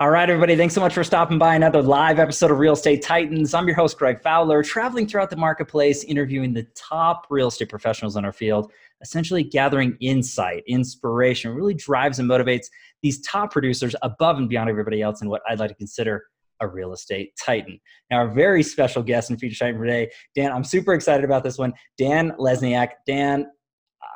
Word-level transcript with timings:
All 0.00 0.10
right, 0.10 0.30
everybody. 0.30 0.54
Thanks 0.54 0.74
so 0.74 0.80
much 0.80 0.94
for 0.94 1.02
stopping 1.02 1.38
by 1.38 1.56
another 1.56 1.82
live 1.82 2.20
episode 2.20 2.52
of 2.52 2.60
Real 2.60 2.74
Estate 2.74 3.02
Titans. 3.02 3.52
I'm 3.52 3.66
your 3.66 3.74
host, 3.74 3.98
Greg 3.98 4.22
Fowler, 4.22 4.62
traveling 4.62 5.08
throughout 5.08 5.28
the 5.28 5.34
marketplace, 5.34 6.04
interviewing 6.04 6.52
the 6.54 6.62
top 6.76 7.26
real 7.30 7.48
estate 7.48 7.68
professionals 7.68 8.14
in 8.14 8.24
our 8.24 8.30
field, 8.30 8.70
essentially 9.02 9.42
gathering 9.42 9.96
insight, 9.98 10.62
inspiration, 10.68 11.52
really 11.52 11.74
drives 11.74 12.20
and 12.20 12.30
motivates 12.30 12.66
these 13.02 13.20
top 13.22 13.50
producers 13.50 13.96
above 14.02 14.38
and 14.38 14.48
beyond 14.48 14.70
everybody 14.70 15.02
else 15.02 15.20
in 15.20 15.28
what 15.28 15.42
I'd 15.48 15.58
like 15.58 15.70
to 15.70 15.74
consider 15.74 16.26
a 16.60 16.68
real 16.68 16.92
estate 16.92 17.32
titan. 17.44 17.80
Now, 18.08 18.18
our 18.18 18.28
very 18.28 18.62
special 18.62 19.02
guest 19.02 19.30
and 19.30 19.40
feature 19.40 19.64
titan 19.64 19.80
today, 19.80 20.10
Dan, 20.36 20.52
I'm 20.52 20.62
super 20.62 20.94
excited 20.94 21.24
about 21.24 21.42
this 21.42 21.58
one. 21.58 21.72
Dan 21.96 22.30
Lesniak. 22.38 22.90
Dan, 23.04 23.48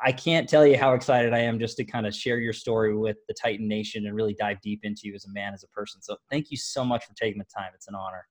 I 0.05 0.11
can't 0.11 0.49
tell 0.49 0.67
you 0.67 0.77
how 0.77 0.93
excited 0.93 1.33
I 1.33 1.39
am 1.39 1.59
just 1.59 1.77
to 1.77 1.85
kind 1.85 2.05
of 2.05 2.13
share 2.13 2.37
your 2.37 2.51
story 2.51 2.93
with 2.95 3.17
the 3.29 3.33
Titan 3.33 3.69
Nation 3.69 4.05
and 4.05 4.13
really 4.13 4.33
dive 4.33 4.59
deep 4.61 4.81
into 4.83 5.03
you 5.05 5.15
as 5.15 5.25
a 5.25 5.31
man, 5.31 5.53
as 5.53 5.63
a 5.63 5.67
person. 5.69 6.01
So 6.01 6.17
thank 6.29 6.51
you 6.51 6.57
so 6.57 6.83
much 6.83 7.05
for 7.05 7.13
taking 7.13 7.39
the 7.39 7.45
time. 7.45 7.71
It's 7.73 7.87
an 7.87 7.95
honor. 7.95 8.27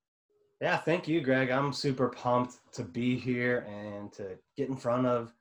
Yeah, 0.60 0.76
thank 0.76 1.08
you, 1.08 1.22
Greg. 1.22 1.50
I'm 1.50 1.72
super 1.72 2.10
pumped 2.10 2.58
to 2.74 2.82
be 2.82 3.16
here 3.16 3.66
and 3.68 4.12
to 4.12 4.38
get 4.56 4.68
in 4.68 4.76
front 4.76 5.06
of 5.06 5.32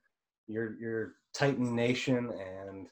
your 0.48 0.78
your 0.80 1.12
Titan 1.34 1.76
Nation 1.76 2.32
and 2.32 2.88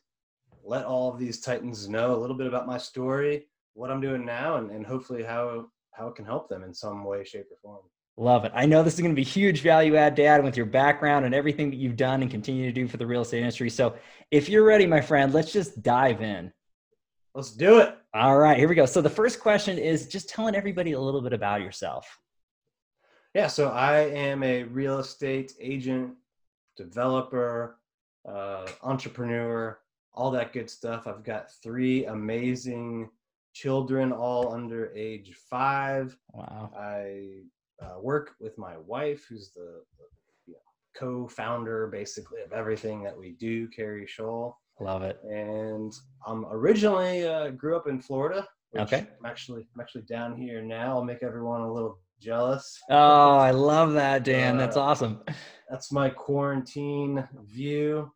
let 0.63 0.85
all 0.85 1.11
of 1.11 1.19
these 1.19 1.41
Titans 1.41 1.89
know 1.89 2.15
a 2.15 2.19
little 2.19 2.37
bit 2.37 2.47
about 2.47 2.67
my 2.67 2.79
story, 2.79 3.47
what 3.73 3.91
I'm 3.91 4.01
doing 4.01 4.25
now, 4.25 4.57
and, 4.57 4.71
and 4.71 4.87
hopefully 4.87 5.23
how 5.23 5.67
how 5.93 6.09
it 6.09 6.15
can 6.15 6.27
help 6.27 6.49
them 6.49 6.63
in 6.63 6.75
some 6.75 7.05
way, 7.05 7.25
shape, 7.25 7.47
or 7.51 7.57
form. 7.63 7.83
Love 8.17 8.45
it. 8.45 8.53
I 8.55 8.67
know 8.67 8.83
this 8.83 8.95
is 8.95 9.01
going 9.01 9.13
to 9.13 9.17
be 9.17 9.25
huge 9.25 9.63
value 9.63 9.97
add, 9.97 10.15
Dan, 10.15 10.45
with 10.45 10.57
your 10.57 10.67
background 10.67 11.25
and 11.25 11.35
everything 11.35 11.71
that 11.71 11.77
you've 11.77 11.97
done 11.97 12.23
and 12.23 12.31
continue 12.31 12.67
to 12.67 12.73
do 12.73 12.87
for 12.87 12.97
the 12.97 13.07
real 13.07 13.23
estate 13.23 13.39
industry. 13.39 13.71
So, 13.71 13.95
if 14.31 14.49
you're 14.49 14.65
ready, 14.65 14.87
my 14.87 15.01
friend, 15.01 15.33
let's 15.33 15.53
just 15.53 15.83
dive 15.83 16.21
in. 16.21 16.53
Let's 17.35 17.53
do 17.53 17.79
it. 17.79 17.97
All 18.13 18.39
right, 18.39 18.59
here 18.59 18.69
we 18.69 18.75
go. 18.75 18.85
So, 18.85 19.01
the 19.01 19.09
first 19.09 19.41
question 19.41 19.79
is 19.79 20.07
just 20.07 20.29
telling 20.29 20.55
everybody 20.55 20.93
a 20.93 21.01
little 21.01 21.23
bit 21.23 21.33
about 21.33 21.63
yourself. 21.63 22.19
Yeah, 23.35 23.47
so 23.47 23.69
I 23.69 24.01
am 24.01 24.43
a 24.43 24.65
real 24.65 24.99
estate 24.99 25.53
agent, 25.61 26.15
developer, 26.77 27.79
uh, 28.29 28.67
entrepreneur, 28.83 29.79
all 30.13 30.31
that 30.33 30.53
good 30.53 30.69
stuff. 30.69 31.07
I've 31.07 31.23
got 31.23 31.53
three 31.63 32.07
amazing 32.07 33.09
children, 33.53 34.13
all 34.13 34.53
under 34.53 34.93
age 34.95 35.33
five. 35.49 36.17
Wow. 36.33 36.73
I 36.77 37.43
uh, 37.83 38.01
work 38.01 38.33
with 38.41 38.57
my 38.59 38.77
wife, 38.79 39.27
who's 39.29 39.51
the, 39.55 39.83
the 39.99 40.05
you 40.47 40.55
know, 40.55 40.59
co-founder 40.99 41.89
basically 41.89 42.43
of 42.43 42.53
everything 42.53 43.03
that 43.03 43.17
we 43.17 43.33
do, 43.33 43.69
Carrie 43.69 44.07
Scholl. 44.07 44.55
Love 44.81 45.03
it. 45.03 45.21
And 45.25 45.93
I'm 46.27 46.47
originally 46.51 47.27
uh, 47.27 47.51
grew 47.51 47.77
up 47.77 47.87
in 47.87 48.01
Florida. 48.01 48.47
okay. 48.79 49.07
I'm 49.19 49.27
actually 49.27 49.67
I'm 49.75 49.81
actually 49.81 50.03
down 50.03 50.37
here 50.37 50.63
now. 50.63 50.97
I'll 50.97 51.05
make 51.05 51.23
everyone 51.23 51.61
a 51.61 51.73
little 51.73 51.99
jealous. 52.21 52.79
Oh, 52.91 53.37
I 53.39 53.51
love 53.51 53.93
that, 53.95 54.25
Dan. 54.25 54.57
That's 54.57 54.77
uh, 54.77 54.83
awesome. 54.83 55.23
That's 55.69 55.93
my 55.93 56.09
quarantine 56.11 57.27
view. 57.45 58.13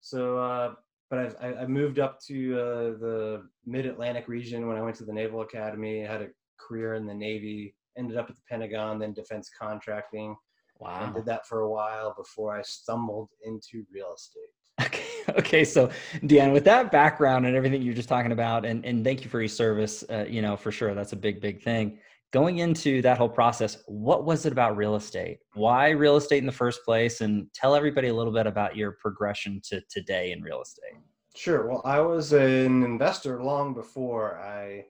So, 0.00 0.38
uh, 0.38 0.74
but 1.10 1.18
I've, 1.18 1.36
I, 1.40 1.54
I 1.62 1.66
moved 1.66 1.98
up 1.98 2.20
to 2.26 2.54
uh, 2.58 2.98
the 2.98 3.48
Mid 3.64 3.86
Atlantic 3.86 4.28
region 4.28 4.66
when 4.66 4.76
I 4.76 4.82
went 4.82 4.96
to 4.96 5.04
the 5.04 5.12
Naval 5.12 5.42
Academy. 5.42 6.06
I 6.06 6.10
had 6.10 6.22
a 6.22 6.28
career 6.58 6.94
in 6.94 7.06
the 7.06 7.14
Navy 7.14 7.74
ended 7.96 8.16
up 8.16 8.30
at 8.30 8.36
the 8.36 8.42
Pentagon, 8.48 8.98
then 8.98 9.12
defense 9.12 9.50
contracting. 9.58 10.36
Wow. 10.78 11.04
And 11.04 11.14
did 11.14 11.26
that 11.26 11.46
for 11.46 11.60
a 11.60 11.70
while 11.70 12.14
before 12.16 12.56
I 12.56 12.62
stumbled 12.62 13.28
into 13.44 13.84
real 13.92 14.14
estate. 14.14 14.42
Okay. 14.86 15.38
Okay. 15.38 15.64
So, 15.64 15.90
Dan, 16.26 16.50
with 16.50 16.64
that 16.64 16.90
background 16.90 17.46
and 17.46 17.54
everything 17.54 17.80
you're 17.82 17.94
just 17.94 18.08
talking 18.08 18.32
about, 18.32 18.64
and, 18.64 18.84
and 18.84 19.04
thank 19.04 19.22
you 19.22 19.30
for 19.30 19.40
your 19.40 19.48
service, 19.48 20.02
uh, 20.10 20.24
you 20.28 20.42
know, 20.42 20.56
for 20.56 20.72
sure. 20.72 20.94
That's 20.94 21.12
a 21.12 21.16
big, 21.16 21.40
big 21.40 21.62
thing. 21.62 21.98
Going 22.32 22.58
into 22.58 23.00
that 23.02 23.18
whole 23.18 23.28
process, 23.28 23.78
what 23.86 24.24
was 24.24 24.46
it 24.46 24.52
about 24.52 24.76
real 24.76 24.96
estate? 24.96 25.38
Why 25.54 25.90
real 25.90 26.16
estate 26.16 26.38
in 26.38 26.46
the 26.46 26.52
first 26.52 26.84
place? 26.84 27.20
And 27.20 27.46
tell 27.54 27.76
everybody 27.76 28.08
a 28.08 28.14
little 28.14 28.32
bit 28.32 28.48
about 28.48 28.74
your 28.74 28.92
progression 28.92 29.60
to 29.66 29.80
today 29.88 30.32
in 30.32 30.42
real 30.42 30.60
estate. 30.60 30.98
Sure. 31.36 31.68
Well, 31.68 31.82
I 31.84 32.00
was 32.00 32.32
an 32.32 32.82
investor 32.82 33.42
long 33.42 33.74
before 33.74 34.38
I 34.38 34.86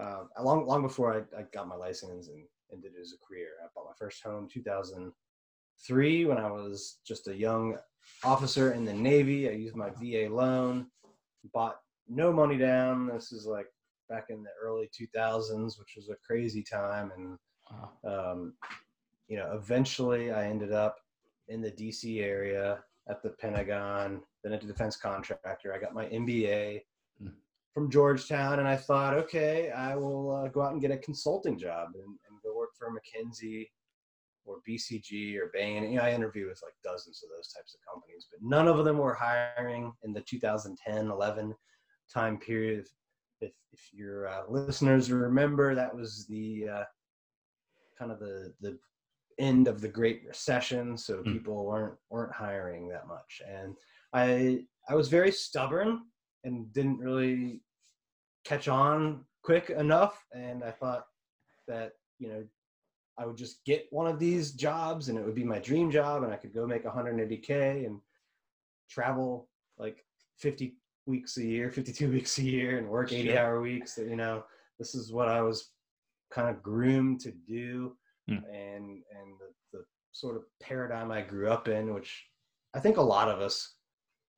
uh, 0.00 0.24
long 0.42 0.66
long 0.66 0.82
before 0.82 1.14
I, 1.14 1.38
I 1.38 1.42
got 1.52 1.68
my 1.68 1.74
license 1.74 2.28
and, 2.28 2.44
and 2.70 2.82
did 2.82 2.92
it 2.94 3.00
as 3.00 3.12
a 3.12 3.26
career. 3.26 3.48
I 3.62 3.68
bought 3.74 3.86
my 3.86 3.96
first 3.98 4.22
home 4.22 4.48
2003 4.52 6.24
when 6.26 6.38
I 6.38 6.50
was 6.50 6.98
just 7.06 7.28
a 7.28 7.36
young 7.36 7.76
officer 8.24 8.72
in 8.72 8.84
the 8.84 8.92
Navy. 8.92 9.48
I 9.48 9.52
used 9.52 9.76
my 9.76 9.90
VA 9.90 10.32
loan, 10.32 10.86
bought 11.52 11.76
no 12.08 12.32
money 12.32 12.56
down. 12.56 13.06
This 13.06 13.32
is 13.32 13.46
like 13.46 13.66
back 14.08 14.26
in 14.30 14.42
the 14.42 14.50
early 14.62 14.88
2000s, 14.98 15.78
which 15.78 15.94
was 15.96 16.08
a 16.08 16.16
crazy 16.26 16.62
time. 16.62 17.12
And 17.16 17.38
um, 18.04 18.54
you 19.28 19.36
know, 19.36 19.52
eventually 19.52 20.32
I 20.32 20.46
ended 20.46 20.72
up 20.72 20.96
in 21.48 21.60
the 21.60 21.70
DC 21.70 22.22
area 22.22 22.78
at 23.08 23.22
the 23.22 23.30
Pentagon, 23.30 24.22
then 24.42 24.52
at 24.52 24.60
the 24.60 24.66
defense 24.66 24.96
contractor. 24.96 25.72
I 25.72 25.78
got 25.78 25.94
my 25.94 26.06
MBA 26.06 26.82
from 27.78 27.90
Georgetown, 27.90 28.58
and 28.58 28.66
I 28.66 28.74
thought, 28.74 29.14
okay, 29.14 29.70
I 29.70 29.94
will 29.94 30.34
uh, 30.34 30.48
go 30.48 30.62
out 30.62 30.72
and 30.72 30.80
get 30.80 30.90
a 30.90 30.96
consulting 30.96 31.56
job 31.56 31.90
and, 31.94 32.04
and, 32.04 32.42
go 32.42 32.56
work 32.56 32.70
for 32.76 32.90
McKinsey 32.90 33.68
or 34.44 34.56
BCG 34.68 35.36
or 35.36 35.50
Bain. 35.54 35.84
You 35.84 35.98
know, 35.98 36.02
I 36.02 36.12
interviewed 36.12 36.48
with 36.48 36.60
like 36.64 36.72
dozens 36.82 37.22
of 37.22 37.30
those 37.30 37.52
types 37.52 37.76
of 37.76 37.92
companies, 37.92 38.26
but 38.30 38.40
none 38.42 38.66
of 38.66 38.84
them 38.84 38.98
were 38.98 39.14
hiring 39.14 39.92
in 40.02 40.12
the 40.12 40.22
2010 40.22 41.08
11 41.08 41.54
time 42.12 42.38
period. 42.38 42.84
If, 43.40 43.52
if 43.72 43.80
your 43.92 44.26
uh, 44.26 44.42
listeners 44.48 45.12
remember, 45.12 45.76
that 45.76 45.94
was 45.94 46.26
the 46.26 46.68
uh, 46.68 46.84
kind 47.96 48.10
of 48.10 48.18
the 48.18 48.54
the 48.60 48.76
end 49.38 49.68
of 49.68 49.80
the 49.80 49.88
Great 49.88 50.22
Recession, 50.26 50.96
so 50.98 51.18
mm. 51.18 51.32
people 51.32 51.64
weren't 51.64 51.94
weren't 52.10 52.34
hiring 52.34 52.88
that 52.88 53.06
much, 53.06 53.40
and 53.48 53.76
I 54.12 54.64
I 54.88 54.96
was 54.96 55.08
very 55.08 55.30
stubborn 55.30 56.00
and 56.44 56.72
didn't 56.72 56.98
really 56.98 57.62
catch 58.44 58.68
on 58.68 59.24
quick 59.42 59.70
enough 59.70 60.24
and 60.32 60.62
i 60.64 60.70
thought 60.70 61.06
that 61.66 61.92
you 62.18 62.28
know 62.28 62.44
i 63.18 63.26
would 63.26 63.36
just 63.36 63.64
get 63.64 63.86
one 63.90 64.06
of 64.06 64.18
these 64.18 64.52
jobs 64.52 65.08
and 65.08 65.18
it 65.18 65.24
would 65.24 65.34
be 65.34 65.44
my 65.44 65.58
dream 65.58 65.90
job 65.90 66.22
and 66.22 66.32
i 66.32 66.36
could 66.36 66.54
go 66.54 66.66
make 66.66 66.84
180k 66.84 67.86
and 67.86 68.00
travel 68.90 69.48
like 69.78 70.04
50 70.38 70.76
weeks 71.06 71.36
a 71.38 71.44
year 71.44 71.70
52 71.70 72.10
weeks 72.12 72.38
a 72.38 72.42
year 72.42 72.78
and 72.78 72.88
work 72.88 73.12
80 73.12 73.28
sure. 73.28 73.38
hour 73.38 73.60
weeks 73.60 73.94
That 73.94 74.08
you 74.08 74.16
know 74.16 74.44
this 74.78 74.94
is 74.94 75.12
what 75.12 75.28
i 75.28 75.40
was 75.40 75.70
kind 76.30 76.48
of 76.48 76.62
groomed 76.62 77.20
to 77.20 77.32
do 77.46 77.96
hmm. 78.28 78.34
and 78.34 78.84
and 78.84 79.28
the, 79.40 79.78
the 79.78 79.84
sort 80.12 80.36
of 80.36 80.42
paradigm 80.60 81.10
i 81.10 81.22
grew 81.22 81.50
up 81.50 81.68
in 81.68 81.94
which 81.94 82.26
i 82.74 82.80
think 82.80 82.96
a 82.96 83.02
lot 83.02 83.28
of 83.28 83.40
us 83.40 83.76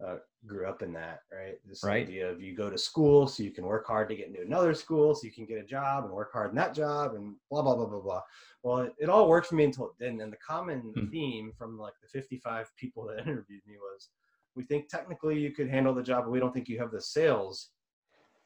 uh, 0.06 0.16
grew 0.46 0.66
up 0.66 0.82
in 0.82 0.92
that, 0.94 1.20
right? 1.32 1.56
This 1.66 1.84
right. 1.84 2.02
idea 2.02 2.30
of 2.30 2.40
you 2.40 2.56
go 2.56 2.70
to 2.70 2.78
school 2.78 3.26
so 3.26 3.42
you 3.42 3.50
can 3.50 3.66
work 3.66 3.86
hard 3.86 4.08
to 4.08 4.16
get 4.16 4.28
into 4.28 4.40
another 4.40 4.74
school 4.74 5.14
so 5.14 5.26
you 5.26 5.32
can 5.32 5.46
get 5.46 5.58
a 5.58 5.64
job 5.64 6.04
and 6.04 6.12
work 6.12 6.32
hard 6.32 6.50
in 6.50 6.56
that 6.56 6.74
job 6.74 7.14
and 7.14 7.34
blah 7.50 7.62
blah 7.62 7.76
blah 7.76 7.86
blah 7.86 8.00
blah. 8.00 8.22
Well, 8.62 8.78
it, 8.78 8.94
it 8.98 9.08
all 9.08 9.28
worked 9.28 9.48
for 9.48 9.54
me 9.54 9.64
until 9.64 9.86
it 9.86 10.02
didn't. 10.02 10.20
And 10.20 10.32
the 10.32 10.38
common 10.38 10.80
hmm. 10.94 11.08
theme 11.08 11.52
from 11.56 11.78
like 11.78 11.94
the 12.02 12.08
55 12.08 12.70
people 12.76 13.06
that 13.08 13.20
interviewed 13.26 13.62
me 13.66 13.76
was, 13.78 14.08
we 14.56 14.64
think 14.64 14.88
technically 14.88 15.38
you 15.38 15.52
could 15.52 15.68
handle 15.68 15.94
the 15.94 16.02
job, 16.02 16.24
but 16.24 16.30
we 16.30 16.40
don't 16.40 16.52
think 16.52 16.68
you 16.68 16.78
have 16.78 16.90
the 16.90 17.00
sales 17.00 17.68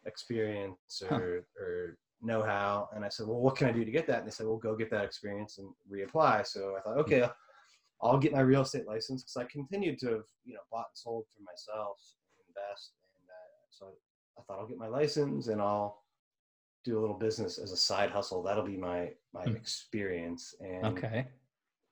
experience 0.07 1.03
or, 1.11 1.45
huh. 1.57 1.63
or 1.63 1.99
know-how. 2.21 2.89
And 2.95 3.05
I 3.05 3.09
said, 3.09 3.27
well, 3.27 3.41
what 3.41 3.57
can 3.57 3.69
I 3.69 3.73
do 3.73 3.85
to 3.85 3.91
get 3.91 4.07
that? 4.09 4.19
And 4.19 4.27
they 4.27 4.33
said, 4.33 4.47
well, 4.47 4.57
go 4.57 4.77
get 4.77 4.91
that 4.91 5.05
experience 5.05 5.59
and 5.59 5.69
reapply. 5.91 6.47
So 6.47 6.77
I 6.77 6.81
thought, 6.81 6.99
okay, 6.99 7.21
hmm. 7.21 7.27
I'll 8.05 8.19
get 8.19 8.33
my 8.33 8.41
real 8.41 8.63
estate 8.63 8.87
license 8.87 9.23
because 9.23 9.37
I 9.37 9.45
continued 9.51 9.99
to 10.01 10.07
have, 10.07 10.25
you 10.45 10.55
know, 10.55 10.61
bought 10.71 10.87
and 10.91 10.99
sold 10.99 11.25
for 11.35 11.43
myself 11.43 11.99
invest. 12.55 12.93
And 13.03 13.31
uh, 13.31 13.67
so 13.71 13.87
I 14.39 14.43
thought 14.43 14.61
I'll 14.61 14.69
get 14.69 14.79
my 14.79 14.89
license 14.89 15.49
and 15.49 15.61
I'll 15.61 16.03
do 16.85 16.99
a 16.99 17.01
little 17.01 17.19
business 17.19 17.59
as 17.59 17.73
a 17.73 17.77
side 17.77 18.11
hustle. 18.11 18.43
That'll 18.43 18.65
be 18.65 18.77
my 18.77 19.11
my 19.33 19.45
hmm. 19.45 19.57
experience. 19.57 20.55
And 20.61 20.87
okay. 20.99 21.27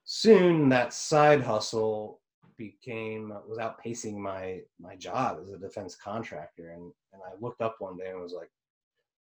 soon 0.03 0.69
that 0.69 0.93
side 0.93 1.41
hustle 1.41 2.21
became 2.57 3.33
was 3.47 3.57
outpacing 3.57 4.15
my 4.15 4.61
my 4.79 4.95
job 4.95 5.39
as 5.41 5.51
a 5.51 5.57
defense 5.57 5.95
contractor. 5.95 6.71
And 6.71 6.91
and 7.13 7.21
I 7.23 7.33
looked 7.39 7.61
up 7.61 7.77
one 7.79 7.97
day 7.97 8.09
and 8.09 8.21
was 8.21 8.33
like, 8.33 8.51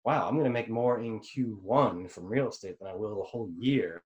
wow, 0.03 0.27
I'm 0.27 0.37
gonna 0.37 0.49
make 0.49 0.69
more 0.69 0.99
in 0.99 1.19
Q1 1.19 2.09
from 2.11 2.25
real 2.25 2.49
estate 2.49 2.77
than 2.79 2.87
I 2.87 2.95
will 2.95 3.17
the 3.17 3.23
whole 3.23 3.49
year 3.57 4.03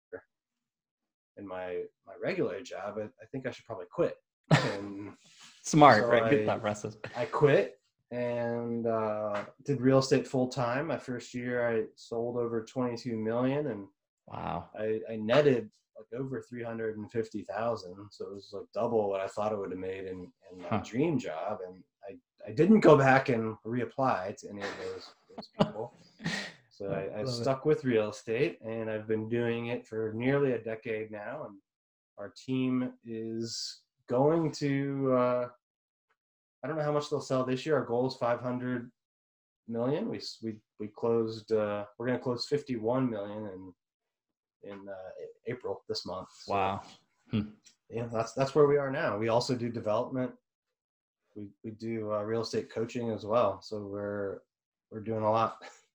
in 1.38 1.48
my 1.48 1.84
my 2.06 2.14
regular 2.22 2.62
job, 2.62 2.98
I, 2.98 3.04
I 3.04 3.26
think 3.32 3.46
I 3.46 3.52
should 3.52 3.66
probably 3.66 3.86
quit. 3.92 4.16
And 4.52 5.14
Smart, 5.64 6.04
so 6.04 6.10
right? 6.10 6.30
Good 6.30 6.46
thought 6.46 6.62
process. 6.62 6.96
I 7.16 7.26
quit 7.26 7.78
and 8.12 8.88
uh, 8.88 9.44
did 9.66 9.82
real 9.82 10.00
estate 10.00 10.28
full 10.28 10.48
time. 10.48 10.88
My 10.88 10.98
first 10.98 11.34
year, 11.34 11.68
I 11.68 11.84
sold 11.96 12.38
over 12.38 12.64
22 12.64 13.18
million, 13.18 13.68
and 13.68 13.88
wow, 14.28 14.70
I, 14.80 15.02
I 15.10 15.18
netted 15.18 15.70
like 15.98 16.20
over 16.20 16.42
350,000. 16.42 17.96
So 18.12 18.26
it 18.26 18.34
was 18.34 18.50
like 18.54 18.66
double 18.74 19.10
what 19.10 19.22
I 19.22 19.28
thought 19.28 19.52
it 19.52 19.58
would 19.58 19.72
have 19.72 19.80
made 19.80 20.06
in, 20.06 20.32
in 20.52 20.62
my 20.62 20.70
huh. 20.70 20.84
dream 20.86 21.18
job. 21.20 21.60
And 21.68 21.84
I, 22.08 22.50
I 22.50 22.54
didn't 22.54 22.82
go 22.82 22.98
back 22.98 23.30
and 23.30 23.56
reapply 23.66 24.38
to 24.38 24.50
any 24.50 24.62
of 24.62 24.68
those, 24.84 25.10
those 25.36 25.50
people. 25.60 25.94
So 26.78 26.92
I, 26.92 27.22
I 27.22 27.26
stuck 27.26 27.60
it. 27.60 27.66
with 27.66 27.86
real 27.86 28.12
estate, 28.12 28.60
and 28.64 28.88
I've 28.88 29.08
been 29.08 29.28
doing 29.28 29.68
it 29.68 29.88
for 29.88 30.14
nearly 30.14 30.52
a 30.52 30.60
decade 30.60 31.10
now. 31.10 31.48
And 31.48 31.56
our 32.20 32.32
team 32.38 32.94
is 33.04 33.82
going 34.08 34.52
to. 34.54 35.14
Uh, 35.18 35.48
I 36.64 36.68
don't 36.68 36.78
know 36.78 36.84
how 36.84 36.92
much 36.92 37.10
they'll 37.10 37.20
sell 37.20 37.44
this 37.44 37.66
year. 37.66 37.78
Our 37.78 37.86
goal 37.86 38.08
is 38.08 38.14
500 38.14 38.92
million. 39.68 40.08
We 40.08 40.22
we 40.44 40.58
we 40.80 40.88
closed. 40.88 41.52
Uh, 41.52 41.86
we're 41.98 42.06
going 42.06 42.20
to 42.20 42.24
close 42.24 42.46
51 42.46 43.10
million 43.10 43.48
in 43.48 44.72
in 44.72 44.88
uh, 44.88 45.12
April 45.48 45.82
this 45.90 46.06
month. 46.06 46.30
So, 46.44 46.54
wow. 46.54 46.82
Hmm. 47.32 47.42
Yeah, 47.90 48.06
that's 48.14 48.34
that's 48.34 48.54
where 48.54 48.68
we 48.68 48.78
are 48.78 48.92
now. 48.92 49.18
We 49.18 49.30
also 49.30 49.56
do 49.56 49.70
development. 49.70 50.32
We 51.36 51.48
we 51.64 51.72
do 51.72 52.14
uh, 52.14 52.22
real 52.22 52.42
estate 52.42 52.70
coaching 52.70 53.10
as 53.10 53.26
well. 53.26 53.64
So 53.64 53.80
we're 53.80 54.42
we're 54.92 55.00
doing 55.00 55.24
a 55.24 55.32
lot. 55.32 55.58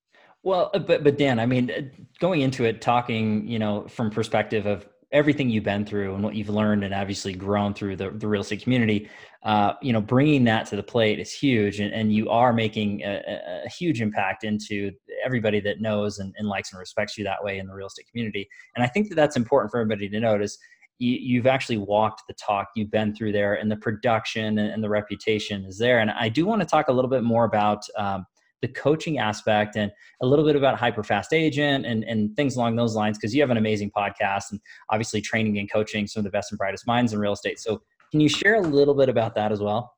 Well, 0.42 0.70
uh, 0.74 0.78
but 0.80 1.04
but 1.04 1.18
Dan, 1.18 1.38
I 1.38 1.46
mean, 1.46 1.70
uh, 1.70 1.82
going 2.18 2.40
into 2.40 2.64
it, 2.64 2.80
talking, 2.80 3.46
you 3.46 3.58
know, 3.58 3.86
from 3.88 4.10
perspective 4.10 4.66
of 4.66 4.86
everything 5.12 5.50
you've 5.50 5.64
been 5.64 5.84
through 5.84 6.14
and 6.14 6.24
what 6.24 6.34
you've 6.34 6.48
learned 6.48 6.82
and 6.82 6.94
obviously 6.94 7.34
grown 7.34 7.74
through 7.74 7.96
the, 7.96 8.10
the 8.10 8.26
real 8.26 8.40
estate 8.40 8.62
community 8.62 9.08
uh, 9.42 9.74
you 9.82 9.92
know 9.92 10.00
bringing 10.00 10.44
that 10.44 10.66
to 10.66 10.76
the 10.76 10.82
plate 10.82 11.20
is 11.20 11.32
huge 11.32 11.80
and, 11.80 11.92
and 11.92 12.12
you 12.12 12.30
are 12.30 12.52
making 12.52 13.02
a, 13.02 13.62
a, 13.64 13.68
huge 13.68 14.00
impact 14.00 14.42
into 14.44 14.90
everybody 15.24 15.60
that 15.60 15.80
knows 15.80 16.18
and, 16.18 16.34
and, 16.38 16.48
likes 16.48 16.72
and 16.72 16.80
respects 16.80 17.18
you 17.18 17.24
that 17.24 17.42
way 17.42 17.58
in 17.58 17.66
the 17.66 17.74
real 17.74 17.86
estate 17.86 18.06
community. 18.10 18.48
And 18.74 18.84
i 18.84 18.88
think 18.88 19.08
that 19.08 19.14
that's 19.14 19.36
important 19.36 19.70
for 19.70 19.78
everybody 19.80 20.08
to 20.08 20.20
notice. 20.20 20.58
You, 20.98 21.40
have 21.40 21.48
actually 21.48 21.78
walked 21.78 22.22
the 22.28 22.34
talk 22.34 22.68
you've 22.76 22.92
been 22.92 23.12
through 23.12 23.32
there 23.32 23.54
and 23.54 23.68
the 23.68 23.76
production 23.76 24.58
and, 24.58 24.72
and, 24.72 24.84
the 24.84 24.88
reputation 24.88 25.64
is 25.64 25.76
there. 25.76 25.98
And 25.98 26.12
i 26.12 26.28
do 26.28 26.46
want 26.46 26.60
to 26.62 26.66
talk 26.66 26.88
a 26.88 26.92
little 26.92 27.10
bit 27.10 27.24
more 27.24 27.44
about 27.44 27.82
um, 27.98 28.24
the 28.62 28.68
coaching 28.68 29.18
aspect 29.18 29.76
and 29.76 29.92
a 30.22 30.26
little 30.26 30.44
bit 30.44 30.56
about 30.56 30.78
hyperfast 30.78 31.32
agent 31.32 31.84
and, 31.84 32.04
and 32.04 32.34
things 32.36 32.56
along 32.56 32.76
those 32.76 32.94
lines 32.94 33.18
because 33.18 33.34
you 33.34 33.42
have 33.42 33.50
an 33.50 33.56
amazing 33.56 33.90
podcast 33.90 34.52
and 34.52 34.60
obviously 34.88 35.20
training 35.20 35.58
and 35.58 35.70
coaching 35.70 36.06
some 36.06 36.20
of 36.20 36.24
the 36.24 36.30
best 36.30 36.52
and 36.52 36.58
brightest 36.58 36.86
minds 36.86 37.12
in 37.12 37.18
real 37.18 37.32
estate. 37.32 37.58
So 37.58 37.82
can 38.12 38.20
you 38.20 38.28
share 38.28 38.54
a 38.54 38.60
little 38.60 38.94
bit 38.94 39.08
about 39.08 39.34
that 39.34 39.52
as 39.52 39.60
well? 39.60 39.94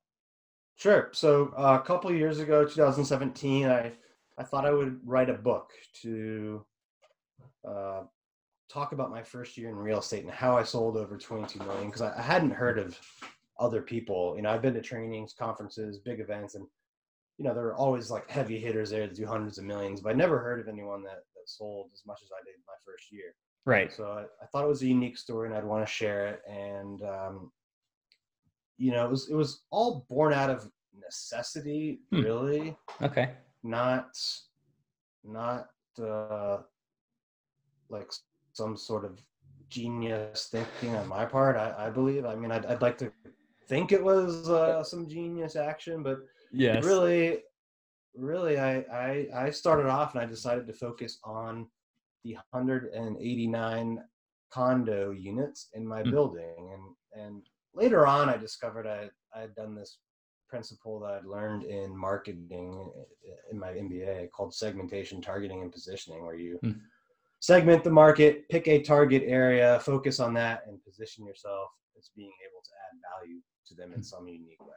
Sure. 0.77 1.11
So 1.13 1.53
uh, 1.57 1.79
a 1.81 1.87
couple 1.87 2.11
years 2.13 2.41
ago 2.41 2.65
2017 2.65 3.67
i 3.67 3.93
i 4.39 4.43
thought 4.43 4.67
i 4.67 4.73
would 4.73 4.99
write 5.05 5.31
a 5.31 5.35
book 5.35 5.71
to 6.03 6.65
uh, 7.69 8.03
talk 8.69 8.93
about 8.93 9.11
my 9.11 9.23
first 9.23 9.57
year 9.57 9.69
in 9.69 9.77
real 9.77 10.01
estate 10.01 10.25
and 10.25 10.33
how 10.33 10.57
i 10.57 10.65
sold 10.65 10.97
over 10.97 11.17
22 11.17 11.61
million 11.61 11.87
because 11.87 12.03
I, 12.03 12.19
I 12.19 12.23
hadn't 12.23 12.51
heard 12.51 12.79
of 12.79 12.99
other 13.61 13.83
people. 13.83 14.35
You 14.35 14.43
know 14.43 14.51
i've 14.51 14.63
been 14.63 14.75
to 14.75 14.83
trainings 14.83 15.33
conferences 15.33 15.99
big 15.99 16.19
events 16.19 16.57
and 16.57 16.67
you 17.39 17.45
know, 17.45 17.55
there 17.55 17.67
are 17.67 17.75
always 17.75 18.11
like 18.11 18.31
heavy 18.31 18.59
hitters 18.59 18.91
there 18.91 19.07
that 19.07 19.17
do 19.17 19.27
hundreds 19.27 19.59
of 19.59 19.65
millions, 19.65 20.01
but 20.01 20.11
I 20.11 20.13
never 20.13 20.39
heard 20.39 20.61
of 20.61 20.69
anyone 20.69 21.03
that, 21.03 21.19
that 21.35 21.47
sold 21.47 21.91
as 21.93 22.03
much 22.07 22.21
as 22.23 22.31
I 22.33 22.45
did 22.45 22.55
my 22.67 22.75
first 22.87 23.11
year. 23.11 23.35
Right. 23.67 23.93
So 23.93 24.05
I, 24.05 24.23
I 24.43 24.47
thought 24.47 24.65
it 24.65 24.69
was 24.69 24.83
a 24.83 24.87
unique 24.87 25.19
story 25.19 25.49
and 25.49 25.57
I'd 25.57 25.65
want 25.65 25.85
to 25.87 25.93
share 25.93 26.27
it. 26.29 26.43
And, 26.49 27.03
um, 27.03 27.51
you 28.77 28.93
know, 28.93 29.05
it 29.05 29.11
was, 29.11 29.29
it 29.31 29.35
was 29.35 29.63
all 29.71 30.07
born 30.09 30.33
out 30.33 30.51
of 30.51 30.69
necessity, 30.97 32.01
hmm. 32.11 32.21
really. 32.21 32.77
Okay. 33.03 33.31
Not, 33.63 34.11
not, 35.25 35.69
uh, 36.01 36.59
like 37.89 38.13
some 38.53 38.77
sort 38.77 39.05
of 39.05 39.21
genius 39.71 40.49
thinking 40.51 40.95
on 40.95 41.09
my 41.09 41.25
part. 41.25 41.57
I, 41.57 41.87
I 41.87 41.91
believe, 41.91 42.25
I 42.27 42.37
mean, 42.37 42.53
I'd, 42.53 42.67
I'd 42.67 42.83
like 42.83 42.99
to 42.99 43.11
think 43.67 43.93
it 43.93 44.03
was 44.03 44.49
uh, 44.49 44.85
some 44.85 45.09
genius 45.09 45.57
action, 45.57 46.03
but 46.03 46.19
yes. 46.55 46.85
really, 46.85 47.39
really, 48.15 48.59
I, 48.59 48.79
I, 48.93 49.29
I 49.35 49.51
started 49.51 49.87
off 49.87 50.15
and 50.15 50.23
I 50.23 50.27
decided 50.27 50.67
to 50.67 50.73
focus 50.73 51.19
on 51.25 51.67
the 52.25 52.35
189 52.51 54.03
condo 54.51 55.11
units 55.11 55.69
in 55.75 55.87
my 55.87 56.03
mm. 56.03 56.11
building. 56.11 56.71
And, 56.73 57.25
and 57.25 57.43
later 57.75 58.07
on, 58.07 58.29
I 58.29 58.37
discovered 58.37 58.87
I, 58.87 59.11
I 59.37 59.43
had 59.43 59.55
done 59.55 59.75
this 59.75 59.99
principle 60.49 61.01
that 61.01 61.15
I'd 61.15 61.27
learned 61.27 61.65
in 61.65 61.97
marketing 61.97 62.91
in 63.51 63.59
my 63.59 63.73
MBA 63.73 64.31
called 64.31 64.55
segmentation, 64.55 65.21
targeting, 65.21 65.63
and 65.63 65.73
positioning, 65.73 66.25
where 66.25 66.37
you 66.37 66.59
mm. 66.65 66.79
segment 67.41 67.83
the 67.83 67.91
market, 67.91 68.49
pick 68.49 68.69
a 68.69 68.81
target 68.81 69.25
area, 69.27 69.81
focus 69.81 70.21
on 70.21 70.33
that, 70.35 70.63
and 70.69 70.83
position 70.85 71.27
yourself 71.27 71.69
as 71.99 72.11
being 72.17 72.33
able 72.49 72.63
to 72.63 72.71
add 72.87 73.01
value 73.21 73.41
to 73.67 73.75
them 73.75 73.93
in 73.93 74.01
mm. 74.01 74.05
some 74.05 74.29
unique 74.29 74.61
way. 74.61 74.75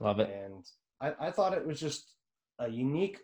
Love 0.00 0.20
it. 0.20 0.30
And 0.30 0.64
I, 1.00 1.12
I 1.20 1.30
thought 1.30 1.52
it 1.52 1.66
was 1.66 1.80
just 1.80 2.14
a 2.58 2.68
unique 2.68 3.18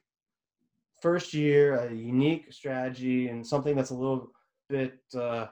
first 1.01 1.33
year, 1.35 1.77
a 1.77 1.93
unique 1.93 2.53
strategy, 2.53 3.29
and 3.29 3.47
something 3.47 3.75
that's 3.75 3.91
a 3.91 3.95
little 3.95 4.33
bit 4.69 4.99
uh, 5.19 5.47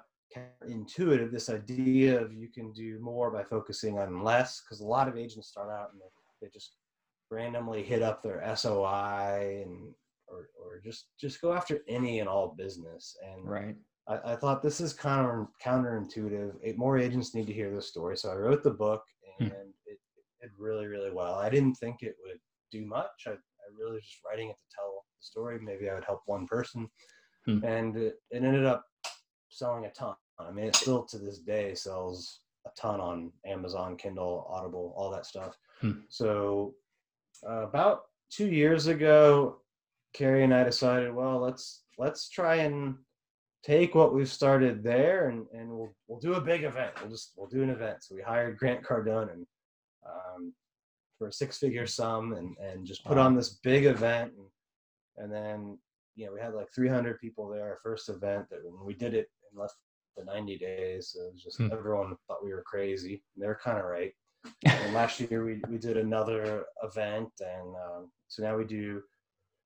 intuitive. 0.67 1.33
This 1.33 1.51
idea 1.51 2.21
of 2.21 2.33
you 2.33 2.49
can 2.49 2.73
do 2.73 2.99
more 3.01 3.31
by 3.31 3.45
focusing 3.45 3.99
on 3.99 4.23
less, 4.23 4.63
because 4.63 4.81
a 4.81 4.87
lot 4.87 5.09
of 5.09 5.17
agents 5.17 5.49
start 5.49 5.71
out 5.71 5.93
and 5.93 6.01
they, 6.01 6.47
they 6.47 6.51
just 6.53 6.75
randomly 7.31 7.83
hit 7.83 8.03
up 8.03 8.23
their 8.23 8.43
SOI 8.57 9.63
and 9.65 9.95
or 10.29 10.49
or 10.63 10.81
just 10.85 11.07
just 11.19 11.41
go 11.41 11.53
after 11.53 11.81
any 11.89 12.21
and 12.21 12.29
all 12.29 12.55
business. 12.57 13.17
And 13.25 13.49
right. 13.49 13.77
I, 14.07 14.33
I 14.33 14.37
thought 14.37 14.63
this 14.63 14.81
is 14.81 14.93
kind 14.93 15.27
of 15.27 15.49
counterintuitive. 15.65 16.55
It, 16.63 16.79
more 16.79 16.99
agents 16.99 17.35
need 17.35 17.47
to 17.47 17.53
hear 17.53 17.75
this 17.75 17.89
story, 17.89 18.17
so 18.17 18.31
I 18.31 18.35
wrote 18.35 18.63
the 18.63 18.71
book, 18.71 19.03
hmm. 19.39 19.45
and 19.45 19.53
hmm 19.53 19.68
did 20.41 20.51
really, 20.59 20.87
really 20.87 21.11
well. 21.11 21.35
I 21.35 21.49
didn't 21.49 21.75
think 21.75 22.03
it 22.03 22.17
would 22.25 22.39
do 22.71 22.87
much. 22.87 23.27
I, 23.27 23.31
I 23.31 23.69
really 23.79 23.95
was 23.95 24.05
just 24.05 24.21
writing 24.29 24.49
it 24.49 24.57
to 24.57 24.75
tell 24.75 25.05
the 25.21 25.27
story. 25.27 25.59
Maybe 25.61 25.89
I 25.89 25.95
would 25.95 26.05
help 26.05 26.23
one 26.27 26.47
person. 26.47 26.89
Hmm. 27.47 27.65
And 27.65 27.97
it, 27.97 28.15
it 28.31 28.45
ended 28.45 28.65
up 28.65 28.85
selling 29.49 29.87
a 29.87 29.91
ton. 29.91 30.15
I 30.39 30.51
mean, 30.51 30.67
it 30.67 30.77
still 30.77 31.05
to 31.05 31.19
this 31.19 31.39
day 31.39 31.75
sells 31.75 32.41
a 32.67 32.71
ton 32.81 33.01
on 33.01 33.33
Amazon, 33.47 33.97
Kindle, 33.97 34.47
Audible, 34.49 34.95
all 34.97 35.11
that 35.11 35.27
stuff. 35.27 35.57
Hmm. 35.81 36.01
So 36.09 36.75
uh, 37.49 37.63
about 37.63 38.03
two 38.31 38.49
years 38.49 38.87
ago, 38.87 39.59
Carrie 40.13 40.45
and 40.45 40.55
I 40.55 40.65
decided, 40.65 41.15
well, 41.15 41.39
let's 41.39 41.83
let's 41.99 42.29
try 42.29 42.57
and 42.57 42.97
take 43.65 43.95
what 43.95 44.15
we've 44.15 44.31
started 44.31 44.83
there 44.83 45.29
and, 45.29 45.47
and 45.53 45.69
we'll 45.71 45.95
we'll 46.07 46.21
do 46.21 46.35
a 46.35 46.41
big 46.41 46.65
event. 46.65 46.93
We'll 47.01 47.11
just 47.11 47.33
we'll 47.37 47.49
do 47.49 47.63
an 47.63 47.71
event. 47.71 47.99
So 48.03 48.15
we 48.15 48.23
hired 48.23 48.59
Grant 48.59 48.83
Cardone 48.83 49.33
and 49.33 49.47
um, 50.09 50.53
for 51.19 51.29
a 51.29 51.33
six 51.33 51.59
figure 51.59 51.87
sum 51.87 52.35
and, 52.35 52.57
and 52.59 52.87
just 52.87 53.05
put 53.05 53.19
on 53.19 53.35
this 53.35 53.59
big 53.63 53.85
event. 53.85 54.33
And, 54.37 55.25
and 55.25 55.33
then, 55.33 55.79
you 56.15 56.27
know, 56.27 56.33
we 56.33 56.41
had 56.41 56.55
like 56.55 56.73
300 56.75 57.21
people 57.21 57.49
there, 57.49 57.65
our 57.65 57.79
first 57.83 58.09
event 58.09 58.49
that 58.51 58.61
when 58.65 58.87
we 58.87 58.95
did 58.95 59.15
it 59.15 59.29
in 59.53 59.61
less 59.61 59.75
than 60.17 60.27
90 60.27 60.59
days, 60.59 61.11
so 61.15 61.23
it 61.27 61.33
was 61.33 61.43
just 61.43 61.59
hmm. 61.59 61.69
everyone 61.73 62.17
thought 62.27 62.45
we 62.45 62.53
were 62.53 62.65
crazy. 62.67 63.23
And 63.35 63.43
they 63.43 63.49
were 63.49 63.61
kind 63.63 63.79
of 63.79 63.85
right. 63.85 64.13
and 64.65 64.95
last 64.95 65.19
year 65.21 65.45
we, 65.45 65.61
we 65.69 65.79
did 65.79 65.97
another 65.97 66.67
event. 66.83 67.31
And 67.41 67.75
um, 67.77 68.11
so 68.29 68.43
now 68.43 68.57
we 68.57 68.65
do 68.65 69.03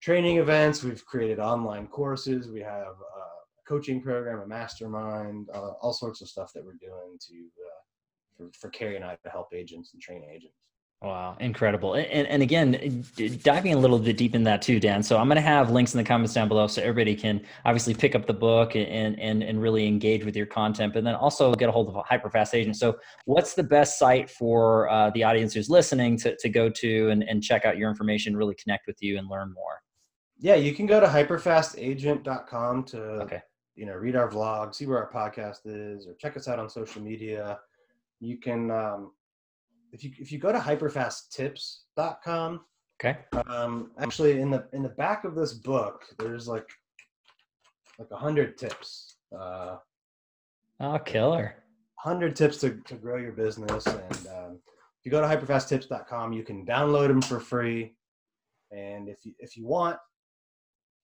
training 0.03 0.39
events. 0.39 0.83
We've 0.83 1.05
created 1.05 1.39
online 1.39 1.87
courses. 1.87 2.49
We 2.49 2.61
have 2.61 2.95
a 2.97 3.69
coaching 3.69 4.01
program, 4.01 4.41
a 4.41 4.47
mastermind, 4.47 5.49
uh, 5.55 5.73
all 5.81 5.93
sorts 5.93 6.21
of 6.21 6.29
stuff 6.29 6.53
that 6.55 6.65
we're 6.65 6.73
doing 6.73 7.19
to 7.29 7.35
uh, 7.35 7.82
for, 8.37 8.51
for 8.59 8.71
Carrie 8.71 8.97
and 8.97 9.05
I 9.05 9.17
to 9.23 9.31
help 9.31 9.49
agents 9.55 9.91
and 9.93 10.03
train 10.03 10.25
agents. 10.25 10.57
Wow, 11.03 11.37
incredible. 11.41 11.95
And, 11.95 12.29
and 12.29 12.45
again, 12.45 13.05
diving 13.43 13.75
a 13.75 13.77
little 13.77 13.99
bit 13.99 14.17
deep 14.17 14.37
in 14.37 14.45
that 14.45 14.63
too, 14.63 14.79
Dan. 14.79 15.03
So 15.03 15.19
I'm 15.19 15.27
going 15.27 15.35
to 15.35 15.43
have 15.43 15.73
links 15.73 15.95
in 15.95 15.99
the 15.99 16.05
comments 16.05 16.33
down 16.33 16.47
below 16.47 16.69
so 16.69 16.81
everybody 16.81 17.17
can 17.17 17.45
obviously 17.65 17.93
pick 17.93 18.15
up 18.15 18.25
the 18.25 18.33
book 18.33 18.77
and, 18.77 19.19
and, 19.19 19.43
and 19.43 19.61
really 19.61 19.89
engage 19.89 20.25
with 20.25 20.37
your 20.37 20.47
content, 20.47 20.95
but 20.95 21.03
then 21.03 21.17
also 21.17 21.53
get 21.55 21.69
a 21.69 21.73
hold 21.73 21.89
of 21.89 21.97
a 21.97 22.03
hyperfast 22.05 22.55
agent. 22.55 22.77
So 22.77 22.99
what's 23.25 23.55
the 23.55 23.65
best 23.65 23.99
site 23.99 24.31
for 24.31 24.89
uh, 24.91 25.11
the 25.11 25.25
audience 25.25 25.55
who's 25.55 25.69
listening 25.69 26.17
to, 26.19 26.37
to 26.37 26.49
go 26.49 26.71
to 26.71 27.09
and, 27.11 27.25
and 27.25 27.43
check 27.43 27.65
out 27.65 27.77
your 27.77 27.91
information, 27.91 28.37
really 28.37 28.55
connect 28.55 28.87
with 28.87 29.03
you 29.03 29.19
and 29.19 29.29
learn 29.29 29.53
more? 29.53 29.81
Yeah, 30.39 30.55
you 30.55 30.73
can 30.73 30.87
go 30.87 31.01
to 31.01 31.07
hyperfastagent.com 31.07 32.85
to, 32.85 33.01
okay. 33.23 33.43
you 33.75 33.87
know, 33.87 33.95
read 33.95 34.15
our 34.15 34.29
vlog, 34.29 34.73
see 34.73 34.87
where 34.87 35.05
our 35.05 35.11
podcast 35.11 35.63
is, 35.65 36.07
or 36.07 36.15
check 36.15 36.37
us 36.37 36.47
out 36.47 36.61
on 36.61 36.71
social 36.71 37.03
media 37.03 37.59
you 38.23 38.39
can 38.39 38.71
um, 38.71 39.13
if 39.93 40.05
you 40.05 40.13
if 40.19 40.33
you 40.33 40.39
go 40.39 40.53
to 40.53 40.59
hyperfasttips.com 40.59 42.61
okay. 43.01 43.19
um, 43.47 43.91
actually 43.99 44.41
in 44.41 44.51
the 44.51 44.67
in 44.73 44.83
the 44.83 44.89
back 44.91 45.25
of 45.25 45.35
this 45.35 45.53
book 45.53 46.05
there's 46.19 46.47
like 46.47 46.69
like 47.99 48.09
a 48.11 48.17
hundred 48.17 48.57
tips 48.57 49.17
uh 49.37 49.77
oh 50.81 50.99
killer. 50.99 51.57
100 52.03 52.35
tips 52.35 52.57
to, 52.57 52.81
to 52.85 52.97
grow 52.97 53.17
your 53.17 53.31
business. 53.31 53.87
And 53.87 54.27
um, 54.27 54.59
if 54.99 55.05
you 55.05 55.13
go 55.13 55.21
to 55.21 55.27
hyperfasttips.com 55.27 56.33
you 56.33 56.43
can 56.43 56.67
download 56.67 57.09
them 57.09 57.23
for 57.23 57.39
free. 57.39 57.95
And 58.71 59.09
if 59.09 59.19
you 59.25 59.33
if 59.39 59.57
you 59.57 59.67
want 59.67 59.99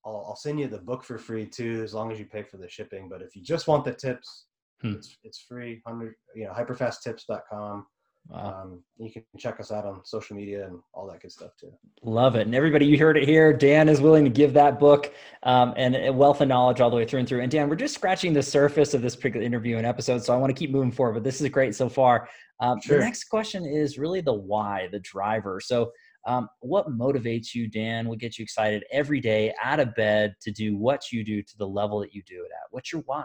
I'll, 0.05 0.27
I'll 0.29 0.37
send 0.37 0.61
you 0.61 0.69
the 0.69 0.79
book 0.79 1.05
for 1.05 1.19
free 1.19 1.47
too 1.47 1.83
as 1.85 1.95
long 1.95 2.13
as 2.13 2.19
you 2.19 2.27
pay 2.27 2.43
for 2.43 2.57
the 2.57 2.69
shipping. 2.69 3.09
But 3.09 3.23
if 3.23 3.37
you 3.37 3.43
just 3.43 3.69
want 3.69 3.85
the 3.85 3.93
tips 3.93 4.47
Hmm. 4.83 4.93
It's 4.93 5.17
it's 5.25 5.41
free. 5.41 5.83
Hundred 5.87 6.15
you 6.35 6.45
know 6.45 6.53
hyperfasttips.com. 6.53 7.87
Wow. 8.29 8.63
Um, 8.63 8.83
you 8.99 9.11
can 9.11 9.23
check 9.39 9.59
us 9.59 9.73
out 9.73 9.87
on 9.87 10.05
social 10.05 10.37
media 10.37 10.67
and 10.67 10.81
all 10.93 11.07
that 11.07 11.21
good 11.21 11.33
stuff 11.33 11.53
too. 11.59 11.73
Love 12.03 12.37
it. 12.37 12.43
And 12.43 12.55
everybody, 12.55 12.85
you 12.85 12.99
heard 12.99 13.17
it 13.17 13.27
here. 13.27 13.55
Dan 13.55 13.89
is 13.89 14.03
willing 14.03 14.25
to 14.25 14.31
give 14.31 14.53
that 14.53 14.79
book 14.79 15.15
um, 15.45 15.73
and 15.79 15.97
a 15.97 16.13
wealth 16.13 16.43
of 16.43 16.49
knowledge 16.49 16.81
all 16.81 16.91
the 16.91 16.97
way 16.97 17.07
through 17.07 17.21
and 17.21 17.29
through. 17.29 17.41
And 17.41 17.51
Dan, 17.51 17.71
we're 17.71 17.77
just 17.77 17.95
scratching 17.95 18.35
the 18.35 18.43
surface 18.43 18.93
of 18.93 19.01
this 19.01 19.17
particular 19.17 19.47
interview 19.47 19.79
and 19.79 19.87
episode. 19.87 20.23
So 20.23 20.35
I 20.35 20.37
want 20.37 20.55
to 20.55 20.59
keep 20.59 20.71
moving 20.71 20.93
forward, 20.93 21.15
but 21.15 21.25
this 21.25 21.41
is 21.41 21.49
great 21.49 21.75
so 21.75 21.89
far. 21.89 22.29
Um, 22.61 22.81
sure. 22.83 22.99
The 22.99 23.05
next 23.05 23.25
question 23.25 23.65
is 23.65 23.97
really 23.97 24.21
the 24.21 24.35
why, 24.35 24.89
the 24.93 25.01
driver. 25.01 25.59
So 25.61 25.91
um, 26.27 26.51
what 26.61 26.87
motivates 26.91 27.55
you, 27.55 27.67
Dan? 27.67 28.09
What 28.09 28.19
gets 28.19 28.39
you 28.39 28.43
excited 28.43 28.85
every 28.93 29.21
day 29.21 29.55
out 29.63 29.81
of 29.81 29.95
bed 29.95 30.35
to 30.43 30.51
do 30.51 30.77
what 30.77 31.11
you 31.11 31.25
do 31.25 31.43
to 31.43 31.57
the 31.57 31.67
level 31.67 32.01
that 32.01 32.15
you 32.15 32.23
do 32.27 32.43
it 32.43 32.51
at? 32.53 32.67
What's 32.71 32.93
your 32.93 33.03
why? 33.07 33.25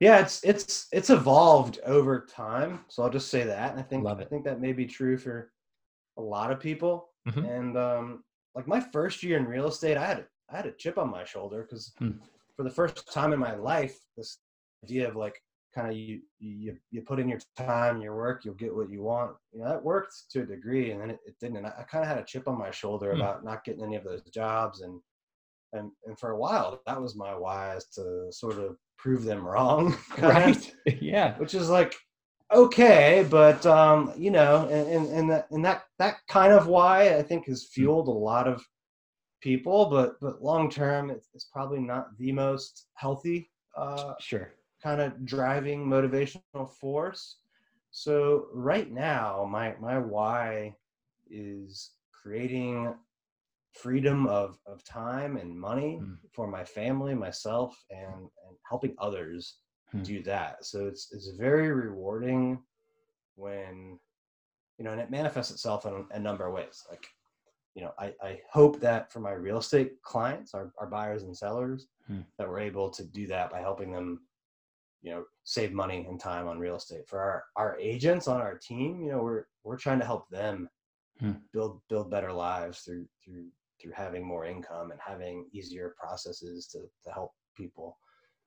Yeah 0.00 0.18
it's 0.18 0.42
it's 0.44 0.86
it's 0.92 1.10
evolved 1.10 1.78
over 1.84 2.26
time 2.26 2.80
so 2.88 3.02
i'll 3.02 3.10
just 3.10 3.30
say 3.30 3.44
that 3.44 3.70
and 3.70 3.80
i 3.80 3.82
think 3.82 4.06
i 4.06 4.24
think 4.24 4.44
that 4.44 4.60
may 4.60 4.72
be 4.72 4.86
true 4.86 5.16
for 5.16 5.50
a 6.18 6.22
lot 6.22 6.50
of 6.50 6.60
people 6.60 7.08
mm-hmm. 7.28 7.44
and 7.44 7.76
um 7.76 8.22
like 8.54 8.66
my 8.66 8.80
first 8.80 9.22
year 9.22 9.36
in 9.36 9.46
real 9.46 9.68
estate 9.68 9.96
i 9.96 10.06
had 10.06 10.26
i 10.50 10.56
had 10.56 10.66
a 10.66 10.72
chip 10.72 10.98
on 10.98 11.10
my 11.10 11.24
shoulder 11.24 11.62
because 11.62 11.92
hmm. 11.98 12.12
for 12.56 12.62
the 12.62 12.70
first 12.70 13.10
time 13.12 13.32
in 13.32 13.38
my 13.38 13.54
life 13.54 13.98
this 14.16 14.38
idea 14.84 15.08
of 15.08 15.16
like 15.16 15.40
kind 15.74 15.90
of 15.90 15.96
you 15.96 16.20
you 16.38 16.74
you 16.90 17.02
put 17.02 17.18
in 17.18 17.28
your 17.28 17.40
time 17.56 18.00
your 18.00 18.16
work 18.16 18.44
you'll 18.44 18.54
get 18.54 18.74
what 18.74 18.90
you 18.90 19.02
want 19.02 19.32
you 19.52 19.60
know 19.60 19.68
that 19.68 19.84
worked 19.84 20.30
to 20.30 20.40
a 20.40 20.46
degree 20.46 20.90
and 20.90 21.00
then 21.00 21.10
it, 21.10 21.18
it 21.26 21.34
didn't 21.38 21.58
and 21.58 21.66
i, 21.66 21.72
I 21.78 21.82
kind 21.82 22.02
of 22.02 22.08
had 22.08 22.18
a 22.18 22.24
chip 22.24 22.48
on 22.48 22.58
my 22.58 22.70
shoulder 22.70 23.12
hmm. 23.12 23.20
about 23.20 23.44
not 23.44 23.64
getting 23.64 23.84
any 23.84 23.96
of 23.96 24.04
those 24.04 24.22
jobs 24.32 24.80
and 24.80 25.00
and 25.72 25.90
and 26.06 26.18
for 26.18 26.30
a 26.30 26.38
while 26.38 26.80
that 26.86 27.00
was 27.00 27.14
my 27.14 27.34
why 27.34 27.76
is 27.76 27.86
to 27.94 28.28
sort 28.30 28.58
of 28.58 28.76
prove 28.98 29.24
them 29.24 29.46
wrong 29.46 29.96
right. 30.18 30.74
yeah. 31.00 31.36
Which 31.38 31.54
is 31.54 31.68
like 31.68 31.94
okay 32.54 33.26
but 33.28 33.66
um 33.66 34.12
you 34.16 34.30
know 34.30 34.68
and 34.70 34.88
and, 34.88 35.08
and 35.12 35.30
that 35.30 35.50
and 35.50 35.64
that 35.64 35.82
that 35.98 36.18
kind 36.28 36.52
of 36.52 36.68
why 36.68 37.16
i 37.16 37.20
think 37.20 37.44
has 37.44 37.64
hmm. 37.64 37.80
fueled 37.80 38.06
a 38.06 38.10
lot 38.12 38.46
of 38.46 38.64
people 39.40 39.86
but 39.86 40.14
but 40.20 40.40
long 40.40 40.70
term 40.70 41.10
it's, 41.10 41.28
it's 41.34 41.46
probably 41.52 41.80
not 41.80 42.16
the 42.18 42.30
most 42.30 42.86
healthy 42.94 43.50
uh 43.76 44.14
sure. 44.20 44.54
kind 44.82 45.00
of 45.00 45.24
driving 45.24 45.86
motivational 45.86 46.70
force. 46.80 47.38
So 47.90 48.46
right 48.52 48.90
now 48.90 49.46
my 49.50 49.74
my 49.80 49.98
why 49.98 50.74
is 51.30 51.92
creating 52.12 52.94
freedom 53.82 54.26
of, 54.26 54.58
of 54.66 54.84
time 54.84 55.36
and 55.36 55.58
money 55.58 56.00
mm. 56.02 56.16
for 56.32 56.46
my 56.46 56.64
family, 56.64 57.14
myself, 57.14 57.76
and, 57.90 58.14
and 58.14 58.56
helping 58.68 58.94
others 58.98 59.56
mm. 59.94 60.02
do 60.04 60.22
that. 60.22 60.64
So 60.64 60.86
it's 60.86 61.08
it's 61.12 61.30
very 61.30 61.70
rewarding 61.72 62.62
when 63.36 63.98
you 64.78 64.84
know, 64.84 64.92
and 64.92 65.00
it 65.00 65.10
manifests 65.10 65.52
itself 65.52 65.86
in 65.86 66.04
a 66.10 66.18
number 66.18 66.46
of 66.46 66.52
ways. 66.52 66.84
Like, 66.90 67.06
you 67.74 67.82
know, 67.82 67.92
I, 67.98 68.14
I 68.22 68.40
hope 68.50 68.80
that 68.80 69.12
for 69.12 69.20
my 69.20 69.32
real 69.32 69.58
estate 69.58 70.02
clients, 70.02 70.54
our, 70.54 70.72
our 70.78 70.86
buyers 70.86 71.22
and 71.22 71.36
sellers, 71.36 71.86
mm. 72.10 72.24
that 72.38 72.48
we're 72.48 72.60
able 72.60 72.90
to 72.90 73.04
do 73.04 73.26
that 73.28 73.50
by 73.50 73.60
helping 73.60 73.92
them, 73.92 74.20
you 75.02 75.10
know, 75.10 75.24
save 75.44 75.72
money 75.72 76.06
and 76.08 76.20
time 76.20 76.46
on 76.46 76.58
real 76.58 76.76
estate. 76.76 77.08
For 77.08 77.20
our, 77.20 77.44
our 77.56 77.78
agents 77.78 78.28
on 78.28 78.40
our 78.40 78.56
team, 78.58 79.02
you 79.02 79.12
know, 79.12 79.22
we're 79.22 79.44
we're 79.64 79.76
trying 79.76 79.98
to 80.00 80.06
help 80.06 80.28
them 80.30 80.68
hmm. 81.20 81.32
build 81.52 81.80
build 81.88 82.10
better 82.10 82.32
lives 82.32 82.80
through 82.80 83.06
through 83.24 83.46
through 83.80 83.92
having 83.92 84.24
more 84.24 84.46
income 84.46 84.90
and 84.90 85.00
having 85.04 85.46
easier 85.52 85.94
processes 85.98 86.66
to, 86.68 86.80
to 87.04 87.12
help 87.12 87.32
people. 87.56 87.98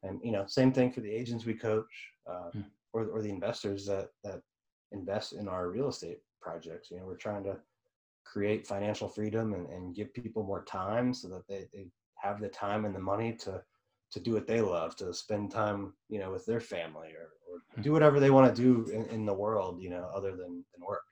And 0.03 0.19
you 0.23 0.31
know, 0.31 0.45
same 0.47 0.71
thing 0.71 0.91
for 0.91 1.01
the 1.01 1.11
agents 1.11 1.45
we 1.45 1.53
coach, 1.53 1.85
uh, 2.29 2.49
mm. 2.55 2.65
or 2.93 3.07
or 3.07 3.21
the 3.21 3.29
investors 3.29 3.85
that 3.87 4.09
that 4.23 4.41
invest 4.91 5.33
in 5.33 5.47
our 5.47 5.69
real 5.69 5.89
estate 5.89 6.19
projects. 6.41 6.89
You 6.89 6.97
know, 6.97 7.05
we're 7.05 7.15
trying 7.15 7.43
to 7.43 7.57
create 8.25 8.67
financial 8.67 9.09
freedom 9.09 9.53
and, 9.53 9.67
and 9.69 9.95
give 9.95 10.13
people 10.13 10.43
more 10.43 10.63
time 10.63 11.13
so 11.13 11.27
that 11.29 11.47
they, 11.47 11.67
they 11.73 11.87
have 12.15 12.39
the 12.39 12.47
time 12.49 12.85
and 12.85 12.95
the 12.95 12.99
money 12.99 13.33
to 13.33 13.61
to 14.11 14.19
do 14.19 14.33
what 14.33 14.47
they 14.47 14.59
love, 14.59 14.95
to 14.95 15.13
spend 15.13 15.51
time, 15.51 15.93
you 16.09 16.17
know, 16.19 16.31
with 16.31 16.43
their 16.45 16.59
family 16.59 17.09
or, 17.09 17.29
or 17.47 17.59
mm. 17.77 17.83
do 17.83 17.91
whatever 17.91 18.19
they 18.19 18.31
want 18.31 18.55
to 18.55 18.61
do 18.61 18.91
in, 18.91 19.05
in 19.07 19.25
the 19.25 19.33
world, 19.33 19.79
you 19.79 19.89
know, 19.89 20.09
other 20.15 20.31
than, 20.31 20.65
than 20.73 20.87
work. 20.87 21.03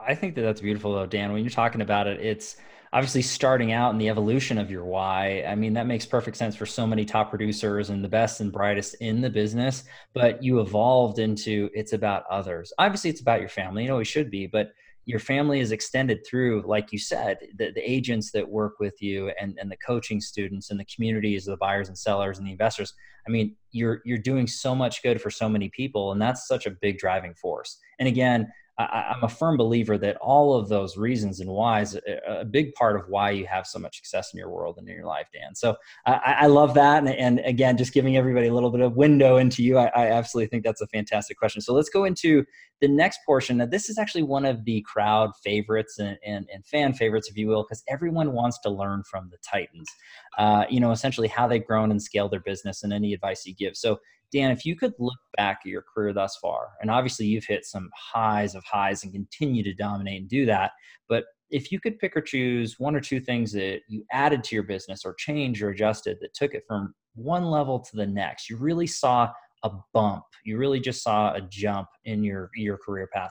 I 0.00 0.14
think 0.14 0.34
that 0.34 0.42
that's 0.42 0.60
beautiful 0.60 0.94
though, 0.94 1.06
Dan. 1.06 1.32
When 1.32 1.42
you're 1.42 1.50
talking 1.50 1.80
about 1.80 2.06
it, 2.06 2.20
it's 2.20 2.56
obviously 2.94 3.22
starting 3.22 3.72
out 3.72 3.90
in 3.90 3.98
the 3.98 4.08
evolution 4.08 4.56
of 4.56 4.70
your 4.70 4.84
why. 4.84 5.44
I 5.46 5.56
mean, 5.56 5.72
that 5.74 5.88
makes 5.88 6.06
perfect 6.06 6.36
sense 6.36 6.54
for 6.54 6.64
so 6.64 6.86
many 6.86 7.04
top 7.04 7.28
producers 7.28 7.90
and 7.90 8.04
the 8.04 8.08
best 8.08 8.40
and 8.40 8.52
brightest 8.52 8.94
in 9.00 9.20
the 9.20 9.28
business. 9.28 9.82
But 10.14 10.40
you 10.44 10.60
evolved 10.60 11.18
into 11.18 11.68
it's 11.74 11.92
about 11.92 12.22
others. 12.30 12.72
Obviously, 12.78 13.10
it's 13.10 13.20
about 13.20 13.40
your 13.40 13.48
family. 13.48 13.82
You 13.82 13.88
know, 13.88 13.98
it 13.98 14.04
should 14.04 14.30
be, 14.30 14.46
but 14.46 14.70
your 15.06 15.18
family 15.18 15.58
is 15.58 15.72
extended 15.72 16.24
through, 16.24 16.62
like 16.66 16.92
you 16.92 16.98
said, 16.98 17.38
the, 17.58 17.72
the 17.72 17.82
agents 17.82 18.30
that 18.30 18.48
work 18.48 18.78
with 18.78 19.02
you 19.02 19.30
and, 19.40 19.58
and 19.60 19.70
the 19.70 19.76
coaching 19.76 20.20
students 20.20 20.70
and 20.70 20.78
the 20.78 20.86
communities, 20.86 21.44
the 21.44 21.56
buyers 21.56 21.88
and 21.88 21.98
sellers 21.98 22.38
and 22.38 22.46
the 22.46 22.52
investors. 22.52 22.94
I 23.26 23.30
mean, 23.30 23.56
you're 23.72 24.02
you're 24.04 24.18
doing 24.18 24.46
so 24.46 24.72
much 24.72 25.02
good 25.02 25.20
for 25.20 25.30
so 25.30 25.48
many 25.48 25.68
people, 25.70 26.12
and 26.12 26.22
that's 26.22 26.46
such 26.46 26.66
a 26.66 26.70
big 26.70 26.98
driving 26.98 27.34
force. 27.34 27.76
And 27.98 28.06
again, 28.06 28.52
I, 28.76 29.14
am 29.16 29.22
a 29.22 29.28
firm 29.28 29.56
believer 29.56 29.96
that 29.98 30.16
all 30.16 30.54
of 30.54 30.68
those 30.68 30.96
reasons 30.96 31.38
and 31.38 31.48
whys 31.48 31.94
a, 31.94 32.40
a 32.40 32.44
big 32.44 32.74
part 32.74 32.96
of 32.96 33.08
why 33.08 33.30
you 33.30 33.46
have 33.46 33.66
so 33.66 33.78
much 33.78 33.96
success 33.96 34.32
in 34.32 34.38
your 34.38 34.50
world 34.50 34.78
and 34.78 34.88
in 34.88 34.96
your 34.96 35.06
life, 35.06 35.28
Dan. 35.32 35.54
So 35.54 35.76
I, 36.06 36.36
I 36.40 36.46
love 36.46 36.74
that, 36.74 36.98
and, 36.98 37.08
and, 37.08 37.40
again, 37.40 37.76
just 37.76 37.92
giving 37.92 38.16
everybody 38.16 38.48
a 38.48 38.54
little 38.54 38.70
bit 38.70 38.80
of 38.80 38.96
window 38.96 39.36
into 39.36 39.62
you. 39.62 39.78
I, 39.78 39.86
I, 39.94 40.06
absolutely 40.08 40.48
think 40.48 40.64
that's 40.64 40.80
a 40.80 40.88
fantastic 40.88 41.38
question. 41.38 41.62
So 41.62 41.72
let's 41.72 41.88
go 41.88 42.04
into 42.04 42.44
the 42.80 42.88
next 42.88 43.20
portion. 43.24 43.58
Now, 43.58 43.66
this 43.66 43.88
is 43.88 43.96
actually 43.96 44.24
one 44.24 44.44
of 44.44 44.64
the 44.64 44.80
crowd 44.82 45.30
favorites 45.42 45.98
and, 45.98 46.18
and, 46.26 46.48
and 46.52 46.66
fan 46.66 46.94
favorites, 46.94 47.28
if 47.28 47.36
you 47.36 47.46
will, 47.46 47.62
because 47.62 47.84
everyone 47.88 48.32
wants 48.32 48.58
to 48.60 48.70
learn 48.70 49.04
from 49.04 49.28
the 49.30 49.38
Titans. 49.48 49.88
Uh, 50.36 50.64
you 50.68 50.80
know, 50.80 50.90
essentially 50.90 51.28
how 51.28 51.46
they've 51.46 51.64
grown 51.64 51.92
and 51.92 52.02
scaled 52.02 52.32
their 52.32 52.40
business, 52.40 52.82
and 52.82 52.92
any 52.92 53.14
advice 53.14 53.46
you 53.46 53.54
give. 53.54 53.76
So 53.76 54.00
Dan, 54.34 54.50
if 54.50 54.66
you 54.66 54.74
could 54.74 54.94
look 54.98 55.18
back 55.36 55.60
at 55.64 55.70
your 55.70 55.82
career 55.82 56.12
thus 56.12 56.36
far, 56.42 56.70
and 56.80 56.90
obviously 56.90 57.24
you've 57.24 57.44
hit 57.44 57.64
some 57.64 57.88
highs 57.94 58.56
of 58.56 58.64
highs 58.64 59.04
and 59.04 59.12
continue 59.12 59.62
to 59.62 59.72
dominate 59.72 60.22
and 60.22 60.28
do 60.28 60.44
that, 60.44 60.72
but 61.08 61.22
if 61.50 61.70
you 61.70 61.78
could 61.78 62.00
pick 62.00 62.16
or 62.16 62.20
choose 62.20 62.80
one 62.80 62.96
or 62.96 63.00
two 63.00 63.20
things 63.20 63.52
that 63.52 63.82
you 63.88 64.04
added 64.10 64.42
to 64.42 64.56
your 64.56 64.64
business 64.64 65.04
or 65.04 65.14
changed 65.14 65.62
or 65.62 65.70
adjusted 65.70 66.18
that 66.20 66.34
took 66.34 66.52
it 66.52 66.64
from 66.66 66.92
one 67.14 67.44
level 67.44 67.78
to 67.78 67.96
the 67.96 68.06
next, 68.06 68.50
you 68.50 68.56
really 68.56 68.88
saw 68.88 69.30
a 69.62 69.70
bump, 69.92 70.24
you 70.44 70.58
really 70.58 70.80
just 70.80 71.04
saw 71.04 71.32
a 71.32 71.40
jump 71.40 71.86
in 72.04 72.24
your 72.24 72.50
your 72.56 72.76
career 72.76 73.08
path. 73.14 73.30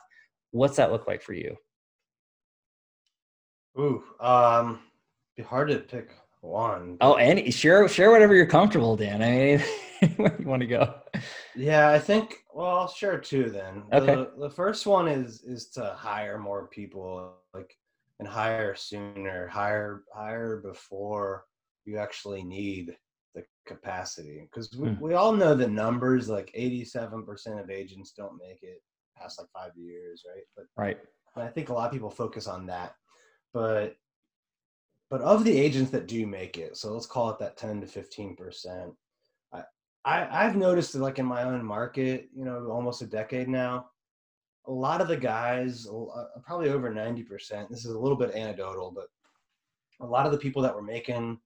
What's 0.52 0.78
that 0.78 0.90
look 0.90 1.06
like 1.06 1.22
for 1.22 1.34
you? 1.34 1.54
Ooh, 3.78 4.04
um, 4.22 4.80
be 5.36 5.44
hard 5.44 5.68
to 5.68 5.80
pick 5.80 6.12
one. 6.44 6.98
Oh, 7.02 7.14
any 7.14 7.50
share 7.52 7.88
share 7.88 8.12
whatever 8.12 8.36
you're 8.36 8.46
comfortable, 8.46 8.96
Dan. 8.96 9.22
I 9.22 9.30
mean. 9.30 9.64
where 10.18 10.36
you 10.40 10.46
want 10.46 10.62
to 10.62 10.68
go? 10.68 10.94
Yeah, 11.56 11.90
I 11.90 12.00
think. 12.00 12.44
Well, 12.54 12.78
I'll 12.80 12.88
share 12.88 13.20
two 13.20 13.50
then. 13.50 13.84
Okay. 13.92 14.06
The, 14.06 14.32
the 14.38 14.50
first 14.50 14.86
one 14.86 15.08
is 15.08 15.44
is 15.44 15.70
to 15.72 15.96
hire 15.98 16.38
more 16.38 16.68
people, 16.68 17.36
like 17.54 17.74
and 18.20 18.28
hire 18.28 18.76
sooner, 18.76 19.48
hire 19.48 20.04
hire 20.14 20.62
before 20.64 21.46
you 21.86 21.98
actually 21.98 22.44
need 22.44 22.96
the 23.36 23.44
capacity, 23.66 24.48
because 24.52 24.72
we, 24.78 24.90
mm. 24.90 25.00
we 25.00 25.14
all 25.14 25.34
know 25.34 25.56
the 25.56 25.68
numbers. 25.68 26.30
Like 26.30 26.52
eighty-seven 26.54 27.24
percent 27.26 27.60
of 27.60 27.70
agents 27.70 28.14
don't 28.18 28.38
make 28.38 28.62
it 28.62 28.82
past 29.18 29.40
like 29.40 29.50
five 29.54 29.72
years, 29.76 30.24
right? 30.28 30.44
But 30.56 30.66
right. 30.76 31.00
I 31.36 31.48
think 31.48 31.70
a 31.70 31.74
lot 31.74 31.88
of 31.88 31.94
people 31.94 32.12
focus 32.12 32.48
on 32.48 32.68
that, 32.68 32.94
but 33.54 33.96
but 35.14 35.22
of 35.22 35.44
the 35.44 35.56
agents 35.56 35.92
that 35.92 36.08
do 36.08 36.26
make 36.26 36.58
it, 36.58 36.76
so 36.76 36.92
let's 36.92 37.06
call 37.06 37.30
it 37.30 37.38
that 37.40 37.58
ten 37.58 37.80
to 37.82 37.88
fifteen 37.88 38.36
percent 38.36 38.94
I, 40.06 40.46
I've 40.46 40.56
noticed 40.56 40.94
that 40.94 41.00
like 41.00 41.20
in 41.20 41.26
my 41.26 41.44
own 41.44 41.64
market, 41.64 42.30
you 42.36 42.44
know, 42.44 42.68
almost 42.70 43.02
a 43.02 43.06
decade 43.06 43.48
now, 43.48 43.88
a 44.68 44.72
lot 44.72 45.02
of 45.02 45.08
the 45.08 45.18
guys, 45.18 45.88
uh, 45.88 46.40
probably 46.44 46.70
over 46.70 46.92
90%, 46.92 47.70
this 47.70 47.86
is 47.86 47.92
a 47.92 48.00
little 48.00 48.18
bit 48.18 48.36
anecdotal, 48.36 48.92
but 48.92 49.08
a 50.02 50.06
lot 50.06 50.26
of 50.26 50.32
the 50.32 50.38
people 50.38 50.62
that 50.62 50.76
were 50.76 50.82
making 50.82 51.40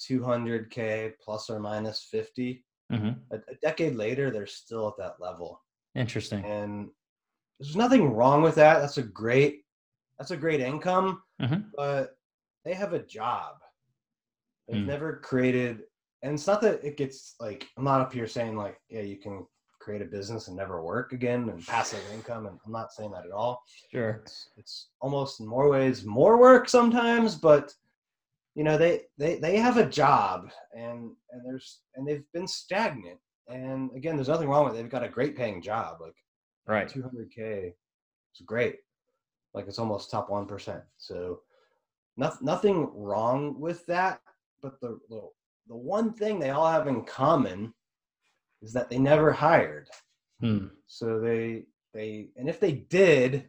200K 0.00 1.12
plus 1.22 1.50
or 1.50 1.60
minus 1.60 2.08
50, 2.10 2.64
mm-hmm. 2.92 3.10
a, 3.32 3.36
a 3.36 3.54
decade 3.62 3.94
later, 3.94 4.30
they're 4.30 4.46
still 4.46 4.88
at 4.88 4.96
that 4.98 5.20
level. 5.20 5.60
Interesting. 5.94 6.44
And 6.44 6.88
there's 7.58 7.76
nothing 7.76 8.12
wrong 8.12 8.42
with 8.42 8.54
that. 8.56 8.80
That's 8.80 8.98
a 8.98 9.02
great, 9.02 9.62
that's 10.18 10.30
a 10.30 10.36
great 10.36 10.60
income, 10.60 11.22
mm-hmm. 11.40 11.60
but 11.76 12.16
they 12.64 12.74
have 12.74 12.92
a 12.92 13.02
job. 13.02 13.54
They've 14.68 14.82
mm. 14.82 14.86
never 14.86 15.16
created 15.16 15.82
and 16.22 16.34
it's 16.34 16.46
not 16.46 16.60
that 16.60 16.84
it 16.84 16.96
gets 16.96 17.34
like 17.40 17.66
I'm 17.76 17.84
not 17.84 18.00
up 18.00 18.12
here 18.12 18.26
saying 18.26 18.56
like 18.56 18.78
yeah 18.88 19.02
you 19.02 19.16
can 19.16 19.46
create 19.80 20.02
a 20.02 20.06
business 20.06 20.48
and 20.48 20.56
never 20.56 20.82
work 20.84 21.12
again 21.12 21.48
and 21.48 21.66
passive 21.66 22.02
income 22.12 22.46
and 22.46 22.58
I'm 22.64 22.72
not 22.72 22.92
saying 22.92 23.12
that 23.12 23.24
at 23.24 23.32
all. 23.32 23.62
Sure. 23.90 24.20
It's, 24.22 24.50
it's 24.58 24.88
almost 25.00 25.40
in 25.40 25.46
more 25.46 25.70
ways 25.70 26.04
more 26.04 26.38
work 26.38 26.68
sometimes, 26.68 27.34
but 27.34 27.72
you 28.54 28.64
know 28.64 28.76
they 28.76 29.02
they 29.18 29.38
they 29.38 29.56
have 29.56 29.78
a 29.78 29.86
job 29.86 30.50
and 30.76 31.10
and 31.32 31.42
there's 31.44 31.80
and 31.94 32.06
they've 32.06 32.24
been 32.34 32.46
stagnant 32.46 33.18
and 33.48 33.90
again 33.96 34.16
there's 34.16 34.28
nothing 34.28 34.48
wrong 34.48 34.64
with 34.64 34.74
it. 34.74 34.76
They've 34.76 34.90
got 34.90 35.02
a 35.02 35.08
great 35.08 35.36
paying 35.36 35.62
job 35.62 35.98
like 36.00 36.14
Right. 36.70 36.88
200k 36.88 37.66
is 37.68 38.46
great. 38.46 38.76
Like 39.54 39.66
it's 39.66 39.78
almost 39.78 40.10
top 40.10 40.30
one 40.30 40.46
percent. 40.46 40.82
So, 40.98 41.40
nothing 42.16 42.46
nothing 42.46 42.90
wrong 42.94 43.58
with 43.58 43.86
that. 43.86 44.20
But 44.62 44.80
the, 44.80 44.98
the 45.08 45.28
the 45.68 45.76
one 45.76 46.12
thing 46.12 46.38
they 46.38 46.50
all 46.50 46.70
have 46.70 46.86
in 46.88 47.04
common 47.04 47.72
is 48.62 48.72
that 48.72 48.90
they 48.90 48.98
never 48.98 49.32
hired. 49.32 49.88
Hmm. 50.40 50.66
So 50.86 51.20
they 51.20 51.64
they 51.94 52.28
and 52.36 52.48
if 52.48 52.60
they 52.60 52.72
did, 52.72 53.46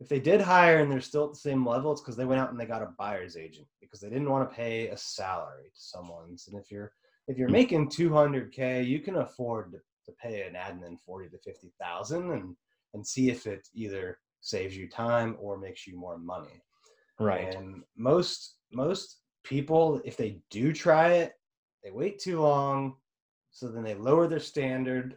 if 0.00 0.08
they 0.08 0.20
did 0.20 0.40
hire 0.40 0.78
and 0.78 0.90
they're 0.90 1.00
still 1.00 1.24
at 1.24 1.30
the 1.32 1.38
same 1.38 1.66
level, 1.66 1.92
it's 1.92 2.00
because 2.00 2.16
they 2.16 2.24
went 2.24 2.40
out 2.40 2.50
and 2.50 2.60
they 2.60 2.66
got 2.66 2.82
a 2.82 2.92
buyer's 2.98 3.36
agent 3.36 3.66
because 3.80 4.00
they 4.00 4.08
didn't 4.08 4.30
want 4.30 4.48
to 4.48 4.54
pay 4.56 4.88
a 4.88 4.96
salary 4.96 5.64
to 5.74 5.80
someone. 5.80 6.36
And 6.48 6.60
if 6.60 6.70
you're 6.70 6.92
if 7.28 7.38
you're 7.38 7.48
Hmm. 7.48 7.52
making 7.54 7.88
200k, 7.90 8.86
you 8.86 9.00
can 9.00 9.16
afford 9.16 9.72
to, 9.72 9.78
to 10.06 10.12
pay 10.22 10.42
an 10.42 10.54
admin 10.54 10.98
40 11.00 11.30
to 11.30 11.38
50 11.38 11.72
thousand 11.80 12.30
and 12.32 12.56
and 12.94 13.06
see 13.06 13.30
if 13.30 13.46
it 13.46 13.68
either 13.74 14.18
saves 14.40 14.76
you 14.76 14.88
time 14.88 15.36
or 15.40 15.58
makes 15.58 15.86
you 15.86 15.98
more 15.98 16.18
money. 16.18 16.62
Right. 17.18 17.54
And 17.54 17.82
most 17.96 18.56
most 18.72 19.20
people, 19.42 20.00
if 20.04 20.16
they 20.16 20.40
do 20.50 20.72
try 20.72 21.12
it, 21.12 21.32
they 21.82 21.90
wait 21.90 22.18
too 22.18 22.40
long, 22.40 22.96
so 23.50 23.68
then 23.68 23.82
they 23.82 23.94
lower 23.94 24.26
their 24.26 24.40
standard. 24.40 25.16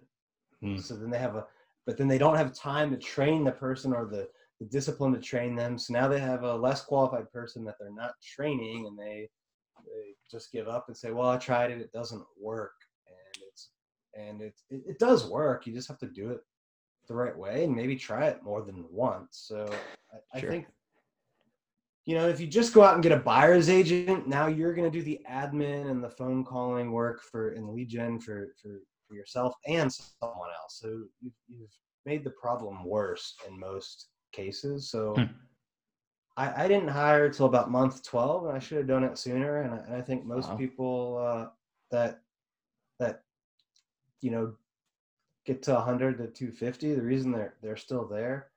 Hmm. 0.62 0.77
So 0.77 0.96
then 0.96 1.10
they 1.10 1.18
have 1.18 1.36
a, 1.36 1.46
but 1.86 1.98
then 1.98 2.08
they 2.08 2.18
don't 2.18 2.38
have 2.38 2.53
time 2.53 2.91
to 2.91 2.98
train 2.98 3.44
the 3.44 3.51
person 3.51 3.94
or 3.94 4.06
the 4.06 4.29
the 4.60 4.65
discipline 4.65 5.13
to 5.13 5.20
train 5.20 5.56
them. 5.56 5.77
So 5.77 5.94
now 5.94 6.08
they 6.08 6.20
have 6.20 6.44
a 6.44 6.56
less 6.56 6.84
qualified 6.84 7.32
person 7.32 7.63
that 7.65 7.75
they're 7.79 7.94
not 7.94 8.13
training, 8.22 8.88
and 8.88 8.98
they 8.98 9.29
they 9.86 10.15
just 10.29 10.51
give 10.51 10.68
up 10.68 10.86
and 10.88 10.96
say, 10.96 11.12
"Well, 11.12 11.29
I 11.29 11.38
tried 11.38 11.72
it; 11.72 11.82
it 11.82 11.91
doesn't 11.91 12.24
work." 12.39 12.74
And 13.08 13.44
it's 13.48 13.70
and 14.15 14.41
it 14.41 14.53
it, 14.70 14.84
it 14.91 15.00
does 15.00 15.25
work. 15.25 15.65
You 15.65 15.74
just 15.74 15.88
have 15.88 16.00
to 16.00 16.08
do 16.08 16.32
it 16.32 16.41
the 17.08 17.15
right 17.15 17.36
way 17.36 17.63
and 17.63 17.75
maybe 17.75 17.96
try 17.96 18.27
it 18.27 18.44
more 18.44 18.62
than 18.62 18.86
once. 18.91 19.44
So 19.48 19.70
I, 20.13 20.38
I 20.38 20.41
think 20.41 20.68
you 22.10 22.16
know 22.16 22.28
if 22.28 22.39
you 22.39 22.48
just 22.48 22.74
go 22.74 22.84
out 22.84 22.96
and 22.96 23.04
get 23.04 23.12
a 23.12 23.18
buyer's 23.18 23.70
agent 23.70 24.28
now 24.28 24.48
you're 24.48 24.74
going 24.74 24.92
to 24.92 24.98
do 24.98 25.04
the 25.04 25.20
admin 25.30 25.92
and 25.92 26.04
the 26.04 26.10
phone 26.10 26.44
calling 26.44 26.92
work 26.92 27.22
for 27.22 27.50
and 27.51 27.70
lead 27.70 27.88
gen 27.88 28.20
for 28.20 28.48
for, 28.60 28.82
for 29.08 29.13
yourself 29.13 29.54
and 29.68 29.94
someone 29.94 30.50
else 30.60 30.80
so 30.82 31.04
you've, 31.22 31.34
you've 31.48 31.78
made 32.08 32.24
the 32.24 32.32
problem 32.32 32.84
worse 32.84 33.36
in 33.48 33.60
most 33.60 34.08
cases 34.32 34.89
so 34.89 35.16
Hmm. 35.18 35.25
I, 36.36 36.63
I 36.63 36.68
didn't 36.68 36.89
hire 36.89 37.30
till 37.30 37.46
about 37.46 37.70
month 37.70 38.04
12 38.04 38.46
and 38.46 38.56
i 38.56 38.60
should 38.60 38.80
have 38.80 38.88
done 38.88 39.04
it 39.04 39.20
sooner 39.20 39.62
and 39.62 39.75
i, 39.75 39.78
and 39.78 39.96
I 39.96 40.01
think 40.01 40.25
most 40.25 40.50
Wow. 40.50 40.58
people 40.58 41.18
uh, 41.24 41.48
that 41.92 42.22
that 43.00 43.22
you 44.22 44.32
know 44.32 44.56
get 45.46 45.62
to 45.63 45.74
100 45.74 46.18
to 46.18 46.28
250 46.28 46.96
the 46.96 47.01
reason 47.04 47.32
they're 47.32 47.54
they're 47.62 47.78
still 47.78 48.08
there 48.08 48.48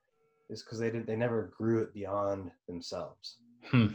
is 0.49 0.63
because 0.63 0.79
they 0.79 0.91
did 0.91 1.07
they 1.07 1.15
never 1.15 1.53
grew 1.57 1.81
it 1.81 1.93
beyond 1.93 2.51
themselves 2.67 3.37
Hmm. 3.65 3.87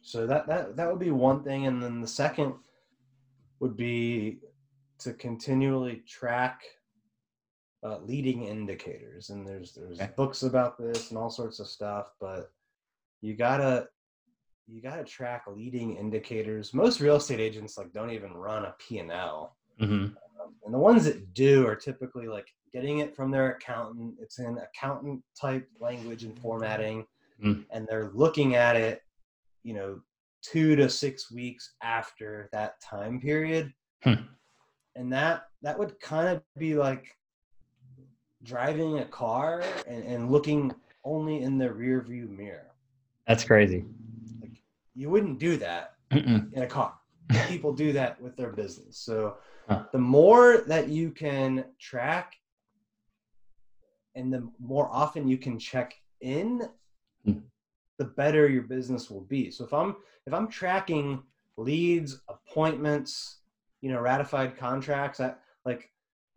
so 0.00 0.26
that 0.26 0.46
that 0.46 0.76
that 0.76 0.90
would 0.90 0.98
be 0.98 1.10
one 1.10 1.42
thing 1.44 1.66
and 1.66 1.82
then 1.82 2.00
the 2.00 2.06
second 2.08 2.54
would 3.60 3.76
be 3.76 4.38
to 4.98 5.12
continually 5.12 6.02
track 6.08 6.62
uh, 7.84 7.98
leading 7.98 8.44
indicators 8.44 9.30
and 9.30 9.46
there's 9.46 9.72
there's 9.72 10.00
Okay. 10.00 10.10
books 10.16 10.42
about 10.42 10.78
this 10.78 11.10
and 11.10 11.18
all 11.18 11.30
sorts 11.30 11.60
of 11.60 11.66
stuff 11.66 12.12
but 12.20 12.52
you 13.20 13.34
gotta 13.34 13.88
you 14.66 14.80
gotta 14.80 15.04
track 15.04 15.44
leading 15.46 15.96
indicators 15.96 16.72
most 16.72 17.00
real 17.00 17.16
estate 17.16 17.40
agents 17.40 17.76
like 17.76 17.92
don't 17.92 18.10
even 18.10 18.32
run 18.32 18.64
a 18.64 18.74
p&l 18.78 19.56
hmm 19.78 20.06
and 20.64 20.72
the 20.72 20.78
ones 20.78 21.04
that 21.04 21.34
do 21.34 21.66
are 21.66 21.76
typically 21.76 22.26
like 22.26 22.46
getting 22.72 22.98
it 22.98 23.14
from 23.14 23.30
their 23.30 23.52
accountant. 23.52 24.14
It's 24.20 24.38
in 24.38 24.58
accountant 24.58 25.22
type 25.38 25.68
language 25.80 26.24
and 26.24 26.38
formatting, 26.38 27.04
Mm. 27.42 27.64
and 27.70 27.86
they're 27.88 28.10
looking 28.14 28.54
at 28.54 28.76
it, 28.76 29.02
you 29.64 29.74
know, 29.74 30.00
two 30.42 30.76
to 30.76 30.88
six 30.88 31.30
weeks 31.30 31.74
after 31.82 32.48
that 32.52 32.80
time 32.80 33.20
period. 33.20 33.72
Hmm. 34.04 34.14
And 34.96 35.12
that 35.12 35.44
that 35.62 35.78
would 35.78 35.98
kind 36.00 36.28
of 36.28 36.42
be 36.58 36.74
like 36.74 37.06
driving 38.42 38.98
a 38.98 39.04
car 39.04 39.62
and, 39.86 40.04
and 40.04 40.30
looking 40.30 40.72
only 41.04 41.42
in 41.42 41.58
the 41.58 41.72
rear 41.72 42.00
view 42.00 42.28
mirror. 42.28 42.70
That's 43.26 43.44
crazy. 43.44 43.84
You 44.94 45.10
wouldn't 45.10 45.38
do 45.38 45.56
that 45.58 45.94
Mm-mm. 46.12 46.52
in 46.52 46.62
a 46.62 46.66
car. 46.66 46.94
People 47.48 47.72
do 47.72 47.92
that 47.92 48.20
with 48.20 48.36
their 48.36 48.50
business. 48.50 48.98
So 48.98 49.36
Huh. 49.68 49.84
the 49.92 49.98
more 49.98 50.58
that 50.66 50.88
you 50.88 51.12
can 51.12 51.64
track 51.80 52.34
and 54.16 54.32
the 54.32 54.50
more 54.58 54.88
often 54.90 55.28
you 55.28 55.38
can 55.38 55.56
check 55.58 55.94
in. 56.20 56.68
The 57.24 58.04
better 58.16 58.48
your 58.48 58.62
business 58.62 59.10
will 59.10 59.22
be. 59.22 59.50
So 59.50 59.64
if 59.64 59.72
I'm 59.72 59.96
if 60.26 60.34
I'm 60.34 60.48
tracking 60.48 61.22
leads, 61.56 62.20
appointments, 62.28 63.40
you 63.80 63.90
know, 63.90 64.00
ratified 64.00 64.56
contracts, 64.56 65.20
I, 65.20 65.34
like 65.64 65.90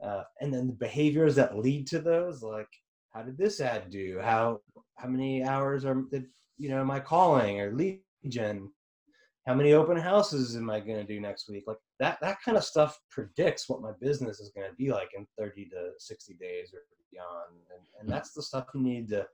uh, 0.03 0.23
and 0.41 0.53
then 0.53 0.67
the 0.67 0.73
behaviors 0.73 1.35
that 1.35 1.57
lead 1.57 1.87
to 1.87 1.99
those, 1.99 2.43
like 2.43 2.69
how 3.11 3.23
did 3.23 3.37
this 3.37 3.61
ad 3.61 3.89
do? 3.89 4.19
How 4.21 4.59
how 4.97 5.07
many 5.07 5.43
hours 5.43 5.85
are 5.85 6.03
you 6.57 6.69
know 6.69 6.79
am 6.79 6.91
I 6.91 6.99
calling 6.99 7.59
or 7.59 7.73
lead 7.73 8.01
gen? 8.27 8.69
How 9.47 9.53
many 9.53 9.73
open 9.73 9.97
houses 9.97 10.55
am 10.55 10.71
I 10.71 10.79
going 10.79 10.97
to 10.97 11.13
do 11.13 11.19
next 11.19 11.49
week? 11.49 11.65
Like 11.67 11.77
that 11.99 12.17
that 12.21 12.41
kind 12.43 12.57
of 12.57 12.63
stuff 12.63 12.99
predicts 13.09 13.69
what 13.69 13.81
my 13.81 13.91
business 14.01 14.39
is 14.39 14.51
going 14.55 14.67
to 14.69 14.75
be 14.75 14.91
like 14.91 15.09
in 15.15 15.25
30 15.37 15.65
to 15.69 15.91
60 15.97 16.33
days 16.35 16.71
or 16.73 16.81
beyond. 17.11 17.61
And, 17.73 17.83
and 18.01 18.09
that's 18.09 18.33
the 18.33 18.41
stuff 18.41 18.65
you 18.73 18.81
need 18.81 19.07
to 19.09 19.25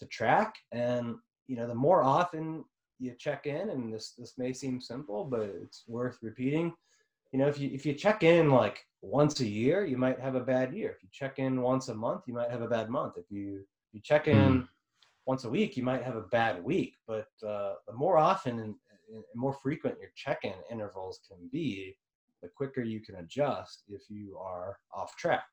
to 0.00 0.06
track. 0.06 0.54
And 0.72 1.16
you 1.46 1.56
know, 1.56 1.66
the 1.66 1.74
more 1.74 2.02
often 2.02 2.64
you 2.98 3.14
check 3.18 3.46
in, 3.46 3.70
and 3.70 3.92
this 3.92 4.12
this 4.18 4.34
may 4.36 4.52
seem 4.52 4.80
simple, 4.80 5.24
but 5.24 5.42
it's 5.42 5.84
worth 5.86 6.18
repeating. 6.22 6.74
You 7.32 7.38
know, 7.38 7.48
if 7.48 7.58
you 7.58 7.70
if 7.72 7.86
you 7.86 7.94
check 7.94 8.22
in 8.22 8.50
like 8.50 8.84
once 9.02 9.40
a 9.40 9.46
year, 9.46 9.84
you 9.84 9.96
might 9.96 10.20
have 10.20 10.34
a 10.34 10.40
bad 10.40 10.74
year. 10.74 10.90
If 10.90 11.02
you 11.02 11.08
check 11.12 11.38
in 11.38 11.62
once 11.62 11.88
a 11.88 11.94
month, 11.94 12.22
you 12.26 12.34
might 12.34 12.50
have 12.50 12.62
a 12.62 12.68
bad 12.68 12.90
month. 12.90 13.14
If 13.16 13.30
you 13.30 13.60
if 13.60 13.94
you 13.94 14.00
check 14.00 14.28
in 14.28 14.68
once 15.26 15.44
a 15.44 15.50
week, 15.50 15.76
you 15.76 15.82
might 15.82 16.02
have 16.02 16.16
a 16.16 16.22
bad 16.22 16.62
week. 16.62 16.94
But 17.06 17.28
uh, 17.46 17.74
the 17.86 17.94
more 17.94 18.18
often 18.18 18.58
and, 18.58 18.74
and 19.12 19.24
more 19.34 19.52
frequent 19.52 19.98
your 20.00 20.10
check-in 20.14 20.54
intervals 20.70 21.20
can 21.28 21.48
be, 21.52 21.96
the 22.42 22.48
quicker 22.48 22.82
you 22.82 23.00
can 23.00 23.16
adjust 23.16 23.84
if 23.88 24.02
you 24.08 24.38
are 24.38 24.78
off 24.92 25.16
track. 25.16 25.44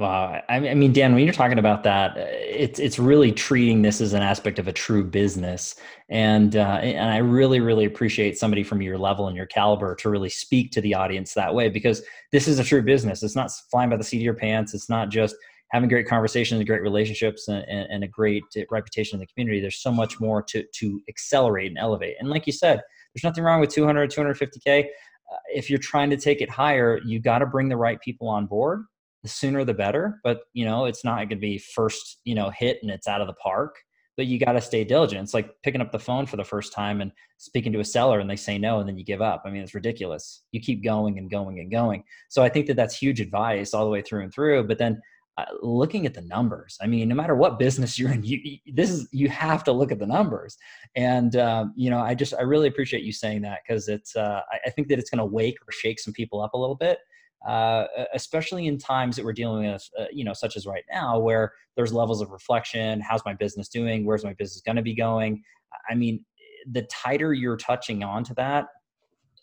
Wow. 0.00 0.40
I 0.48 0.60
mean, 0.60 0.94
Dan, 0.94 1.14
when 1.14 1.24
you're 1.24 1.34
talking 1.34 1.58
about 1.58 1.82
that, 1.82 2.16
uh, 2.16 2.24
it's 2.30 2.80
it's 2.80 2.98
really 2.98 3.32
treating 3.32 3.82
this 3.82 4.00
as 4.00 4.14
an 4.14 4.22
aspect 4.22 4.58
of 4.58 4.66
a 4.66 4.72
true 4.72 5.04
business, 5.04 5.74
and 6.08 6.56
uh, 6.56 6.78
and 6.80 7.10
I 7.10 7.18
really 7.18 7.60
really 7.60 7.84
appreciate 7.84 8.38
somebody 8.38 8.62
from 8.62 8.80
your 8.80 8.96
level 8.96 9.28
and 9.28 9.36
your 9.36 9.44
caliber 9.44 9.94
to 9.96 10.08
really 10.08 10.30
speak 10.30 10.70
to 10.70 10.80
the 10.80 10.94
audience 10.94 11.34
that 11.34 11.54
way 11.54 11.68
because 11.68 12.02
this 12.32 12.48
is 12.48 12.58
a 12.58 12.64
true 12.64 12.80
business. 12.80 13.22
It's 13.22 13.36
not 13.36 13.50
flying 13.70 13.90
by 13.90 13.98
the 13.98 14.02
seat 14.02 14.16
of 14.16 14.22
your 14.22 14.32
pants. 14.32 14.72
It's 14.72 14.88
not 14.88 15.10
just 15.10 15.36
having 15.70 15.90
great 15.90 16.08
conversations 16.08 16.58
and 16.58 16.66
great 16.66 16.80
relationships 16.80 17.48
and, 17.48 17.62
and, 17.68 17.86
and 17.90 18.02
a 18.02 18.08
great 18.08 18.44
reputation 18.70 19.16
in 19.16 19.20
the 19.20 19.26
community. 19.26 19.60
There's 19.60 19.82
so 19.82 19.92
much 19.92 20.18
more 20.18 20.42
to 20.44 20.64
to 20.76 21.00
accelerate 21.10 21.72
and 21.72 21.78
elevate. 21.78 22.16
And 22.20 22.30
like 22.30 22.46
you 22.46 22.54
said, 22.54 22.80
there's 23.12 23.24
nothing 23.24 23.44
wrong 23.44 23.60
with 23.60 23.68
200 23.68 24.10
250k. 24.10 24.80
Uh, 24.80 25.36
if 25.54 25.68
you're 25.68 25.78
trying 25.78 26.08
to 26.08 26.16
take 26.16 26.40
it 26.40 26.48
higher, 26.48 27.00
you 27.04 27.20
got 27.20 27.40
to 27.40 27.46
bring 27.46 27.68
the 27.68 27.76
right 27.76 28.00
people 28.00 28.28
on 28.28 28.46
board 28.46 28.86
the 29.22 29.28
sooner 29.28 29.64
the 29.64 29.74
better 29.74 30.18
but 30.24 30.40
you 30.52 30.64
know 30.64 30.86
it's 30.86 31.04
not 31.04 31.16
going 31.16 31.28
to 31.28 31.36
be 31.36 31.58
first 31.58 32.18
you 32.24 32.34
know 32.34 32.50
hit 32.50 32.78
and 32.82 32.90
it's 32.90 33.08
out 33.08 33.20
of 33.20 33.26
the 33.26 33.34
park 33.34 33.76
but 34.20 34.26
you 34.26 34.38
got 34.38 34.52
to 34.52 34.60
stay 34.60 34.84
diligent. 34.84 35.22
It's 35.22 35.32
like 35.32 35.50
picking 35.62 35.80
up 35.80 35.92
the 35.92 35.98
phone 35.98 36.26
for 36.26 36.36
the 36.36 36.44
first 36.44 36.74
time 36.74 37.00
and 37.00 37.10
speaking 37.38 37.72
to 37.72 37.80
a 37.80 37.84
seller 37.86 38.20
and 38.20 38.28
they 38.28 38.36
say 38.36 38.58
no 38.58 38.78
and 38.80 38.86
then 38.86 38.98
you 38.98 39.02
give 39.02 39.22
up. 39.22 39.44
I 39.46 39.50
mean 39.50 39.62
it's 39.62 39.74
ridiculous. 39.74 40.42
You 40.52 40.60
keep 40.60 40.84
going 40.84 41.16
and 41.16 41.30
going 41.30 41.58
and 41.58 41.70
going. 41.70 42.04
So 42.28 42.42
i 42.42 42.48
think 42.50 42.66
that 42.66 42.76
that's 42.76 42.94
huge 42.94 43.18
advice 43.18 43.72
all 43.72 43.86
the 43.86 43.90
way 43.90 44.02
through 44.02 44.24
and 44.24 44.30
through 44.30 44.64
but 44.64 44.76
then 44.76 45.00
uh, 45.38 45.46
looking 45.62 46.04
at 46.04 46.12
the 46.12 46.20
numbers 46.22 46.76
i 46.82 46.86
mean 46.86 47.08
no 47.08 47.14
matter 47.14 47.34
what 47.34 47.58
business 47.58 47.98
you're 47.98 48.12
in 48.12 48.22
you, 48.22 48.58
this 48.74 48.90
is 48.90 49.08
you 49.10 49.30
have 49.30 49.64
to 49.64 49.72
look 49.72 49.90
at 49.90 49.98
the 49.98 50.06
numbers. 50.06 50.58
And 50.96 51.34
um, 51.36 51.72
you 51.74 51.88
know 51.88 52.00
i 52.00 52.14
just 52.14 52.34
i 52.34 52.42
really 52.42 52.68
appreciate 52.68 53.04
you 53.04 53.12
saying 53.12 53.40
that 53.42 53.60
because 53.66 53.88
it's 53.88 54.16
uh, 54.16 54.42
I, 54.52 54.58
I 54.66 54.70
think 54.70 54.88
that 54.88 54.98
it's 54.98 55.08
going 55.08 55.20
to 55.20 55.24
wake 55.24 55.56
or 55.66 55.72
shake 55.72 55.98
some 55.98 56.12
people 56.12 56.42
up 56.42 56.52
a 56.52 56.58
little 56.58 56.76
bit 56.76 56.98
uh, 57.46 57.84
especially 58.14 58.66
in 58.66 58.78
times 58.78 59.16
that 59.16 59.24
we're 59.24 59.32
dealing 59.32 59.70
with, 59.70 59.88
uh, 59.98 60.04
you 60.12 60.24
know, 60.24 60.32
such 60.34 60.56
as 60.56 60.66
right 60.66 60.84
now, 60.92 61.18
where 61.18 61.52
there's 61.76 61.92
levels 61.92 62.20
of 62.20 62.30
reflection. 62.30 63.00
How's 63.00 63.24
my 63.24 63.34
business 63.34 63.68
doing? 63.68 64.04
Where's 64.04 64.24
my 64.24 64.34
business 64.34 64.60
going 64.60 64.76
to 64.76 64.82
be 64.82 64.94
going? 64.94 65.42
I 65.88 65.94
mean, 65.94 66.24
the 66.70 66.82
tighter 66.82 67.32
you're 67.32 67.56
touching 67.56 68.02
on 68.02 68.24
to 68.24 68.34
that, 68.34 68.66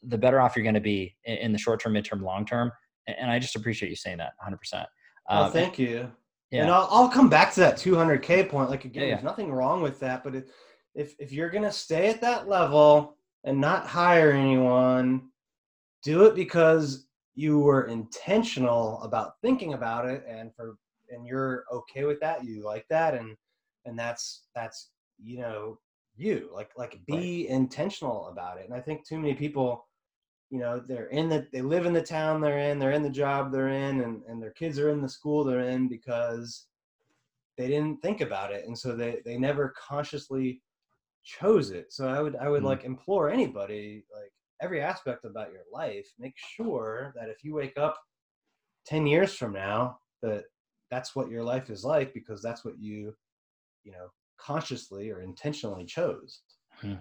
the 0.03 0.17
better 0.17 0.39
off 0.39 0.55
you're 0.55 0.63
going 0.63 0.75
to 0.75 0.79
be 0.81 1.15
in, 1.25 1.51
the 1.51 1.57
short 1.57 1.79
term, 1.79 1.93
midterm, 1.93 2.21
long 2.21 2.45
term. 2.45 2.71
And, 3.07 3.31
I 3.31 3.39
just 3.39 3.55
appreciate 3.55 3.89
you 3.89 3.95
saying 3.95 4.17
that 4.17 4.33
100%. 4.47 4.85
Well, 5.29 5.43
Um, 5.45 5.51
thank 5.51 5.79
you. 5.79 6.11
yeah. 6.51 6.63
And 6.63 6.71
I'll, 6.71 6.87
I'll 6.91 7.09
come 7.09 7.29
back 7.29 7.53
to 7.53 7.61
that 7.61 7.77
200K 7.77 8.47
point. 8.49 8.69
Like, 8.69 8.85
again, 8.85 9.01
Yeah, 9.03 9.07
yeah. 9.09 9.15
there's 9.15 9.23
nothing 9.23 9.51
wrong 9.51 9.81
with 9.81 9.99
that. 10.01 10.23
But 10.23 10.35
if, 10.35 10.43
if, 10.93 11.15
if 11.19 11.31
you're 11.31 11.49
going 11.49 11.63
to 11.63 11.71
stay 11.71 12.09
at 12.09 12.21
that 12.21 12.47
level 12.47 13.17
and 13.43 13.59
not 13.59 13.87
hire 13.87 14.31
anyone, 14.31 15.29
do 16.03 16.25
it 16.25 16.35
because 16.35 17.06
you 17.37 17.59
were 17.59 17.83
intentional 17.83 18.99
about 19.03 19.33
thinking 19.43 19.75
about 19.75 20.09
it 20.09 20.25
and 20.27 20.53
for 20.55 20.75
and 21.11 21.25
you're 21.25 21.65
okay 21.71 22.03
with 22.03 22.19
that 22.19 22.43
you 22.43 22.65
like 22.65 22.85
that 22.89 23.13
and 23.13 23.37
and 23.85 23.97
that's 23.97 24.47
that's 24.55 24.89
you 25.23 25.39
know 25.39 25.77
you 26.15 26.49
like 26.51 26.71
like 26.75 26.99
be 27.05 27.45
right. 27.45 27.55
intentional 27.55 28.27
about 28.29 28.57
it 28.57 28.65
and 28.65 28.73
i 28.73 28.81
think 28.81 29.07
too 29.07 29.19
many 29.19 29.35
people 29.35 29.85
you 30.49 30.57
know 30.57 30.79
they're 30.79 31.09
in 31.09 31.29
the 31.29 31.45
they 31.53 31.61
live 31.61 31.85
in 31.85 31.93
the 31.93 32.01
town 32.01 32.41
they're 32.41 32.57
in 32.57 32.79
they're 32.79 32.91
in 32.91 33.03
the 33.03 33.09
job 33.09 33.51
they're 33.51 33.69
in 33.69 34.01
and, 34.01 34.23
and 34.27 34.41
their 34.41 34.51
kids 34.51 34.79
are 34.79 34.89
in 34.89 35.01
the 35.01 35.07
school 35.07 35.43
they're 35.43 35.69
in 35.69 35.87
because 35.87 36.65
they 37.55 37.67
didn't 37.67 38.01
think 38.01 38.19
about 38.19 38.51
it 38.51 38.65
and 38.65 38.75
so 38.75 38.95
they 38.95 39.21
they 39.25 39.37
never 39.37 39.75
consciously 39.77 40.59
chose 41.23 41.69
it 41.69 41.93
so 41.93 42.07
i 42.07 42.19
would 42.19 42.35
i 42.37 42.49
would 42.49 42.59
mm-hmm. 42.59 42.67
like 42.67 42.83
implore 42.83 43.29
anybody 43.29 44.03
like 44.11 44.31
every 44.61 44.81
aspect 44.81 45.25
about 45.25 45.51
your 45.51 45.63
life 45.71 46.07
make 46.19 46.33
sure 46.37 47.13
that 47.15 47.29
if 47.29 47.43
you 47.43 47.53
wake 47.53 47.77
up 47.77 47.97
10 48.85 49.05
years 49.05 49.33
from 49.35 49.53
now 49.53 49.97
that 50.21 50.43
that's 50.89 51.15
what 51.15 51.29
your 51.29 51.43
life 51.43 51.69
is 51.69 51.83
like 51.83 52.13
because 52.13 52.41
that's 52.41 52.63
what 52.63 52.79
you 52.79 53.13
you 53.83 53.91
know 53.91 54.07
consciously 54.39 55.09
or 55.11 55.21
intentionally 55.21 55.85
chose 55.85 56.41
hmm. 56.81 56.93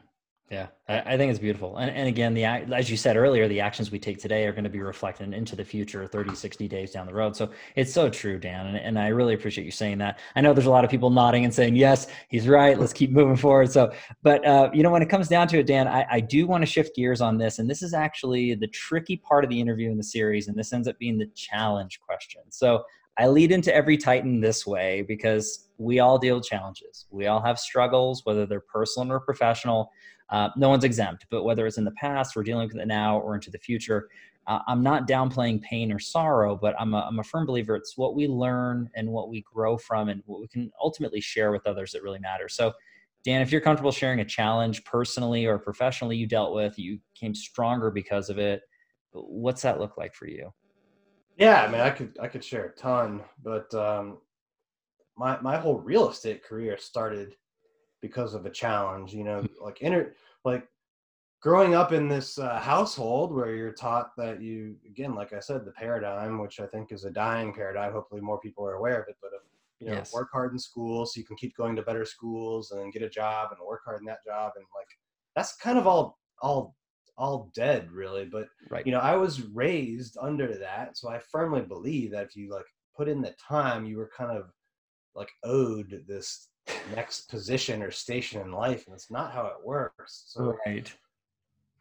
Yeah, 0.48 0.68
I, 0.88 1.16
think 1.16 1.30
it's 1.30 1.40
beautiful. 1.40 1.78
And, 1.78 1.90
and 1.90 2.06
again, 2.06 2.32
the 2.32 2.44
as 2.44 2.88
you 2.88 2.96
said 2.96 3.16
earlier, 3.16 3.48
the 3.48 3.60
actions 3.60 3.90
we 3.90 3.98
take 3.98 4.18
today 4.18 4.46
are 4.46 4.52
going 4.52 4.62
to 4.62 4.70
be 4.70 4.80
reflected 4.80 5.34
into 5.34 5.56
the 5.56 5.64
future 5.64 6.06
30, 6.06 6.36
60 6.36 6.68
days 6.68 6.92
down 6.92 7.06
the 7.06 7.12
road. 7.12 7.34
So 7.34 7.50
it's 7.74 7.92
so 7.92 8.08
true, 8.08 8.38
Dan. 8.38 8.68
And, 8.68 8.76
and 8.76 8.96
I 8.96 9.08
really 9.08 9.34
appreciate 9.34 9.64
you 9.64 9.72
saying 9.72 9.98
that. 9.98 10.20
I 10.36 10.40
know 10.40 10.54
there's 10.54 10.68
a 10.68 10.70
lot 10.70 10.84
of 10.84 10.90
people 10.90 11.10
nodding 11.10 11.44
and 11.44 11.52
saying, 11.52 11.74
yes, 11.74 12.06
he's 12.28 12.46
right. 12.46 12.78
Let's 12.78 12.92
keep 12.92 13.10
moving 13.10 13.34
forward. 13.34 13.72
So, 13.72 13.92
but, 14.22 14.46
uh, 14.46 14.70
you 14.72 14.84
know, 14.84 14.90
when 14.92 15.02
it 15.02 15.08
comes 15.08 15.26
down 15.26 15.48
to 15.48 15.58
it, 15.58 15.66
Dan, 15.66 15.88
I, 15.88 16.06
I 16.08 16.20
do 16.20 16.46
want 16.46 16.62
to 16.62 16.66
shift 16.66 16.94
gears 16.94 17.20
on 17.20 17.38
this. 17.38 17.58
And 17.58 17.68
this 17.68 17.82
is 17.82 17.92
actually 17.92 18.54
the 18.54 18.68
tricky 18.68 19.16
part 19.16 19.42
of 19.42 19.50
the 19.50 19.60
interview 19.60 19.90
in 19.90 19.96
the 19.96 20.04
series. 20.04 20.46
And 20.46 20.56
this 20.56 20.72
ends 20.72 20.86
up 20.86 20.96
being 21.00 21.18
the 21.18 21.26
challenge 21.34 21.98
question. 22.06 22.42
So 22.50 22.84
I 23.18 23.28
lead 23.28 23.50
into 23.50 23.74
every 23.74 23.96
Titan 23.96 24.40
this 24.40 24.66
way 24.66 25.02
because 25.02 25.70
we 25.78 26.00
all 26.00 26.18
deal 26.18 26.36
with 26.36 26.44
challenges. 26.44 27.06
We 27.10 27.26
all 27.26 27.40
have 27.40 27.58
struggles, 27.58 28.22
whether 28.24 28.46
they're 28.46 28.60
personal 28.60 29.12
or 29.12 29.20
professional. 29.20 29.90
Uh, 30.30 30.48
no 30.56 30.68
one's 30.68 30.84
exempt, 30.84 31.26
but 31.30 31.44
whether 31.44 31.66
it's 31.66 31.78
in 31.78 31.84
the 31.84 31.92
past, 31.92 32.34
we're 32.34 32.42
dealing 32.42 32.66
with 32.66 32.76
it 32.76 32.86
now, 32.86 33.18
or 33.20 33.34
into 33.34 33.50
the 33.50 33.58
future, 33.58 34.08
uh, 34.46 34.60
I'm 34.68 34.82
not 34.82 35.08
downplaying 35.08 35.62
pain 35.62 35.92
or 35.92 35.98
sorrow, 35.98 36.56
but 36.56 36.74
I'm 36.80 36.94
a, 36.94 37.00
I'm 37.08 37.18
a 37.18 37.24
firm 37.24 37.46
believer 37.46 37.74
it's 37.74 37.96
what 37.96 38.14
we 38.14 38.28
learn 38.28 38.88
and 38.94 39.08
what 39.08 39.28
we 39.28 39.42
grow 39.42 39.76
from 39.76 40.08
and 40.08 40.22
what 40.26 40.40
we 40.40 40.48
can 40.48 40.70
ultimately 40.80 41.20
share 41.20 41.50
with 41.50 41.66
others 41.66 41.92
that 41.92 42.02
really 42.02 42.20
matters. 42.20 42.54
So, 42.54 42.72
Dan, 43.24 43.40
if 43.40 43.50
you're 43.50 43.60
comfortable 43.60 43.90
sharing 43.90 44.20
a 44.20 44.24
challenge 44.24 44.84
personally 44.84 45.46
or 45.46 45.58
professionally 45.58 46.16
you 46.16 46.28
dealt 46.28 46.54
with, 46.54 46.78
you 46.78 47.00
came 47.14 47.34
stronger 47.34 47.90
because 47.90 48.30
of 48.30 48.38
it, 48.38 48.62
what's 49.12 49.62
that 49.62 49.80
look 49.80 49.96
like 49.96 50.14
for 50.14 50.28
you? 50.28 50.52
Yeah, 51.36 51.62
I 51.62 51.68
mean, 51.68 51.80
I 51.80 51.90
could 51.90 52.16
I 52.22 52.28
could 52.28 52.44
share 52.44 52.66
a 52.66 52.72
ton, 52.72 53.22
but 53.42 53.72
um, 53.74 54.18
my 55.16 55.38
my 55.40 55.56
whole 55.56 55.80
real 55.80 56.08
estate 56.08 56.42
career 56.44 56.78
started 56.78 57.34
because 58.06 58.34
of 58.34 58.46
a 58.46 58.50
challenge 58.50 59.12
you 59.12 59.24
know 59.24 59.44
like 59.60 59.78
inner 59.80 60.14
like 60.44 60.68
growing 61.42 61.74
up 61.74 61.92
in 61.92 62.08
this 62.08 62.38
uh, 62.38 62.58
household 62.58 63.34
where 63.34 63.54
you're 63.54 63.72
taught 63.72 64.10
that 64.16 64.40
you 64.40 64.76
again 64.86 65.14
like 65.14 65.32
i 65.32 65.40
said 65.40 65.64
the 65.64 65.72
paradigm 65.72 66.38
which 66.38 66.60
i 66.60 66.66
think 66.66 66.92
is 66.92 67.04
a 67.04 67.10
dying 67.10 67.52
paradigm 67.52 67.92
hopefully 67.92 68.20
more 68.20 68.40
people 68.40 68.66
are 68.66 68.74
aware 68.74 69.00
of 69.00 69.08
it 69.08 69.16
but 69.20 69.28
uh, 69.28 69.38
you 69.80 69.86
know 69.86 69.94
yes. 69.94 70.12
work 70.12 70.28
hard 70.32 70.52
in 70.52 70.58
school 70.58 71.04
so 71.04 71.18
you 71.18 71.26
can 71.26 71.36
keep 71.36 71.56
going 71.56 71.76
to 71.76 71.82
better 71.82 72.04
schools 72.04 72.70
and 72.70 72.92
get 72.92 73.02
a 73.02 73.08
job 73.08 73.50
and 73.50 73.60
work 73.66 73.82
hard 73.84 74.00
in 74.00 74.06
that 74.06 74.24
job 74.24 74.52
and 74.56 74.64
like 74.74 74.88
that's 75.34 75.56
kind 75.56 75.78
of 75.78 75.86
all 75.86 76.18
all 76.40 76.74
all 77.18 77.50
dead 77.54 77.90
really 77.90 78.24
but 78.24 78.46
right. 78.70 78.86
you 78.86 78.92
know 78.92 79.00
i 79.00 79.16
was 79.16 79.42
raised 79.54 80.16
under 80.20 80.58
that 80.58 80.96
so 80.96 81.08
i 81.08 81.18
firmly 81.18 81.62
believe 81.62 82.10
that 82.10 82.26
if 82.26 82.36
you 82.36 82.50
like 82.50 82.66
put 82.94 83.08
in 83.08 83.20
the 83.20 83.34
time 83.40 83.86
you 83.86 83.96
were 83.96 84.10
kind 84.16 84.36
of 84.36 84.50
like 85.14 85.30
owed 85.44 86.04
this 86.06 86.48
next 86.94 87.28
position 87.28 87.82
or 87.82 87.90
station 87.90 88.40
in 88.40 88.52
life, 88.52 88.86
and 88.86 88.94
it's 88.94 89.10
not 89.10 89.32
how 89.32 89.46
it 89.46 89.64
works. 89.64 90.24
So, 90.28 90.56
right. 90.66 90.92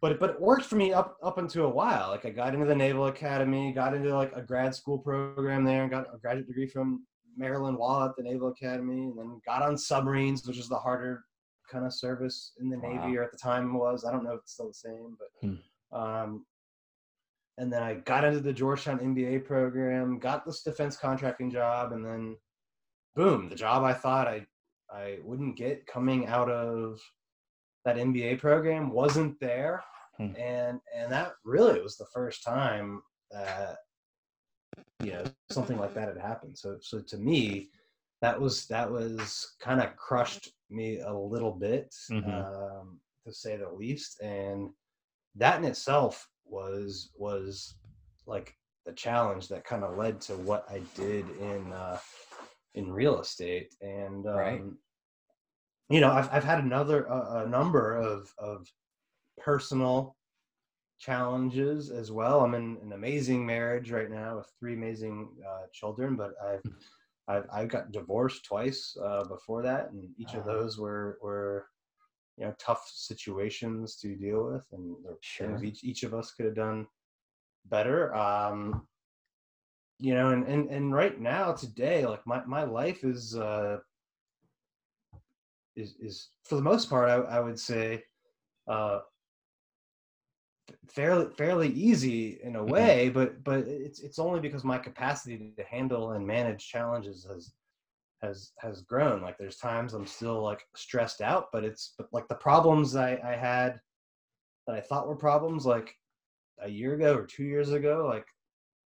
But 0.01 0.19
but 0.19 0.31
it 0.31 0.41
worked 0.41 0.65
for 0.65 0.75
me 0.75 0.93
up 0.93 1.17
up 1.23 1.37
until 1.37 1.65
a 1.65 1.69
while. 1.69 2.09
Like 2.09 2.25
I 2.25 2.29
got 2.29 2.53
into 2.53 2.65
the 2.65 2.75
Naval 2.75 3.07
Academy, 3.07 3.71
got 3.71 3.93
into 3.93 4.15
like 4.15 4.33
a 4.35 4.41
grad 4.41 4.75
school 4.75 4.97
program 4.97 5.63
there, 5.63 5.83
and 5.83 5.91
got 5.91 6.13
a 6.13 6.17
graduate 6.17 6.47
degree 6.47 6.67
from 6.67 7.05
Maryland 7.37 7.77
while 7.77 8.03
at 8.03 8.15
the 8.15 8.23
Naval 8.23 8.49
Academy, 8.49 9.05
and 9.05 9.17
then 9.17 9.41
got 9.45 9.61
on 9.61 9.77
submarines, 9.77 10.45
which 10.45 10.57
is 10.57 10.69
the 10.69 10.77
harder 10.77 11.23
kind 11.71 11.85
of 11.85 11.93
service 11.93 12.53
in 12.59 12.69
the 12.69 12.77
wow. 12.77 13.05
Navy, 13.05 13.17
or 13.17 13.23
at 13.23 13.31
the 13.31 13.37
time 13.37 13.73
was. 13.73 14.05
I 14.05 14.11
don't 14.11 14.23
know 14.23 14.33
if 14.33 14.41
it's 14.41 14.53
still 14.53 14.67
the 14.67 14.73
same, 14.73 15.17
but. 15.17 15.49
Hmm. 15.49 15.55
Um, 15.97 16.45
and 17.57 17.71
then 17.71 17.81
I 17.81 17.93
got 17.93 18.25
into 18.25 18.41
the 18.41 18.51
Georgetown 18.51 18.99
MBA 18.99 19.45
program, 19.45 20.19
got 20.19 20.45
this 20.45 20.61
defense 20.61 20.97
contracting 20.97 21.49
job, 21.49 21.93
and 21.93 22.03
then 22.03 22.35
boom, 23.15 23.49
the 23.49 23.55
job 23.55 23.83
I 23.83 23.93
thought 23.93 24.27
I 24.27 24.45
I 24.91 25.17
wouldn't 25.23 25.57
get 25.57 25.87
coming 25.87 26.27
out 26.27 26.49
of 26.49 26.99
that 27.85 27.97
MBA 27.97 28.39
program 28.39 28.91
wasn't 28.91 29.39
there, 29.39 29.83
hmm. 30.17 30.35
and 30.37 30.79
and 30.95 31.11
that 31.11 31.33
really 31.43 31.81
was 31.81 31.97
the 31.97 32.07
first 32.13 32.43
time 32.43 33.01
that 33.31 33.77
you 35.03 35.11
know 35.11 35.23
something 35.51 35.77
like 35.77 35.93
that 35.93 36.07
had 36.07 36.17
happened. 36.17 36.57
So 36.57 36.77
so 36.81 36.99
to 37.01 37.17
me, 37.17 37.69
that 38.21 38.39
was 38.39 38.65
that 38.67 38.89
was 38.91 39.55
kind 39.59 39.81
of 39.81 39.95
crushed 39.95 40.51
me 40.69 40.99
a 40.99 41.13
little 41.13 41.51
bit, 41.51 41.93
mm-hmm. 42.11 42.29
um, 42.29 42.99
to 43.25 43.33
say 43.33 43.55
the 43.55 43.69
least, 43.69 44.21
and 44.21 44.69
that 45.35 45.59
in 45.59 45.65
itself 45.65 46.27
was 46.45 47.11
was 47.17 47.75
like 48.25 48.55
the 48.85 48.93
challenge 48.93 49.47
that 49.47 49.65
kind 49.65 49.83
of 49.83 49.97
led 49.97 50.21
to 50.21 50.33
what 50.33 50.65
I 50.69 50.81
did 50.95 51.25
in 51.39 51.71
uh, 51.73 51.97
in 52.75 52.91
real 52.91 53.19
estate 53.19 53.73
and 53.81 54.27
um, 54.27 54.35
right. 54.35 54.61
you 55.89 55.99
know 55.99 56.11
I've, 56.11 56.29
I've 56.31 56.43
had 56.43 56.59
another 56.59 57.11
uh, 57.11 57.43
a 57.43 57.49
number 57.49 57.95
of 57.95 58.33
of 58.37 58.71
personal 59.39 60.15
challenges 60.97 61.89
as 61.89 62.09
well 62.11 62.39
i'm 62.41 62.53
in 62.53 62.77
an 62.81 62.93
amazing 62.93 63.45
marriage 63.45 63.91
right 63.91 64.09
now 64.09 64.37
with 64.37 64.49
three 64.57 64.75
amazing 64.75 65.27
uh, 65.45 65.65
children 65.73 66.15
but 66.15 66.33
i've 66.41 66.61
hmm. 66.61 66.71
I've, 67.27 67.45
I've 67.51 67.67
got 67.69 67.91
divorced 67.91 68.45
twice 68.45 68.95
uh, 69.03 69.23
before 69.23 69.61
that, 69.63 69.91
and 69.91 70.09
each 70.17 70.33
of 70.33 70.43
ah. 70.43 70.45
those 70.45 70.77
were 70.77 71.17
were 71.21 71.67
you 72.37 72.45
know 72.45 72.55
tough 72.59 72.89
situations 72.93 73.95
to 73.97 74.15
deal 74.15 74.51
with, 74.51 74.65
and 74.71 74.95
sure. 75.21 75.63
each 75.63 75.83
each 75.83 76.03
of 76.03 76.13
us 76.13 76.31
could 76.31 76.45
have 76.45 76.55
done 76.55 76.87
better. 77.65 78.13
Um, 78.15 78.87
you 79.99 80.13
know 80.13 80.29
and, 80.29 80.45
and 80.45 80.69
and 80.69 80.93
right 80.93 81.19
now 81.19 81.51
today 81.51 82.05
like 82.05 82.25
my, 82.27 82.43
my 82.45 82.63
life 82.63 83.03
is 83.03 83.35
uh 83.35 83.77
is 85.75 85.95
is 85.99 86.29
for 86.43 86.55
the 86.55 86.61
most 86.61 86.89
part 86.89 87.09
i, 87.09 87.15
I 87.15 87.39
would 87.39 87.59
say 87.59 88.03
uh 88.67 88.99
fairly 90.89 91.27
fairly 91.37 91.69
easy 91.69 92.39
in 92.43 92.55
a 92.55 92.59
mm-hmm. 92.59 92.71
way 92.71 93.05
mm-hmm. 93.05 93.13
but 93.13 93.43
but 93.43 93.59
it's 93.67 93.99
it's 94.01 94.19
only 94.19 94.39
because 94.39 94.63
my 94.63 94.77
capacity 94.77 95.53
to 95.57 95.63
handle 95.63 96.11
and 96.11 96.25
manage 96.25 96.67
challenges 96.67 97.25
has 97.29 97.53
has 98.21 98.51
has 98.59 98.81
grown 98.81 99.21
like 99.21 99.37
there's 99.37 99.57
times 99.57 99.93
i'm 99.93 100.07
still 100.07 100.41
like 100.41 100.63
stressed 100.75 101.21
out 101.21 101.47
but 101.53 101.63
it's 101.63 101.93
but 101.97 102.07
like 102.11 102.27
the 102.27 102.35
problems 102.35 102.95
i 102.95 103.19
i 103.23 103.35
had 103.35 103.79
that 104.67 104.75
i 104.75 104.81
thought 104.81 105.07
were 105.07 105.15
problems 105.15 105.65
like 105.65 105.93
a 106.61 106.69
year 106.69 106.95
ago 106.95 107.15
or 107.15 107.25
two 107.25 107.43
years 107.43 107.71
ago 107.71 108.07
like 108.09 108.25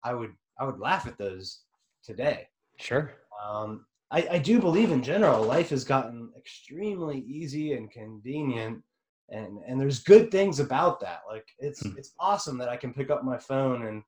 i 0.04 0.14
would 0.14 0.32
I 0.58 0.64
would 0.64 0.78
laugh 0.78 1.06
at 1.06 1.18
those 1.18 1.60
today. 2.02 2.48
Sure. 2.78 3.12
Um, 3.44 3.86
I, 4.10 4.26
I 4.32 4.38
do 4.38 4.58
believe 4.58 4.90
in 4.90 5.02
general, 5.02 5.42
life 5.44 5.70
has 5.70 5.84
gotten 5.84 6.30
extremely 6.36 7.20
easy 7.20 7.74
and 7.74 7.90
convenient, 7.90 8.82
and 9.30 9.58
and 9.66 9.80
there's 9.80 10.02
good 10.02 10.30
things 10.30 10.60
about 10.60 11.00
that. 11.00 11.20
Like 11.30 11.46
it's 11.58 11.82
hmm. 11.82 11.96
it's 11.98 12.14
awesome 12.18 12.56
that 12.58 12.70
I 12.70 12.76
can 12.76 12.94
pick 12.94 13.10
up 13.10 13.24
my 13.24 13.36
phone 13.36 13.86
and 13.86 14.02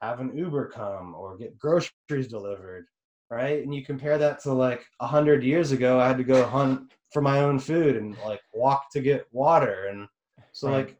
have 0.00 0.20
an 0.20 0.36
Uber 0.36 0.68
come 0.68 1.14
or 1.14 1.36
get 1.36 1.58
groceries 1.58 2.28
delivered, 2.28 2.86
right? 3.30 3.62
And 3.62 3.74
you 3.74 3.84
compare 3.84 4.18
that 4.18 4.40
to 4.42 4.52
like 4.52 4.86
a 5.00 5.06
hundred 5.06 5.44
years 5.44 5.72
ago, 5.72 6.00
I 6.00 6.08
had 6.08 6.18
to 6.18 6.24
go 6.24 6.46
hunt 6.46 6.92
for 7.12 7.20
my 7.20 7.40
own 7.40 7.58
food 7.58 7.96
and 7.96 8.16
like 8.24 8.40
walk 8.54 8.90
to 8.92 9.00
get 9.00 9.26
water, 9.32 9.86
and 9.90 10.08
so 10.52 10.68
right. 10.68 10.86
like 10.86 10.98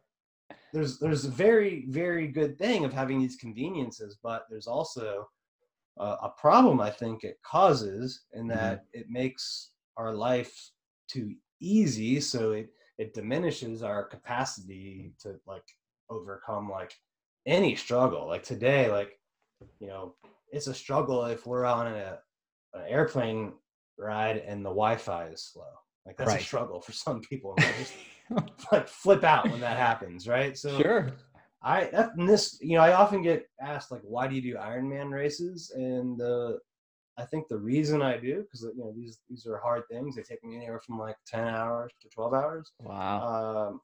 there's 0.73 0.99
there's 0.99 1.25
a 1.25 1.31
very 1.31 1.85
very 1.89 2.27
good 2.27 2.57
thing 2.57 2.85
of 2.85 2.93
having 2.93 3.19
these 3.19 3.35
conveniences, 3.35 4.17
but 4.21 4.45
there's 4.49 4.67
also 4.67 5.27
a, 5.99 6.03
a 6.03 6.33
problem 6.37 6.79
I 6.79 6.89
think 6.89 7.23
it 7.23 7.37
causes 7.43 8.25
in 8.33 8.41
mm-hmm. 8.41 8.49
that 8.49 8.77
mm-hmm. 8.77 8.99
it 8.99 9.09
makes 9.09 9.71
our 9.97 10.13
life 10.13 10.53
too 11.09 11.33
easy, 11.61 12.19
so 12.19 12.51
it 12.51 12.69
it 12.97 13.13
diminishes 13.13 13.83
our 13.83 14.03
capacity 14.03 15.13
to 15.21 15.39
like 15.45 15.63
overcome 16.09 16.69
like 16.69 16.93
any 17.45 17.75
struggle. 17.75 18.27
Like 18.27 18.43
today, 18.43 18.91
like 18.91 19.19
you 19.79 19.87
know, 19.87 20.15
it's 20.51 20.67
a 20.67 20.73
struggle 20.73 21.25
if 21.25 21.45
we're 21.45 21.65
on 21.65 21.87
a 21.87 22.19
an 22.73 22.83
airplane 22.87 23.53
ride 23.97 24.37
and 24.37 24.65
the 24.65 24.69
Wi-Fi 24.69 25.27
is 25.27 25.43
slow. 25.43 25.63
Like 26.05 26.17
that's 26.17 26.31
right. 26.31 26.41
a 26.41 26.43
struggle 26.43 26.81
for 26.81 26.91
some 26.91 27.21
people. 27.21 27.55
just 27.57 27.93
like 28.71 28.87
flip 28.87 29.23
out 29.23 29.49
when 29.49 29.61
that 29.61 29.77
happens, 29.77 30.27
right? 30.27 30.57
So 30.57 30.77
sure. 30.79 31.11
I 31.61 31.85
that 31.85 32.15
and 32.15 32.29
this 32.29 32.57
you 32.61 32.77
know 32.77 32.83
I 32.83 32.93
often 32.93 33.21
get 33.21 33.49
asked 33.61 33.91
like 33.91 34.01
why 34.03 34.27
do 34.27 34.35
you 34.35 34.41
do 34.41 34.55
Ironman 34.55 35.11
races 35.11 35.71
and 35.75 36.21
uh, 36.21 36.53
I 37.17 37.25
think 37.25 37.47
the 37.47 37.57
reason 37.57 38.01
I 38.01 38.17
do 38.17 38.41
because 38.41 38.61
you 38.61 38.83
know 38.83 38.93
these 38.95 39.19
these 39.29 39.45
are 39.47 39.57
hard 39.57 39.83
things 39.89 40.15
they 40.15 40.21
take 40.21 40.43
me 40.43 40.55
anywhere 40.55 40.79
from 40.79 40.99
like 40.99 41.17
ten 41.25 41.47
hours 41.47 41.91
to 42.01 42.09
twelve 42.09 42.33
hours. 42.33 42.71
Wow. 42.79 43.69
Um, 43.69 43.81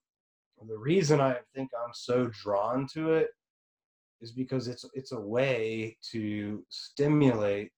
the 0.68 0.78
reason 0.78 1.20
I 1.20 1.38
think 1.56 1.72
I'm 1.76 1.94
so 1.94 2.28
drawn 2.28 2.88
to 2.94 3.14
it 3.14 3.30
is 4.22 4.32
because 4.32 4.68
it's 4.68 4.86
it's 4.94 5.12
a 5.12 5.20
way 5.20 5.98
to 6.12 6.64
stimulate 6.70 7.72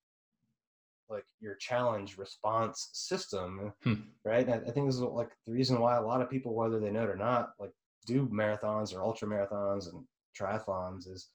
like 1.09 1.25
your 1.39 1.55
challenge 1.55 2.17
response 2.17 2.89
system, 2.93 3.73
Hmm. 3.83 3.93
right? 4.23 4.45
And 4.45 4.55
I, 4.55 4.57
I 4.67 4.71
think 4.71 4.87
this 4.87 4.95
is 4.95 5.01
like 5.01 5.31
the 5.45 5.53
reason 5.53 5.79
why 5.79 5.95
a 5.97 6.01
lot 6.01 6.21
of 6.21 6.29
people, 6.29 6.53
whether 6.55 6.79
they 6.79 6.91
know 6.91 7.03
it 7.03 7.09
or 7.09 7.15
not, 7.15 7.51
like 7.59 7.71
do 8.05 8.27
marathons 8.27 8.93
or 8.95 9.03
ultra 9.03 9.27
marathons 9.27 9.91
and 9.91 10.05
triathlons 10.39 11.07
is 11.11 11.29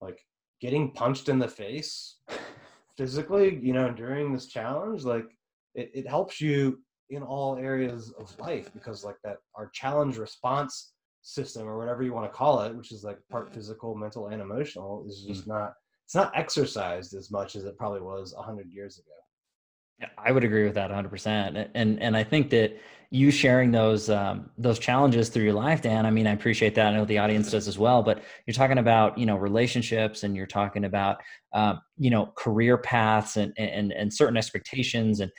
like 0.00 0.20
getting 0.60 0.92
punched 0.92 1.28
in 1.28 1.38
the 1.38 1.48
face 1.48 2.16
physically, 2.96 3.58
you 3.62 3.72
know, 3.72 3.90
during 3.90 4.32
this 4.32 4.46
challenge, 4.46 5.04
like 5.04 5.26
it, 5.74 5.90
it 5.94 6.08
helps 6.08 6.40
you 6.40 6.80
in 7.10 7.22
all 7.22 7.56
areas 7.56 8.12
of 8.18 8.38
life 8.38 8.72
because 8.72 9.04
like 9.04 9.16
that 9.24 9.38
our 9.56 9.68
challenge 9.74 10.16
response 10.16 10.92
system 11.22 11.66
or 11.66 11.76
whatever 11.76 12.02
you 12.02 12.12
want 12.12 12.30
to 12.30 12.36
call 12.36 12.60
it, 12.62 12.74
which 12.74 12.92
is 12.92 13.04
like 13.04 13.18
part 13.30 13.52
physical, 13.52 13.94
mental, 13.94 14.28
and 14.28 14.40
emotional, 14.40 15.04
is 15.06 15.24
just 15.26 15.46
not 15.46 15.74
it's 16.10 16.16
not 16.16 16.32
exercised 16.34 17.14
as 17.14 17.30
much 17.30 17.54
as 17.54 17.64
it 17.64 17.78
probably 17.78 18.00
was 18.00 18.34
a 18.36 18.42
hundred 18.42 18.68
years 18.68 18.98
ago. 18.98 20.08
I 20.18 20.32
would 20.32 20.42
agree 20.42 20.64
with 20.64 20.74
that 20.74 20.90
100%. 20.90 21.68
And 21.76 22.02
and 22.02 22.16
I 22.16 22.24
think 22.24 22.50
that 22.50 22.76
you 23.12 23.30
sharing 23.30 23.70
those 23.70 24.10
um, 24.10 24.50
those 24.58 24.80
challenges 24.80 25.28
through 25.28 25.44
your 25.44 25.52
life, 25.52 25.82
Dan. 25.82 26.06
I 26.06 26.10
mean, 26.10 26.26
I 26.26 26.32
appreciate 26.32 26.74
that. 26.74 26.88
I 26.88 26.96
know 26.96 27.04
the 27.04 27.18
audience 27.18 27.52
does 27.52 27.68
as 27.68 27.78
well. 27.78 28.02
But 28.02 28.24
you're 28.44 28.54
talking 28.54 28.78
about 28.78 29.18
you 29.18 29.24
know 29.24 29.36
relationships, 29.36 30.24
and 30.24 30.34
you're 30.34 30.48
talking 30.48 30.84
about 30.84 31.18
um, 31.52 31.80
you 31.96 32.10
know 32.10 32.32
career 32.36 32.76
paths, 32.76 33.36
and 33.36 33.52
and 33.56 33.92
and 33.92 34.12
certain 34.12 34.36
expectations, 34.36 35.20
and 35.20 35.30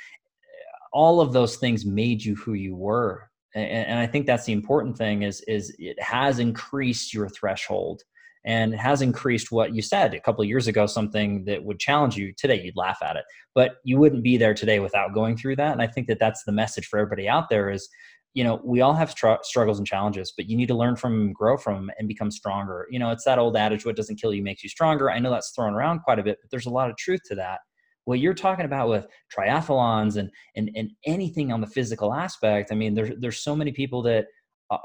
all 0.93 1.19
of 1.19 1.33
those 1.33 1.57
things 1.57 1.85
made 1.85 2.23
you 2.23 2.33
who 2.35 2.53
you 2.53 2.77
were. 2.77 3.29
And, 3.55 3.65
and 3.65 3.99
I 3.99 4.07
think 4.07 4.25
that's 4.25 4.45
the 4.45 4.53
important 4.53 4.97
thing 4.97 5.23
is 5.23 5.41
is 5.49 5.75
it 5.79 6.01
has 6.01 6.39
increased 6.39 7.13
your 7.13 7.27
threshold 7.27 8.03
and 8.45 8.73
has 8.73 9.01
increased 9.01 9.51
what 9.51 9.73
you 9.75 9.81
said 9.81 10.13
a 10.13 10.19
couple 10.19 10.41
of 10.41 10.47
years 10.47 10.67
ago 10.67 10.85
something 10.85 11.45
that 11.45 11.63
would 11.63 11.79
challenge 11.79 12.15
you. 12.15 12.33
Today 12.37 12.61
you'd 12.63 12.77
laugh 12.77 12.99
at 13.01 13.15
it 13.15 13.25
but 13.53 13.75
you 13.83 13.97
wouldn't 13.97 14.23
be 14.23 14.37
there 14.37 14.53
today 14.53 14.79
without 14.79 15.13
going 15.13 15.37
through 15.37 15.55
that. 15.57 15.71
And 15.71 15.81
i 15.81 15.87
think 15.87 16.07
that 16.07 16.19
that's 16.19 16.43
the 16.43 16.51
message 16.51 16.87
for 16.87 16.99
everybody 16.99 17.27
out 17.27 17.49
there 17.49 17.69
is 17.69 17.87
you 18.33 18.43
know 18.43 18.61
we 18.63 18.81
all 18.81 18.93
have 18.93 19.11
str- 19.11 19.43
struggles 19.43 19.77
and 19.77 19.87
challenges 19.87 20.33
but 20.35 20.45
you 20.47 20.55
need 20.55 20.67
to 20.67 20.75
learn 20.75 20.95
from 20.95 21.11
them 21.17 21.33
grow 21.33 21.57
from 21.57 21.75
them 21.75 21.91
and 21.97 22.07
become 22.07 22.31
stronger. 22.31 22.87
You 22.89 22.99
know 22.99 23.11
it's 23.11 23.25
that 23.25 23.39
old 23.39 23.57
adage 23.57 23.85
what 23.85 23.95
doesn't 23.95 24.21
kill 24.21 24.33
you 24.33 24.43
makes 24.43 24.63
you 24.63 24.69
stronger. 24.69 25.11
I 25.11 25.19
know 25.19 25.31
that's 25.31 25.51
thrown 25.51 25.73
around 25.73 25.99
quite 25.99 26.19
a 26.19 26.23
bit 26.23 26.37
but 26.41 26.49
there's 26.49 26.65
a 26.65 26.71
lot 26.71 26.89
of 26.89 26.97
truth 26.97 27.21
to 27.25 27.35
that. 27.35 27.59
What 28.05 28.19
you're 28.19 28.33
talking 28.33 28.65
about 28.65 28.89
with 28.89 29.07
triathlons 29.35 30.17
and 30.17 30.29
and, 30.55 30.71
and 30.75 30.91
anything 31.05 31.51
on 31.51 31.61
the 31.61 31.67
physical 31.67 32.13
aspect 32.13 32.71
i 32.71 32.75
mean 32.75 32.93
there's 32.93 33.11
there's 33.19 33.43
so 33.43 33.55
many 33.55 33.71
people 33.71 34.01
that 34.03 34.25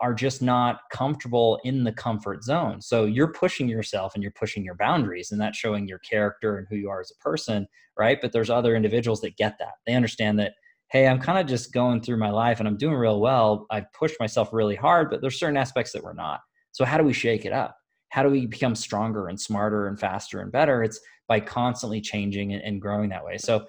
are 0.01 0.15
just 0.15 0.43
not 0.43 0.81
comfortable 0.91 1.61
in 1.65 1.85
the 1.85 1.93
comfort 1.93 2.43
zone. 2.43 2.81
So 2.81 3.05
you're 3.05 3.33
pushing 3.33 3.69
yourself 3.69 4.15
and 4.15 4.23
you're 4.23 4.33
pushing 4.33 4.65
your 4.65 4.75
boundaries, 4.75 5.31
and 5.31 5.41
that's 5.41 5.57
showing 5.57 5.87
your 5.87 6.01
character 6.01 6.59
and 6.59 6.67
who 6.69 6.77
you 6.77 6.91
are 6.91 7.01
as 7.01 7.13
a 7.13 7.23
person, 7.23 7.69
right? 7.97 8.19
But 8.21 8.33
there's 8.33 8.51
other 8.51 8.75
individuals 8.75 9.21
that 9.21 9.37
get 9.37 9.57
that. 9.61 9.75
They 9.87 9.95
understand 9.95 10.39
that, 10.41 10.55
hey, 10.89 11.07
I'm 11.07 11.21
kind 11.21 11.39
of 11.39 11.47
just 11.47 11.73
going 11.73 12.01
through 12.01 12.19
my 12.19 12.31
life 12.31 12.59
and 12.59 12.69
I'm 12.69 12.77
doing 12.77 12.97
real 12.97 13.21
well. 13.21 13.67
I've 13.71 13.93
pushed 13.93 14.19
myself 14.21 14.53
really 14.53 14.77
hard, 14.77 15.09
but 15.11 15.21
there's 15.21 15.39
certain 15.39 15.57
aspects 15.57 15.93
that 15.93 16.03
we're 16.03 16.13
not. 16.13 16.41
So 16.73 16.85
how 16.85 16.99
do 16.99 17.05
we 17.05 17.13
shake 17.13 17.45
it 17.45 17.53
up? 17.53 17.77
How 18.11 18.23
do 18.23 18.29
we 18.29 18.47
become 18.47 18.75
stronger 18.75 19.29
and 19.29 19.41
smarter 19.41 19.89
and 19.89 19.99
faster 19.99 20.41
and 20.41 20.51
better? 20.53 20.83
It's 20.83 21.01
by 21.29 21.41
constantly 21.41 22.01
changing 22.01 22.55
and, 22.55 22.81
growing 22.81 23.09
that 23.11 23.25
way. 23.25 23.37
So 23.37 23.67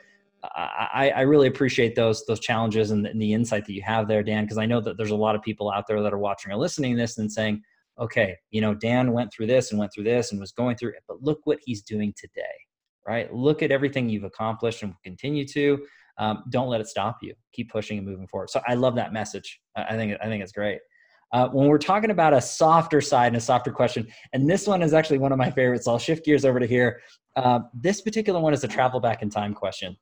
I, 0.56 1.12
I, 1.16 1.22
really 1.22 1.48
appreciate 1.48 1.96
those 1.96 2.26
those 2.26 2.40
challenges 2.40 2.92
and 2.92 3.06
the, 3.06 3.10
and 3.10 3.22
the 3.22 3.34
insight 3.34 3.66
that 3.66 3.74
you 3.74 3.82
have 3.84 4.08
there, 4.08 4.24
Dan, 4.24 4.44
because 4.44 4.58
I 4.58 4.66
know 4.66 4.82
that 4.82 4.98
there's 4.98 5.12
a 5.12 5.16
lot 5.16 5.36
of 5.36 5.42
people 5.42 5.72
out 5.72 5.86
there 5.88 6.02
that 6.02 6.14
are 6.14 6.18
watching 6.18 6.52
or 6.52 6.58
listening 6.58 6.96
to 6.96 7.02
this 7.02 7.18
and 7.18 7.32
saying, 7.32 7.62
okay, 8.00 8.36
you 8.52 8.62
know, 8.62 8.74
Dan 8.74 9.12
went 9.14 9.32
through 9.34 9.48
this 9.48 9.72
and 9.72 9.80
went 9.80 9.92
through 9.94 10.04
this 10.04 10.32
and 10.32 10.40
was 10.40 10.52
going 10.52 10.78
through 10.78 10.90
it, 10.90 11.04
but 11.08 11.22
look 11.22 11.40
what 11.46 11.60
he's 11.64 11.82
doing 11.82 12.14
today, 12.18 12.44
right? 13.08 13.34
Look 13.34 13.64
at 13.64 13.72
everything 13.72 14.10
you've 14.10 14.24
accomplished 14.24 14.84
and 14.84 14.94
continue 15.04 15.48
to. 15.48 15.80
Um, 16.20 16.44
don't 16.50 16.70
let 16.70 16.82
it 16.82 16.88
stop 16.88 17.18
you. 17.22 17.34
Keep 17.54 17.72
pushing 17.72 17.98
and 17.98 18.08
moving 18.08 18.28
forward. 18.28 18.50
So 18.50 18.62
I 18.68 18.74
love 18.76 18.96
that 18.96 19.14
message. 19.14 19.60
I 19.76 19.96
think 19.96 20.18
I 20.22 20.26
think 20.26 20.44
it's 20.44 20.52
great. 20.52 20.80
Uh, 21.34 21.50
when 21.50 21.68
we're 21.68 21.78
talking 21.78 22.12
about 22.12 22.34
a 22.34 22.40
softer 22.40 23.02
side 23.02 23.28
and 23.28 23.36
a 23.36 23.42
softer 23.42 23.72
question, 23.72 24.08
and 24.34 24.50
this 24.50 24.66
one 24.66 24.82
is 24.82 24.94
actually 24.94 25.18
one 25.18 25.32
of 25.32 25.38
my 25.38 25.52
favorites, 25.52 25.88
I'll 25.88 26.00
shift 26.00 26.26
gears 26.26 26.46
over 26.46 26.60
to 26.60 26.66
here. 26.66 27.02
Uh, 27.36 27.60
this 27.74 28.02
particular 28.02 28.40
one 28.40 28.54
is 28.54 28.64
a 28.64 28.68
travel 28.68 29.00
back 29.00 29.22
in 29.22 29.30
time 29.30 29.54
question. 29.54 29.98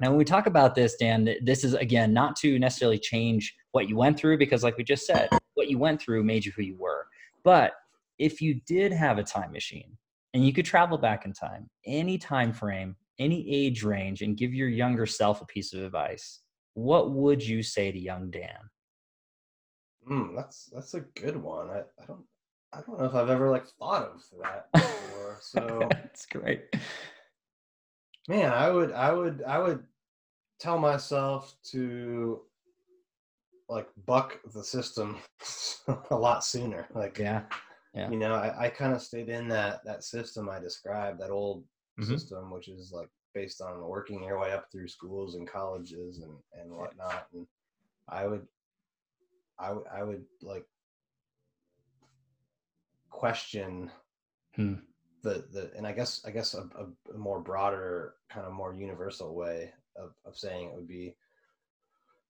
Now, 0.00 0.08
when 0.08 0.18
we 0.18 0.24
talk 0.24 0.46
about 0.46 0.74
this, 0.74 0.96
Dan, 0.96 1.28
this 1.42 1.62
is 1.62 1.74
again 1.74 2.14
not 2.14 2.34
to 2.36 2.58
necessarily 2.58 2.98
change 2.98 3.54
what 3.72 3.88
you 3.88 3.96
went 3.96 4.18
through, 4.18 4.38
because 4.38 4.64
like 4.64 4.78
we 4.78 4.84
just 4.84 5.06
said, 5.06 5.28
what 5.54 5.68
you 5.68 5.78
went 5.78 6.00
through 6.00 6.24
made 6.24 6.44
you 6.44 6.52
who 6.56 6.62
you 6.62 6.76
were. 6.78 7.06
But 7.44 7.72
if 8.18 8.40
you 8.40 8.60
did 8.66 8.92
have 8.92 9.18
a 9.18 9.22
time 9.22 9.52
machine 9.52 9.96
and 10.32 10.44
you 10.44 10.52
could 10.54 10.64
travel 10.64 10.96
back 10.96 11.26
in 11.26 11.32
time, 11.34 11.68
any 11.86 12.16
time 12.16 12.52
frame, 12.52 12.96
any 13.18 13.46
age 13.52 13.82
range, 13.82 14.22
and 14.22 14.38
give 14.38 14.54
your 14.54 14.68
younger 14.68 15.04
self 15.04 15.42
a 15.42 15.46
piece 15.46 15.74
of 15.74 15.82
advice, 15.82 16.40
what 16.74 17.12
would 17.12 17.46
you 17.46 17.62
say 17.62 17.92
to 17.92 17.98
young 17.98 18.30
Dan? 18.30 18.58
Mm, 20.10 20.34
that's 20.34 20.70
that's 20.72 20.94
a 20.94 21.00
good 21.00 21.36
one. 21.36 21.68
I, 21.68 21.80
I 22.02 22.06
don't 22.06 22.24
I 22.72 22.80
don't 22.80 22.98
know 22.98 23.04
if 23.04 23.14
I've 23.14 23.28
ever 23.28 23.50
like 23.50 23.66
thought 23.66 24.04
of 24.04 24.22
that 24.42 24.72
before. 24.72 25.38
So 25.42 25.88
that's 25.90 26.24
great. 26.24 26.62
Man, 28.28 28.52
I 28.52 28.70
would 28.70 28.92
I 28.92 29.12
would 29.12 29.42
I 29.46 29.58
would 29.58 29.84
tell 30.60 30.78
myself 30.78 31.56
to 31.72 32.42
like 33.68 33.88
buck 34.06 34.38
the 34.52 34.62
system 34.62 35.18
a 36.10 36.16
lot 36.16 36.44
sooner. 36.44 36.86
Like 36.94 37.18
yeah, 37.18 37.42
yeah. 37.94 38.10
You 38.10 38.18
know, 38.18 38.34
I, 38.34 38.66
I 38.66 38.68
kind 38.68 38.92
of 38.92 39.02
stayed 39.02 39.28
in 39.28 39.48
that 39.48 39.84
that 39.84 40.04
system 40.04 40.48
I 40.48 40.60
described, 40.60 41.20
that 41.20 41.30
old 41.30 41.64
mm-hmm. 41.98 42.12
system, 42.12 42.50
which 42.50 42.68
is 42.68 42.92
like 42.92 43.08
based 43.34 43.60
on 43.60 43.80
working 43.80 44.22
your 44.22 44.40
way 44.40 44.52
up 44.52 44.66
through 44.70 44.88
schools 44.88 45.34
and 45.34 45.48
colleges 45.48 46.18
and 46.18 46.32
and 46.60 46.70
whatnot. 46.70 47.26
And 47.32 47.46
I 48.08 48.26
would, 48.26 48.46
I 49.58 49.72
would, 49.72 49.84
I 49.92 50.02
would 50.02 50.24
like 50.42 50.66
question 53.08 53.90
hmm. 54.56 54.74
the 55.22 55.44
the, 55.52 55.70
and 55.76 55.86
I 55.86 55.92
guess 55.92 56.22
I 56.26 56.30
guess 56.30 56.54
a, 56.54 56.62
a, 56.78 57.14
a 57.14 57.18
more 57.18 57.40
broader 57.40 58.14
kind 58.30 58.46
of 58.46 58.52
more 58.52 58.74
universal 58.74 59.34
way 59.34 59.72
of, 59.96 60.12
of 60.24 60.36
saying 60.36 60.68
it 60.68 60.74
would 60.74 60.88
be 60.88 61.14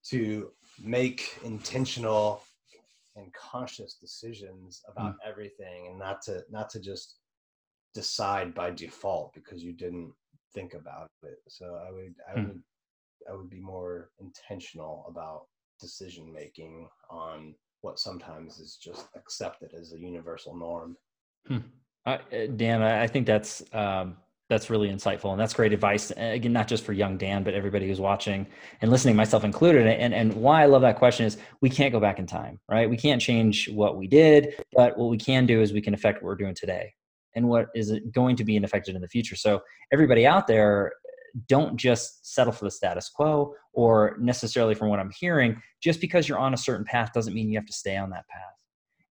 to 0.04 0.50
make 0.82 1.38
intentional 1.44 2.42
and 3.16 3.32
conscious 3.32 3.94
decisions 3.94 4.82
about 4.88 5.14
mm. 5.14 5.28
everything 5.28 5.88
and 5.88 5.98
not 5.98 6.22
to 6.22 6.42
not 6.50 6.70
to 6.70 6.80
just 6.80 7.16
decide 7.94 8.54
by 8.54 8.70
default 8.70 9.32
because 9.34 9.62
you 9.62 9.72
didn't 9.72 10.12
think 10.54 10.74
about 10.74 11.10
it 11.22 11.38
so 11.48 11.80
i 11.86 11.90
would 11.90 12.14
i 12.32 12.38
mm. 12.38 12.48
would 12.48 12.62
i 13.30 13.34
would 13.34 13.50
be 13.50 13.60
more 13.60 14.10
intentional 14.20 15.04
about 15.08 15.46
decision 15.80 16.32
making 16.32 16.88
on 17.08 17.54
what 17.80 17.98
sometimes 17.98 18.58
is 18.58 18.76
just 18.76 19.06
accepted 19.16 19.72
as 19.74 19.92
a 19.92 19.98
universal 19.98 20.54
norm 20.54 20.96
hmm. 21.46 21.58
uh, 22.06 22.18
dan 22.56 22.82
i 22.82 23.06
think 23.06 23.26
that's 23.26 23.62
um, 23.72 24.16
that's 24.50 24.68
really 24.68 24.88
insightful. 24.90 25.30
And 25.30 25.40
that's 25.40 25.54
great 25.54 25.72
advice 25.72 26.10
uh, 26.10 26.20
again 26.20 26.52
not 26.52 26.68
just 26.68 26.84
for 26.84 26.92
young 26.92 27.16
dan 27.16 27.42
but 27.42 27.54
everybody 27.54 27.88
who's 27.88 28.00
watching 28.00 28.46
and 28.82 28.90
listening 28.90 29.16
myself 29.16 29.44
included. 29.44 29.86
And 29.86 30.12
and 30.12 30.34
why 30.34 30.62
i 30.62 30.66
love 30.66 30.82
that 30.82 30.98
question 30.98 31.24
is 31.24 31.38
we 31.62 31.70
can't 31.70 31.92
go 31.92 32.00
back 32.00 32.18
in 32.18 32.26
time 32.26 32.60
right? 32.68 32.90
We 32.90 32.98
can't 32.98 33.22
change 33.22 33.70
what 33.70 33.96
we 33.96 34.06
did 34.06 34.54
but 34.72 34.98
what 34.98 35.08
we 35.08 35.16
can 35.16 35.46
do 35.46 35.62
is 35.62 35.72
we 35.72 35.80
can 35.80 35.94
affect 35.94 36.18
what 36.18 36.26
we're 36.26 36.36
doing 36.36 36.54
today 36.54 36.92
and 37.34 37.48
what 37.48 37.68
is 37.74 37.92
going 38.12 38.36
to 38.36 38.44
be 38.44 38.56
affected 38.58 38.96
in 38.96 39.00
the 39.00 39.08
future. 39.08 39.36
So 39.36 39.62
everybody 39.92 40.26
out 40.26 40.46
there 40.46 40.92
don't 41.48 41.76
just 41.76 42.34
settle 42.34 42.52
for 42.52 42.64
the 42.64 42.70
status 42.70 43.08
quo 43.08 43.54
or 43.72 44.16
necessarily 44.18 44.74
from 44.74 44.88
what 44.88 44.98
i'm 44.98 45.12
hearing 45.18 45.60
just 45.80 46.00
because 46.00 46.28
you're 46.28 46.38
on 46.38 46.54
a 46.54 46.56
certain 46.56 46.84
path 46.84 47.12
doesn't 47.12 47.34
mean 47.34 47.48
you 47.48 47.56
have 47.56 47.66
to 47.66 47.72
stay 47.72 47.96
on 47.96 48.10
that 48.10 48.26
path 48.28 48.59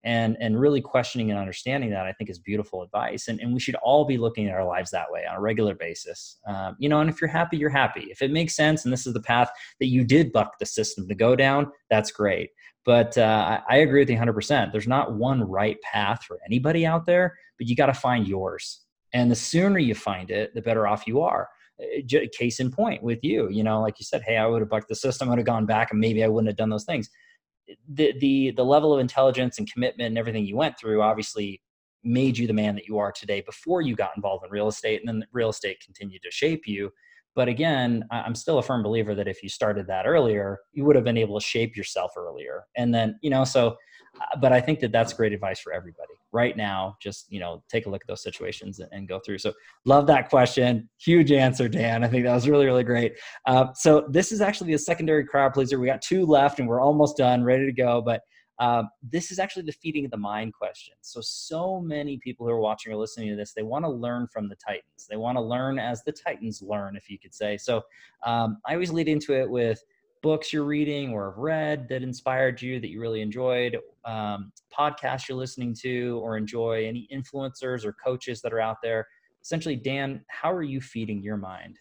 and 0.04 0.38
and 0.40 0.60
really 0.60 0.82
questioning 0.82 1.30
and 1.30 1.40
understanding 1.40 1.90
that 1.90 2.06
i 2.06 2.14
think 2.14 2.30
is 2.30 2.40
beautiful 2.40 2.82
advice 2.82 3.28
and, 3.28 3.40
and 3.40 3.54
we 3.54 3.60
should 3.60 3.76
all 3.76 4.06
be 4.06 4.18
looking 4.18 4.48
at 4.48 4.54
our 4.54 4.66
lives 4.66 4.92
that 4.92 5.12
way 5.12 5.26
on 5.26 5.36
a 5.36 5.42
regular 5.42 5.76
basis. 5.76 6.38
Um, 6.48 6.76
you 6.80 6.90
know 6.90 7.00
and 7.02 7.10
if 7.10 7.20
you're 7.20 7.30
happy 7.30 7.58
you're 7.58 7.70
happy. 7.70 8.08
If 8.10 8.22
it 8.22 8.32
makes 8.32 8.56
sense 8.56 8.84
and 8.84 8.94
this 8.94 9.08
is 9.08 9.14
the 9.14 9.22
path 9.22 9.50
that 9.80 9.88
you 9.88 10.04
did 10.04 10.32
buck 10.32 10.54
the 10.60 10.66
system 10.66 11.08
to 11.08 11.16
go 11.16 11.36
down 11.36 11.72
that's 11.90 12.12
great. 12.12 12.52
But 12.86 13.18
uh, 13.18 13.60
I, 13.70 13.76
I 13.76 13.78
agree 13.78 14.02
with 14.02 14.10
you 14.10 14.18
100% 14.18 14.72
there's 14.72 14.88
not 14.88 15.14
one 15.14 15.44
right 15.44 15.78
path 15.82 16.24
for 16.24 16.40
anybody 16.46 16.86
out 16.86 17.06
there 17.06 17.38
but 17.58 17.68
you 17.68 17.76
got 17.76 17.88
to 17.88 17.94
find 17.94 18.28
yours. 18.28 18.82
And 19.14 19.32
the 19.32 19.36
sooner 19.36 19.80
you 19.80 19.96
find 19.96 20.32
it 20.32 20.54
the 20.54 20.62
better 20.62 20.88
off 20.88 21.08
you 21.08 21.22
are. 21.22 21.50
Uh, 21.82 22.02
case 22.34 22.60
in 22.60 22.70
point 22.70 23.02
with 23.02 23.20
you 23.24 23.48
you 23.50 23.64
know 23.64 23.80
like 23.80 23.98
you 24.00 24.04
said 24.04 24.22
hey 24.24 24.36
i 24.36 24.46
would 24.46 24.60
have 24.60 24.70
bucked 24.70 24.90
the 24.90 24.96
system 24.96 25.30
i 25.30 25.32
would 25.32 25.40
have 25.40 25.46
gone 25.46 25.66
back 25.66 25.92
and 25.92 26.00
maybe 26.02 26.26
i 26.26 26.28
wouldn't 26.28 26.50
have 26.50 26.58
done 26.58 26.68
those 26.70 26.84
things 26.84 27.10
the 27.88 28.14
the 28.20 28.52
the 28.52 28.64
level 28.64 28.94
of 28.94 29.00
intelligence 29.00 29.58
and 29.58 29.72
commitment 29.72 30.08
and 30.08 30.18
everything 30.18 30.46
you 30.46 30.56
went 30.56 30.78
through 30.78 31.02
obviously 31.02 31.62
made 32.04 32.38
you 32.38 32.48
the 32.48 32.54
man 32.54 32.76
that 32.76 32.88
you 32.88 32.98
are 32.98 33.12
today 33.12 33.42
before 33.42 33.82
you 33.82 33.96
got 33.96 34.12
involved 34.16 34.46
in 34.46 34.52
real 34.52 34.68
estate 34.68 35.02
and 35.02 35.08
then 35.10 35.28
real 35.34 35.50
estate 35.50 35.78
continued 35.84 36.22
to 36.22 36.32
shape 36.32 36.66
you. 36.66 36.92
But 37.36 37.48
again 37.48 38.06
i'm 38.12 38.36
still 38.36 38.58
a 38.58 38.64
firm 38.64 38.84
believer 38.84 39.16
that 39.16 39.28
if 39.28 39.42
you 39.44 39.50
started 39.50 39.88
that 39.88 40.06
earlier 40.06 40.60
you 40.74 40.84
would 40.86 40.96
have 40.96 41.06
been 41.06 41.18
able 41.18 41.40
to 41.40 41.46
shape 41.46 41.76
yourself 41.76 42.12
earlier. 42.18 42.66
And 42.76 42.94
then 42.94 43.18
you 43.22 43.30
know 43.30 43.44
so 43.44 43.78
uh, 44.20 44.38
but 44.42 44.52
i 44.52 44.60
think 44.60 44.80
that 44.80 44.92
that's 44.92 45.14
great 45.14 45.34
advice 45.34 45.60
for 45.60 45.72
everybody 45.72 46.19
right 46.32 46.56
now 46.56 46.96
just 47.02 47.32
you 47.32 47.40
know 47.40 47.64
take 47.70 47.86
a 47.86 47.90
look 47.90 48.02
at 48.02 48.08
those 48.08 48.24
situations 48.24 48.80
and, 48.80 49.08
go 49.08 49.20
through 49.20 49.38
so 49.38 49.52
love 49.86 50.06
that 50.06 50.30
question 50.30 50.88
huge 51.00 51.32
answer 51.32 51.68
dan 51.68 52.04
i 52.04 52.08
think 52.08 52.24
that 52.24 52.34
was 52.34 52.48
really 52.48 52.66
really 52.66 52.84
great 52.84 53.14
uh, 53.48 53.66
so 53.74 54.06
this 54.10 54.32
is 54.32 54.42
actually 54.42 54.72
the 54.72 54.78
secondary 54.78 55.26
crowd 55.26 55.54
pleaser 55.54 55.80
we 55.80 55.88
got 55.88 56.02
two 56.02 56.26
left 56.26 56.60
and 56.60 56.68
we're 56.68 56.82
almost 56.82 57.18
done 57.18 57.44
ready 57.44 57.66
to 57.66 57.72
go 57.72 58.02
but 58.02 58.22
uh, 58.60 58.84
this 59.02 59.32
is 59.32 59.40
actually 59.40 59.64
the 59.64 59.72
feeding 59.72 60.04
of 60.04 60.12
the 60.12 60.18
mind 60.18 60.54
question. 60.54 60.94
So, 61.00 61.22
so 61.22 61.80
many 61.80 62.18
people 62.18 62.46
who 62.46 62.52
are 62.52 62.60
watching 62.60 62.92
or 62.92 62.98
listening 62.98 63.30
to 63.30 63.38
this, 63.38 63.54
they 63.54 63.64
want 63.64 63.86
to 63.86 63.90
learn 63.90 64.28
from 64.28 64.50
the 64.50 64.56
Titans. 64.56 65.08
They 65.10 65.16
want 65.16 65.38
to 65.38 65.42
learn 65.42 65.80
as 65.80 66.04
the 66.04 66.12
Titans 66.12 66.62
learn, 66.62 66.98
if 66.98 67.10
you 67.10 67.18
could 67.18 67.34
say. 67.34 67.58
So, 67.58 67.82
um, 68.26 68.58
I 68.68 68.74
always 68.74 68.92
lead 68.92 69.08
into 69.08 69.34
it 69.34 69.50
with 69.50 69.82
books 70.22 70.52
you're 70.52 70.64
reading 70.64 71.12
or 71.12 71.32
have 71.32 71.38
read 71.38 71.88
that 71.90 72.04
inspired 72.04 72.62
you 72.62 72.80
that 72.80 72.90
you 72.90 73.00
really 73.00 73.22
enjoyed, 73.22 73.78
um, 74.06 74.52
podcasts 74.78 75.28
you're 75.28 75.38
listening 75.38 75.74
to 75.82 76.20
or 76.24 76.38
enjoy, 76.38 76.86
any 76.86 77.08
influencers 77.14 77.86
or 77.86 77.94
coaches 77.94 78.42
that 78.42 78.54
are 78.54 78.60
out 78.60 78.78
there. 78.84 79.08
Essentially, 79.42 79.76
Dan, 79.76 80.24
how 80.28 80.52
are 80.52 80.64
you 80.64 80.82
feeding 80.82 81.22
your 81.22 81.38
mind? 81.38 81.78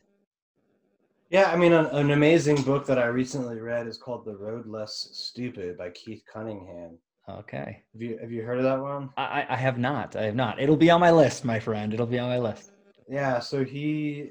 Yeah, 1.31 1.51
I 1.51 1.57
mean, 1.57 1.72
an, 1.72 1.87
an, 1.87 2.12
amazing 2.12 2.62
book 2.62 2.87
that 2.87 2.98
I 2.98 3.07
recently 3.07 3.61
read 3.61 3.87
is 3.87 3.98
called 3.98 4.24
"The 4.24 4.35
Road 4.35 4.66
Less 4.66 5.11
Stupid" 5.12 5.77
by 5.77 5.90
Keith 5.90 6.22
Cunningham. 6.33 6.96
Okay. 7.29 7.83
Have 7.92 8.01
you 8.01 8.18
have 8.18 8.33
you 8.33 8.42
heard 8.42 8.57
of 8.57 8.64
that 8.64 8.81
one? 8.81 9.11
I, 9.18 9.44
I 9.51 9.57
have 9.57 9.79
not. 9.79 10.16
I 10.16 10.22
have 10.22 10.35
not. 10.35 10.59
It'll 10.59 10.77
be 10.77 10.88
on 10.88 11.01
my 11.01 11.11
list, 11.11 11.44
my 11.44 11.61
friend. 11.61 11.92
It'll 11.92 12.07
be 12.07 12.18
on 12.18 12.31
my 12.31 12.38
list. 12.38 12.72
Yeah. 13.07 13.40
So 13.40 13.62
he 13.62 14.31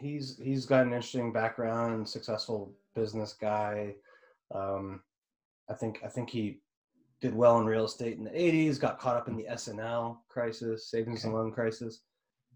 he's 0.00 0.38
he's 0.38 0.66
got 0.66 0.86
an 0.86 0.92
interesting 0.92 1.32
background, 1.32 2.08
successful 2.08 2.72
business 2.94 3.34
guy. 3.38 3.94
Um, 4.54 5.00
I 5.70 5.74
think 5.74 6.00
I 6.04 6.08
think 6.08 6.30
he 6.30 6.60
did 7.20 7.34
well 7.34 7.58
in 7.58 7.66
real 7.66 7.84
estate 7.84 8.18
in 8.18 8.24
the 8.24 8.30
'80s. 8.30 8.80
Got 8.80 8.98
caught 8.98 9.16
up 9.16 9.28
in 9.28 9.36
the 9.36 9.48
S&L 9.48 10.24
crisis, 10.28 10.90
savings 10.90 11.20
okay. 11.20 11.28
and 11.28 11.36
loan 11.36 11.52
crisis, 11.52 12.00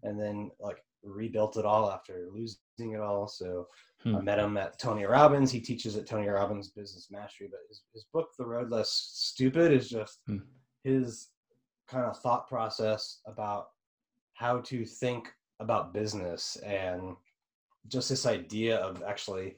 and 0.03 0.19
then 0.19 0.51
like 0.59 0.77
rebuilt 1.03 1.57
it 1.57 1.65
all 1.65 1.89
after 1.89 2.27
losing 2.33 2.93
it 2.93 2.99
all. 2.99 3.27
So 3.27 3.67
hmm. 4.03 4.15
I 4.15 4.21
met 4.21 4.39
him 4.39 4.57
at 4.57 4.79
Tony 4.79 5.05
Robbins. 5.05 5.51
He 5.51 5.59
teaches 5.59 5.97
at 5.97 6.07
Tony 6.07 6.27
Robbins 6.27 6.69
Business 6.69 7.07
Mastery, 7.11 7.47
but 7.49 7.59
his, 7.67 7.81
his 7.93 8.05
book, 8.13 8.29
The 8.37 8.45
Road 8.45 8.69
Less 8.69 8.89
Stupid, 8.91 9.71
is 9.71 9.89
just 9.89 10.19
hmm. 10.27 10.37
his 10.83 11.29
kind 11.89 12.05
of 12.05 12.17
thought 12.19 12.47
process 12.47 13.19
about 13.25 13.67
how 14.33 14.59
to 14.59 14.85
think 14.85 15.27
about 15.59 15.93
business 15.93 16.57
and 16.65 17.15
just 17.87 18.09
this 18.09 18.25
idea 18.25 18.77
of 18.77 19.03
actually 19.03 19.55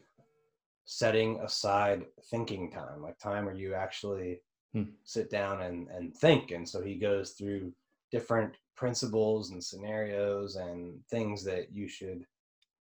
setting 0.86 1.40
aside 1.40 2.06
thinking 2.30 2.72
time, 2.72 3.02
like 3.02 3.18
time 3.20 3.46
where 3.46 3.56
you 3.56 3.74
actually 3.74 4.42
hmm. 4.74 4.84
sit 5.04 5.30
down 5.30 5.62
and, 5.62 5.88
and 5.90 6.16
think. 6.16 6.52
And 6.52 6.68
so 6.68 6.82
he 6.82 6.96
goes 6.96 7.32
through 7.32 7.72
different 8.12 8.54
principles 8.76 9.52
and 9.52 9.64
scenarios 9.64 10.56
and 10.56 11.00
things 11.10 11.44
that 11.44 11.72
you 11.72 11.88
should 11.88 12.26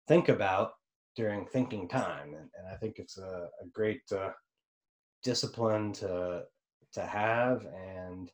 think 0.07 0.29
about 0.29 0.71
during 1.15 1.45
thinking 1.45 1.87
time 1.87 2.33
and, 2.33 2.49
and 2.57 2.67
i 2.71 2.75
think 2.75 2.95
it's 2.97 3.17
a, 3.17 3.47
a 3.61 3.67
great 3.71 4.01
uh, 4.11 4.31
discipline 5.23 5.93
to 5.93 6.43
to 6.91 7.01
have 7.01 7.65
and 7.97 8.31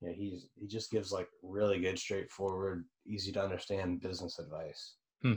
you 0.00 0.08
know, 0.08 0.14
he's 0.14 0.46
he 0.54 0.66
just 0.66 0.90
gives 0.90 1.12
like 1.12 1.28
really 1.42 1.80
good 1.80 1.98
straightforward 1.98 2.84
easy 3.06 3.32
to 3.32 3.42
understand 3.42 4.00
business 4.00 4.38
advice 4.38 4.94
hmm. 5.22 5.34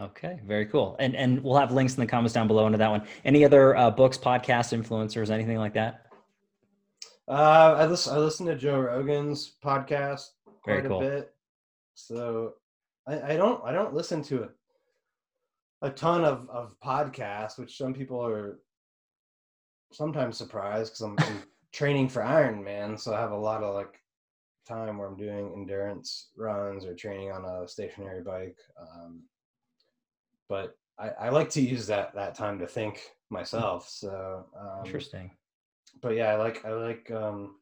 Okay 0.00 0.40
very 0.46 0.66
cool 0.66 0.96
and 0.98 1.14
and 1.14 1.42
we'll 1.44 1.56
have 1.56 1.72
links 1.72 1.94
in 1.94 2.00
the 2.00 2.06
comments 2.06 2.32
down 2.32 2.46
below 2.46 2.66
into 2.66 2.78
that 2.78 2.90
one 2.90 3.02
any 3.24 3.44
other 3.44 3.76
uh, 3.76 3.90
books 3.90 4.16
podcasts 4.16 4.76
influencers 4.76 5.30
anything 5.30 5.58
like 5.58 5.74
that 5.74 6.06
uh, 7.28 7.76
I 7.78 7.86
listen. 7.86 8.14
I 8.14 8.18
listen 8.18 8.46
to 8.46 8.56
Joe 8.56 8.80
Rogan's 8.80 9.54
podcast 9.64 10.26
quite 10.62 10.84
cool. 10.84 10.98
a 10.98 11.00
bit. 11.00 11.34
So 11.94 12.54
I, 13.06 13.34
I 13.34 13.36
don't 13.36 13.62
I 13.64 13.72
don't 13.72 13.94
listen 13.94 14.22
to 14.24 14.44
a, 14.44 15.86
a 15.86 15.90
ton 15.90 16.24
of, 16.24 16.48
of 16.50 16.74
podcasts, 16.84 17.58
which 17.58 17.76
some 17.76 17.94
people 17.94 18.24
are 18.24 18.58
sometimes 19.92 20.36
surprised 20.36 20.92
because 20.92 21.02
I'm, 21.02 21.16
I'm 21.18 21.42
training 21.72 22.08
for 22.08 22.22
Ironman, 22.22 22.98
so 22.98 23.14
I 23.14 23.20
have 23.20 23.32
a 23.32 23.36
lot 23.36 23.62
of 23.62 23.74
like 23.74 23.98
time 24.66 24.98
where 24.98 25.08
I'm 25.08 25.16
doing 25.16 25.52
endurance 25.56 26.30
runs 26.36 26.84
or 26.84 26.94
training 26.94 27.30
on 27.30 27.44
a 27.44 27.68
stationary 27.68 28.22
bike. 28.22 28.58
Um, 28.80 29.22
but 30.52 30.76
I, 30.98 31.08
I, 31.08 31.28
like 31.30 31.48
to 31.52 31.62
use 31.62 31.86
that 31.86 32.14
that 32.14 32.34
time 32.34 32.58
to 32.58 32.66
think 32.66 33.00
myself. 33.30 33.88
So 33.88 34.44
um, 34.54 34.84
interesting. 34.84 35.30
But 36.02 36.14
yeah, 36.14 36.28
I 36.28 36.36
like 36.36 36.62
I 36.66 36.72
like 36.74 37.10
um, 37.10 37.54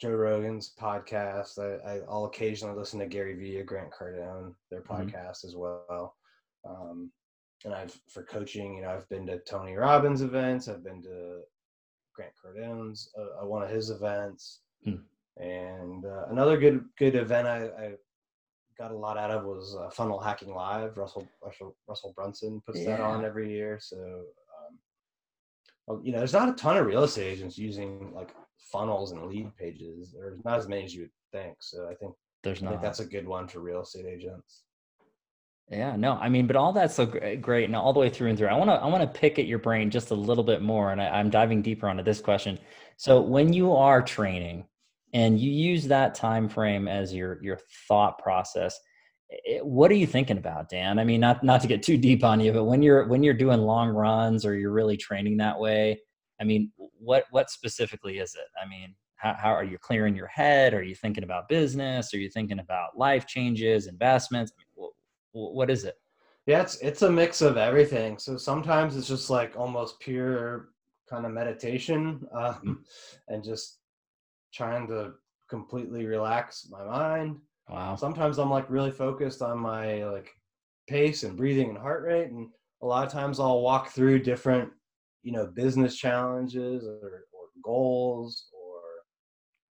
Joe 0.00 0.10
Rogan's 0.10 0.74
podcast. 0.80 1.60
I, 1.60 1.88
I 1.88 1.98
will 2.08 2.26
occasionally 2.26 2.76
listen 2.76 2.98
to 2.98 3.06
Gary 3.06 3.36
Vee, 3.36 3.62
Grant 3.62 3.92
Cardone, 3.92 4.54
their 4.72 4.82
mm-hmm. 4.82 4.92
podcast 4.92 5.44
mm-hmm. 5.44 5.48
as 5.48 5.54
well. 5.54 6.16
Um, 6.68 7.12
and 7.64 7.72
I've 7.72 7.96
for 8.08 8.24
coaching, 8.24 8.74
you 8.74 8.82
know, 8.82 8.90
I've 8.90 9.08
been 9.08 9.26
to 9.28 9.38
Tony 9.38 9.76
Robbins 9.76 10.22
events. 10.22 10.66
I've 10.66 10.82
been 10.82 11.02
to 11.02 11.42
Grant 12.12 12.32
Cardone's 12.44 13.08
uh, 13.16 13.44
uh 13.44 13.46
one 13.46 13.62
of 13.62 13.70
his 13.70 13.90
events, 13.90 14.62
mm. 14.84 15.00
and 15.36 16.04
uh, 16.04 16.24
another 16.30 16.58
good 16.58 16.84
good 16.98 17.14
event 17.14 17.46
I, 17.46 17.66
I, 17.84 17.92
got 18.78 18.92
a 18.92 18.96
lot 18.96 19.18
out 19.18 19.30
of 19.30 19.44
was 19.44 19.76
uh, 19.78 19.90
Funnel 19.90 20.20
Hacking 20.20 20.54
Live. 20.54 20.96
Russell 20.96 21.26
Russell 21.44 21.76
Russell 21.88 22.12
Brunson 22.16 22.62
puts 22.64 22.80
yeah. 22.80 22.96
that 22.96 23.00
on 23.00 23.24
every 23.24 23.52
year. 23.52 23.78
So, 23.80 23.96
um, 23.96 24.78
well, 25.86 26.00
you 26.02 26.12
know, 26.12 26.18
there's 26.18 26.32
not 26.32 26.48
a 26.48 26.52
ton 26.52 26.76
of 26.76 26.86
real 26.86 27.04
estate 27.04 27.26
agents 27.26 27.58
using 27.58 28.12
like 28.14 28.34
funnels 28.58 29.12
and 29.12 29.26
lead 29.26 29.54
pages. 29.56 30.14
There's 30.16 30.44
not 30.44 30.58
as 30.58 30.68
many 30.68 30.84
as 30.84 30.94
you 30.94 31.02
would 31.02 31.10
think. 31.32 31.56
So 31.60 31.88
I 31.90 31.94
think 31.94 32.12
there's 32.42 32.62
not. 32.62 32.70
Think 32.70 32.82
that's 32.82 33.00
a 33.00 33.06
good 33.06 33.26
one 33.26 33.48
for 33.48 33.60
real 33.60 33.82
estate 33.82 34.06
agents. 34.06 34.62
Yeah, 35.70 35.96
no, 35.96 36.12
I 36.14 36.30
mean, 36.30 36.46
but 36.46 36.56
all 36.56 36.72
that's 36.72 36.94
so 36.94 37.04
great, 37.04 37.64
and 37.64 37.76
all 37.76 37.92
the 37.92 38.00
way 38.00 38.08
through 38.08 38.30
and 38.30 38.38
through. 38.38 38.46
I 38.46 38.54
want 38.54 38.70
to, 38.70 38.74
I 38.74 38.86
want 38.86 39.02
to 39.02 39.18
pick 39.18 39.38
at 39.38 39.44
your 39.44 39.58
brain 39.58 39.90
just 39.90 40.10
a 40.10 40.14
little 40.14 40.44
bit 40.44 40.62
more, 40.62 40.92
and 40.92 41.02
I, 41.02 41.08
I'm 41.08 41.28
diving 41.28 41.60
deeper 41.60 41.88
onto 41.88 42.02
this 42.02 42.20
question. 42.20 42.58
So, 42.96 43.20
when 43.20 43.52
you 43.52 43.74
are 43.74 44.00
training, 44.00 44.64
and 45.12 45.38
you 45.38 45.50
use 45.50 45.86
that 45.88 46.14
time 46.14 46.48
frame 46.48 46.88
as 46.88 47.14
your 47.14 47.42
your 47.42 47.58
thought 47.88 48.18
process, 48.18 48.78
it, 49.30 49.64
what 49.64 49.90
are 49.90 49.94
you 49.94 50.06
thinking 50.06 50.38
about, 50.38 50.68
Dan? 50.68 50.98
I 50.98 51.04
mean, 51.04 51.20
not 51.20 51.42
not 51.42 51.60
to 51.62 51.66
get 51.66 51.82
too 51.82 51.96
deep 51.96 52.24
on 52.24 52.40
you, 52.40 52.52
but 52.52 52.64
when 52.64 52.82
you're 52.82 53.06
when 53.06 53.22
you're 53.22 53.34
doing 53.34 53.60
long 53.60 53.88
runs 53.88 54.44
or 54.44 54.56
you're 54.56 54.72
really 54.72 54.96
training 54.96 55.36
that 55.38 55.58
way, 55.58 56.00
I 56.40 56.44
mean, 56.44 56.72
what 56.76 57.24
what 57.30 57.50
specifically 57.50 58.18
is 58.18 58.34
it? 58.34 58.48
I 58.62 58.68
mean, 58.68 58.94
how, 59.16 59.34
how 59.34 59.50
are 59.50 59.64
you 59.64 59.78
clearing 59.78 60.14
your 60.14 60.28
head? 60.28 60.74
Are 60.74 60.82
you 60.82 60.94
thinking 60.94 61.24
about 61.24 61.48
business? 61.48 62.14
Are 62.14 62.18
you 62.18 62.30
thinking 62.30 62.60
about 62.60 62.96
life 62.96 63.26
changes, 63.26 63.86
investments? 63.86 64.52
I 64.54 64.58
mean, 64.60 64.90
what, 65.32 65.54
what 65.54 65.70
is 65.70 65.84
it? 65.84 65.96
Yeah, 66.46 66.62
it's 66.62 66.76
it's 66.76 67.02
a 67.02 67.10
mix 67.10 67.42
of 67.42 67.56
everything. 67.56 68.18
So 68.18 68.36
sometimes 68.36 68.96
it's 68.96 69.08
just 69.08 69.28
like 69.28 69.54
almost 69.56 70.00
pure 70.00 70.70
kind 71.08 71.26
of 71.26 71.32
meditation, 71.32 72.26
uh, 72.34 72.54
mm-hmm. 72.54 72.72
and 73.28 73.44
just 73.44 73.77
trying 74.52 74.86
to 74.88 75.12
completely 75.48 76.06
relax 76.06 76.68
my 76.70 76.84
mind. 76.84 77.36
Wow. 77.68 77.96
Sometimes 77.96 78.38
I'm 78.38 78.50
like 78.50 78.70
really 78.70 78.90
focused 78.90 79.42
on 79.42 79.58
my 79.58 80.04
like 80.04 80.30
pace 80.88 81.22
and 81.22 81.36
breathing 81.36 81.68
and 81.68 81.78
heart 81.78 82.02
rate, 82.02 82.30
and 82.30 82.48
a 82.82 82.86
lot 82.86 83.06
of 83.06 83.12
times 83.12 83.40
I'll 83.40 83.60
walk 83.60 83.90
through 83.90 84.20
different 84.20 84.70
you 85.22 85.32
know 85.32 85.46
business 85.46 85.96
challenges 85.96 86.84
or, 86.84 87.24
or 87.32 87.48
goals 87.62 88.46
or 88.52 88.80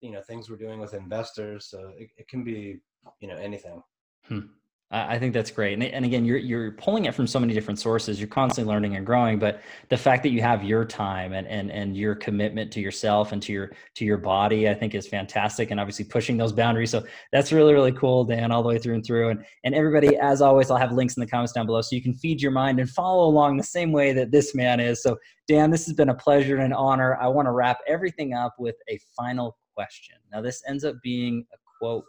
you 0.00 0.10
know 0.10 0.20
things 0.22 0.50
we're 0.50 0.56
doing 0.56 0.80
with 0.80 0.94
investors 0.94 1.68
so 1.70 1.92
it, 1.96 2.10
it 2.16 2.28
can 2.28 2.44
be 2.44 2.78
you 3.20 3.28
know 3.28 3.36
anything 3.36 3.82
hmm. 4.28 4.40
I 4.88 5.18
think 5.18 5.34
that's 5.34 5.50
great. 5.50 5.72
And, 5.72 5.82
and 5.82 6.04
again, 6.04 6.24
you're, 6.24 6.38
you're 6.38 6.70
pulling 6.70 7.06
it 7.06 7.14
from 7.14 7.26
so 7.26 7.40
many 7.40 7.52
different 7.52 7.80
sources. 7.80 8.20
You're 8.20 8.28
constantly 8.28 8.72
learning 8.72 8.94
and 8.94 9.04
growing, 9.04 9.36
but 9.36 9.60
the 9.88 9.96
fact 9.96 10.22
that 10.22 10.28
you 10.28 10.40
have 10.42 10.62
your 10.62 10.84
time 10.84 11.32
and, 11.32 11.44
and, 11.48 11.72
and 11.72 11.96
your 11.96 12.14
commitment 12.14 12.72
to 12.74 12.80
yourself 12.80 13.32
and 13.32 13.42
to 13.42 13.52
your, 13.52 13.72
to 13.96 14.04
your 14.04 14.16
body, 14.16 14.68
I 14.68 14.74
think 14.74 14.94
is 14.94 15.08
fantastic. 15.08 15.72
And 15.72 15.80
obviously 15.80 16.04
pushing 16.04 16.36
those 16.36 16.52
boundaries. 16.52 16.92
So 16.92 17.04
that's 17.32 17.52
really, 17.52 17.74
really 17.74 17.90
cool, 17.90 18.22
Dan, 18.24 18.52
all 18.52 18.62
the 18.62 18.68
way 18.68 18.78
through 18.78 18.94
and 18.94 19.04
through. 19.04 19.30
And, 19.30 19.44
and 19.64 19.74
everybody, 19.74 20.16
as 20.18 20.40
always, 20.40 20.70
I'll 20.70 20.76
have 20.76 20.92
links 20.92 21.16
in 21.16 21.20
the 21.20 21.26
comments 21.26 21.52
down 21.52 21.66
below 21.66 21.82
so 21.82 21.96
you 21.96 22.02
can 22.02 22.14
feed 22.14 22.40
your 22.40 22.52
mind 22.52 22.78
and 22.78 22.88
follow 22.88 23.28
along 23.28 23.56
the 23.56 23.64
same 23.64 23.90
way 23.90 24.12
that 24.12 24.30
this 24.30 24.54
man 24.54 24.78
is. 24.78 25.02
So 25.02 25.16
Dan, 25.48 25.72
this 25.72 25.84
has 25.86 25.94
been 25.94 26.10
a 26.10 26.14
pleasure 26.14 26.54
and 26.54 26.64
an 26.64 26.72
honor. 26.72 27.18
I 27.20 27.26
want 27.26 27.46
to 27.46 27.52
wrap 27.52 27.78
everything 27.88 28.34
up 28.34 28.54
with 28.56 28.76
a 28.88 29.00
final 29.16 29.56
question. 29.74 30.14
Now 30.32 30.42
this 30.42 30.62
ends 30.68 30.84
up 30.84 30.94
being 31.02 31.44
a 31.52 31.56
quote 31.80 32.04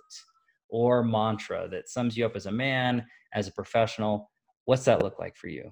or 0.70 1.03
mantra 1.03 1.68
that 1.70 1.89
sums 1.89 2.18
you 2.18 2.26
up 2.26 2.36
as 2.36 2.45
a 2.45 2.51
man, 2.51 3.05
as 3.34 3.47
a 3.47 3.51
professional? 3.51 4.30
What's 4.65 4.86
that 4.86 5.01
look 5.03 5.20
like 5.20 5.36
for 5.36 5.47
you? 5.47 5.72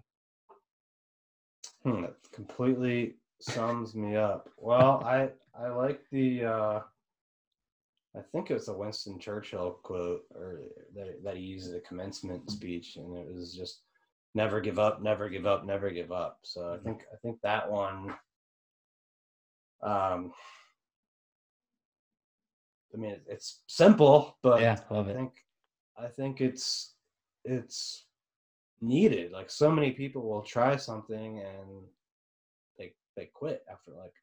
Hmm, 1.84 2.06
it 2.06 2.16
completely 2.32 3.16
sums 3.42 3.96
me 3.96 4.16
up. 4.16 4.50
Well, 4.58 5.04
I 5.04 5.30
I 5.60 5.68
like 5.68 6.02
the 6.12 6.46
uh, 6.46 6.80
I 8.18 8.22
think 8.32 8.50
it 8.50 8.54
was 8.56 8.70
a 8.70 8.74
Winston 8.74 9.20
Churchill 9.20 9.80
quote 9.84 10.24
or 10.34 10.62
that, 10.96 11.24
that 11.24 11.36
he 11.36 11.44
used 11.44 11.72
at 11.72 11.78
a 11.78 11.82
commencement 11.82 12.50
speech, 12.50 12.96
and 12.96 13.16
it 13.18 13.28
was 13.34 13.54
just 13.54 13.82
never 14.34 14.62
give 14.62 14.80
up, 14.80 15.02
never 15.02 15.30
give 15.30 15.46
up, 15.46 15.66
never 15.66 15.90
give 15.92 16.12
up. 16.12 16.40
So 16.44 16.74
I 16.74 16.78
Mm-hmm. 16.78 16.86
think 16.86 17.04
I 17.14 17.18
think 17.22 17.40
that 17.44 17.70
one. 17.70 18.14
Um, 19.84 20.34
I 22.96 22.98
mean, 22.98 23.18
it's 23.28 23.64
simple, 23.68 24.38
but 24.42 24.62
yeah, 24.62 24.80
love 24.90 25.08
I 25.08 25.12
it. 25.12 25.16
think 25.16 25.32
I 25.98 26.08
think 26.08 26.42
it's 26.42 26.96
it's 27.44 28.06
needed. 28.82 29.32
Like 29.32 29.50
so 29.52 29.70
many 29.70 29.92
people 29.92 30.22
will 30.28 30.42
try 30.42 30.78
something 30.78 31.40
and 31.40 31.84
they 32.78 32.94
they 33.18 33.26
quit 33.34 33.66
after 33.72 33.92
like 33.92 34.14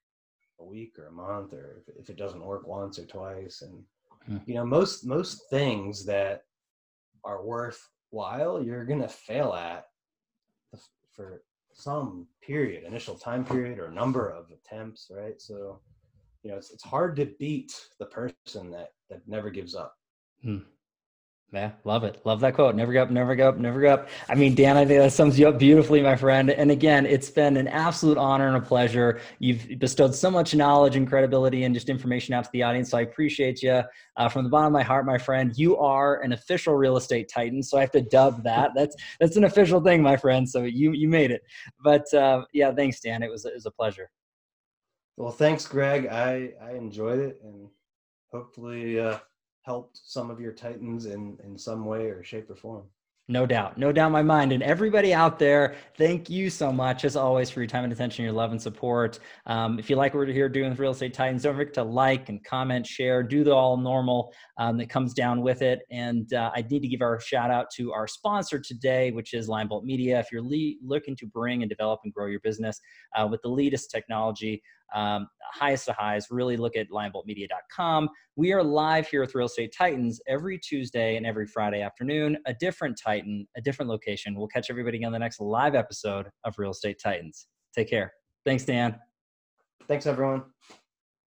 a 0.61 0.65
week 0.65 0.99
or 0.99 1.07
a 1.09 1.13
month 1.13 1.53
or 1.53 1.83
if, 1.87 1.97
if 1.97 2.11
it 2.11 2.17
doesn't 2.17 2.45
work 2.45 2.67
once 2.67 2.99
or 2.99 3.05
twice 3.07 3.63
and 3.63 3.85
Hmm. 4.27 4.37
you 4.47 4.55
know 4.55 4.65
most 4.65 5.05
most 5.05 5.51
things 5.51 6.05
that 6.05 6.45
are 7.25 7.43
worthwhile 7.43 8.63
you're 8.63 8.85
gonna 8.85 9.09
fail 9.09 9.53
at 9.53 9.87
for 11.11 11.43
some 11.73 12.29
period 12.41 12.85
initial 12.85 13.17
time 13.17 13.45
period 13.45 13.81
or 13.81 13.91
number 13.91 14.29
of 14.29 14.47
attempts 14.53 15.11
right 15.11 15.41
so 15.41 15.81
you 16.43 16.51
know 16.51 16.57
it's, 16.57 16.71
it's 16.73 16.85
hard 16.85 17.17
to 17.17 17.27
beat 17.39 17.73
the 17.99 18.07
person 18.07 18.71
that 18.71 18.89
that 19.11 19.21
never 19.27 19.51
gives 19.51 19.75
up 19.75 19.95
Yeah, 21.53 21.73
love 21.85 22.03
it. 22.03 22.19
Love 22.25 22.41
that 22.41 22.55
quote. 22.55 22.75
Never 22.75 22.95
give 22.95 23.03
up, 23.03 23.11
never 23.11 23.35
give 23.35 23.47
up, 23.47 23.59
never 23.59 23.79
give 23.79 23.91
up. 23.91 24.09
I 24.31 24.35
mean, 24.35 24.55
Dan, 24.55 24.79
I 24.79 24.87
think 24.87 25.01
that 25.01 25.13
sums 25.13 25.39
you 25.39 25.49
up 25.49 25.59
beautifully, 25.59 26.01
my 26.01 26.17
friend. 26.17 26.49
And 26.49 26.71
again, 26.71 27.05
it's 27.05 27.29
been 27.29 27.59
an 27.59 27.69
absolute 27.69 28.17
honor 28.17 28.49
and 28.49 28.57
a 28.57 28.61
pleasure. 28.61 29.21
You've 29.39 29.79
bestowed 29.79 30.15
so 30.15 30.31
much 30.31 30.55
knowledge 30.55 30.97
and 30.97 31.07
credibility 31.07 31.65
and 31.65 31.75
just 31.75 31.91
information 31.91 32.33
out 32.33 32.45
to 32.45 32.51
the 32.55 32.63
audience. 32.63 32.89
So 32.89 32.97
I 32.97 33.03
appreciate 33.03 33.63
you 33.63 33.83
uh, 34.17 34.29
from 34.31 34.45
the 34.45 34.51
bottom 34.51 34.69
of 34.69 34.73
my 34.73 34.83
heart, 34.83 35.05
my 35.05 35.19
friend. 35.19 35.53
You 35.55 35.77
are 35.77 36.23
an 36.23 36.33
official 36.33 36.75
real 36.75 36.97
estate 36.97 37.31
titan, 37.31 37.63
so 37.63 37.77
I 37.77 37.83
have 37.83 37.91
to 37.91 38.01
dub 38.01 38.43
that. 38.45 38.71
That's 38.75 38.97
that's 39.21 39.37
an 39.37 39.45
official 39.45 39.83
thing, 39.83 40.03
my 40.03 40.17
friend. 40.17 40.49
So 40.49 40.63
you 40.63 40.93
you 40.93 41.07
made 41.07 41.31
it. 41.31 41.43
But 41.85 42.13
uh, 42.15 42.47
yeah, 42.55 42.73
thanks, 42.73 43.01
Dan. 43.01 43.23
It 43.23 43.31
was 43.31 43.45
it 43.45 43.53
was 43.53 43.67
a 43.67 43.71
pleasure. 43.71 44.09
Well 45.17 45.33
thanks 45.33 45.67
greg 45.67 46.07
i 46.07 46.53
i 46.63 46.73
enjoyed 46.73 47.21
it 47.21 47.41
and 47.45 47.69
hopefully 48.33 48.99
uh 48.99 49.19
helped 49.63 50.01
some 50.03 50.31
of 50.31 50.41
your 50.41 50.53
titans 50.53 51.07
in 51.07 51.39
in 51.45 51.57
some 51.57 51.85
way 51.85 52.07
or 52.07 52.23
shape 52.23 52.51
or 52.51 52.57
form 52.57 52.85
No 53.29 53.47
doubt, 53.47 53.79
no 53.79 53.93
doubt 53.93 54.09
in 54.09 54.13
my 54.13 54.23
mind. 54.23 54.51
And 54.51 54.65
everybody 54.65 55.15
out 55.15 55.39
there, 55.39 55.77
thank 55.97 56.29
you 56.29 56.51
so 56.51 56.73
much, 56.73 57.05
as 57.05 57.15
always, 57.15 57.51
for 57.51 57.61
your 57.61 57.69
time 57.69 57.85
and 57.85 57.93
attention, 57.93 58.25
your 58.25 58.33
love 58.33 58.51
and 58.51 58.61
support. 58.61 59.21
Um, 59.47 59.79
if 59.79 59.89
you 59.89 59.95
like 59.95 60.13
what 60.13 60.27
we're 60.27 60.33
here 60.33 60.49
doing 60.49 60.71
with 60.71 60.81
Real 60.81 60.91
Estate 60.91 61.15
Titans, 61.15 61.45
don't 61.45 61.55
forget 61.57 61.73
to 61.75 61.85
like 61.85 62.29
and 62.31 62.43
comment, 62.45 62.85
share, 62.85 63.23
do 63.23 63.45
the 63.45 63.55
all 63.55 63.77
normal 63.77 64.35
um, 64.59 64.77
that 64.79 64.91
comes 64.91 65.15
down 65.15 65.41
with 65.41 65.63
it. 65.63 65.83
And 65.93 66.35
uh, 66.35 66.51
I 66.53 66.63
need 66.69 66.81
to 66.81 66.89
give 66.89 67.01
our 67.01 67.21
shout 67.21 67.53
out 67.53 67.69
to 67.77 67.93
our 67.93 68.09
sponsor 68.09 68.59
today, 68.59 69.13
which 69.13 69.35
is 69.35 69.49
Linebolt 69.49 69.85
Media. 69.85 70.19
If 70.19 70.33
you're 70.33 70.43
le- 70.43 70.75
looking 70.85 71.15
to 71.17 71.27
bring 71.27 71.63
and 71.63 71.71
develop 71.71 72.01
and 72.03 72.13
grow 72.13 72.27
your 72.27 72.41
business 72.41 72.81
uh, 73.17 73.29
with 73.31 73.41
the 73.43 73.51
latest 73.51 73.93
technology, 73.93 74.61
um, 74.95 75.27
highest 75.53 75.89
of 75.89 75.97
highs, 75.97 76.27
really 76.31 76.57
look 76.57 76.77
at 76.77 76.89
lineboltmedia.com. 76.91 78.09
We 78.37 78.53
are 78.53 78.63
live 78.63 79.09
here 79.09 79.21
with 79.21 79.35
Real 79.35 79.47
Estate 79.47 79.75
Titans 79.77 80.21
every 80.29 80.59
Tuesday 80.59 81.17
and 81.17 81.27
every 81.27 81.47
Friday 81.47 81.83
afternoon, 81.83 82.39
a 82.47 82.55
different 82.55 82.99
Titan, 83.03 83.47
a 83.57 83.61
different 83.61 83.91
location. 83.91 84.35
We'll 84.35 84.49
catch 84.49 84.71
everybody 84.71 85.05
on 85.05 85.13
the 85.13 85.19
next 85.19 85.41
live 85.41 85.75
episode 85.75 86.29
of 86.45 86.55
Real 86.59 86.71
Estate 86.71 86.99
Titans. 87.03 87.47
Take 87.75 87.89
care. 87.89 88.13
Thanks, 88.45 88.65
Dan. 88.65 88.99
thanks 89.89 90.07
everyone 90.07 90.45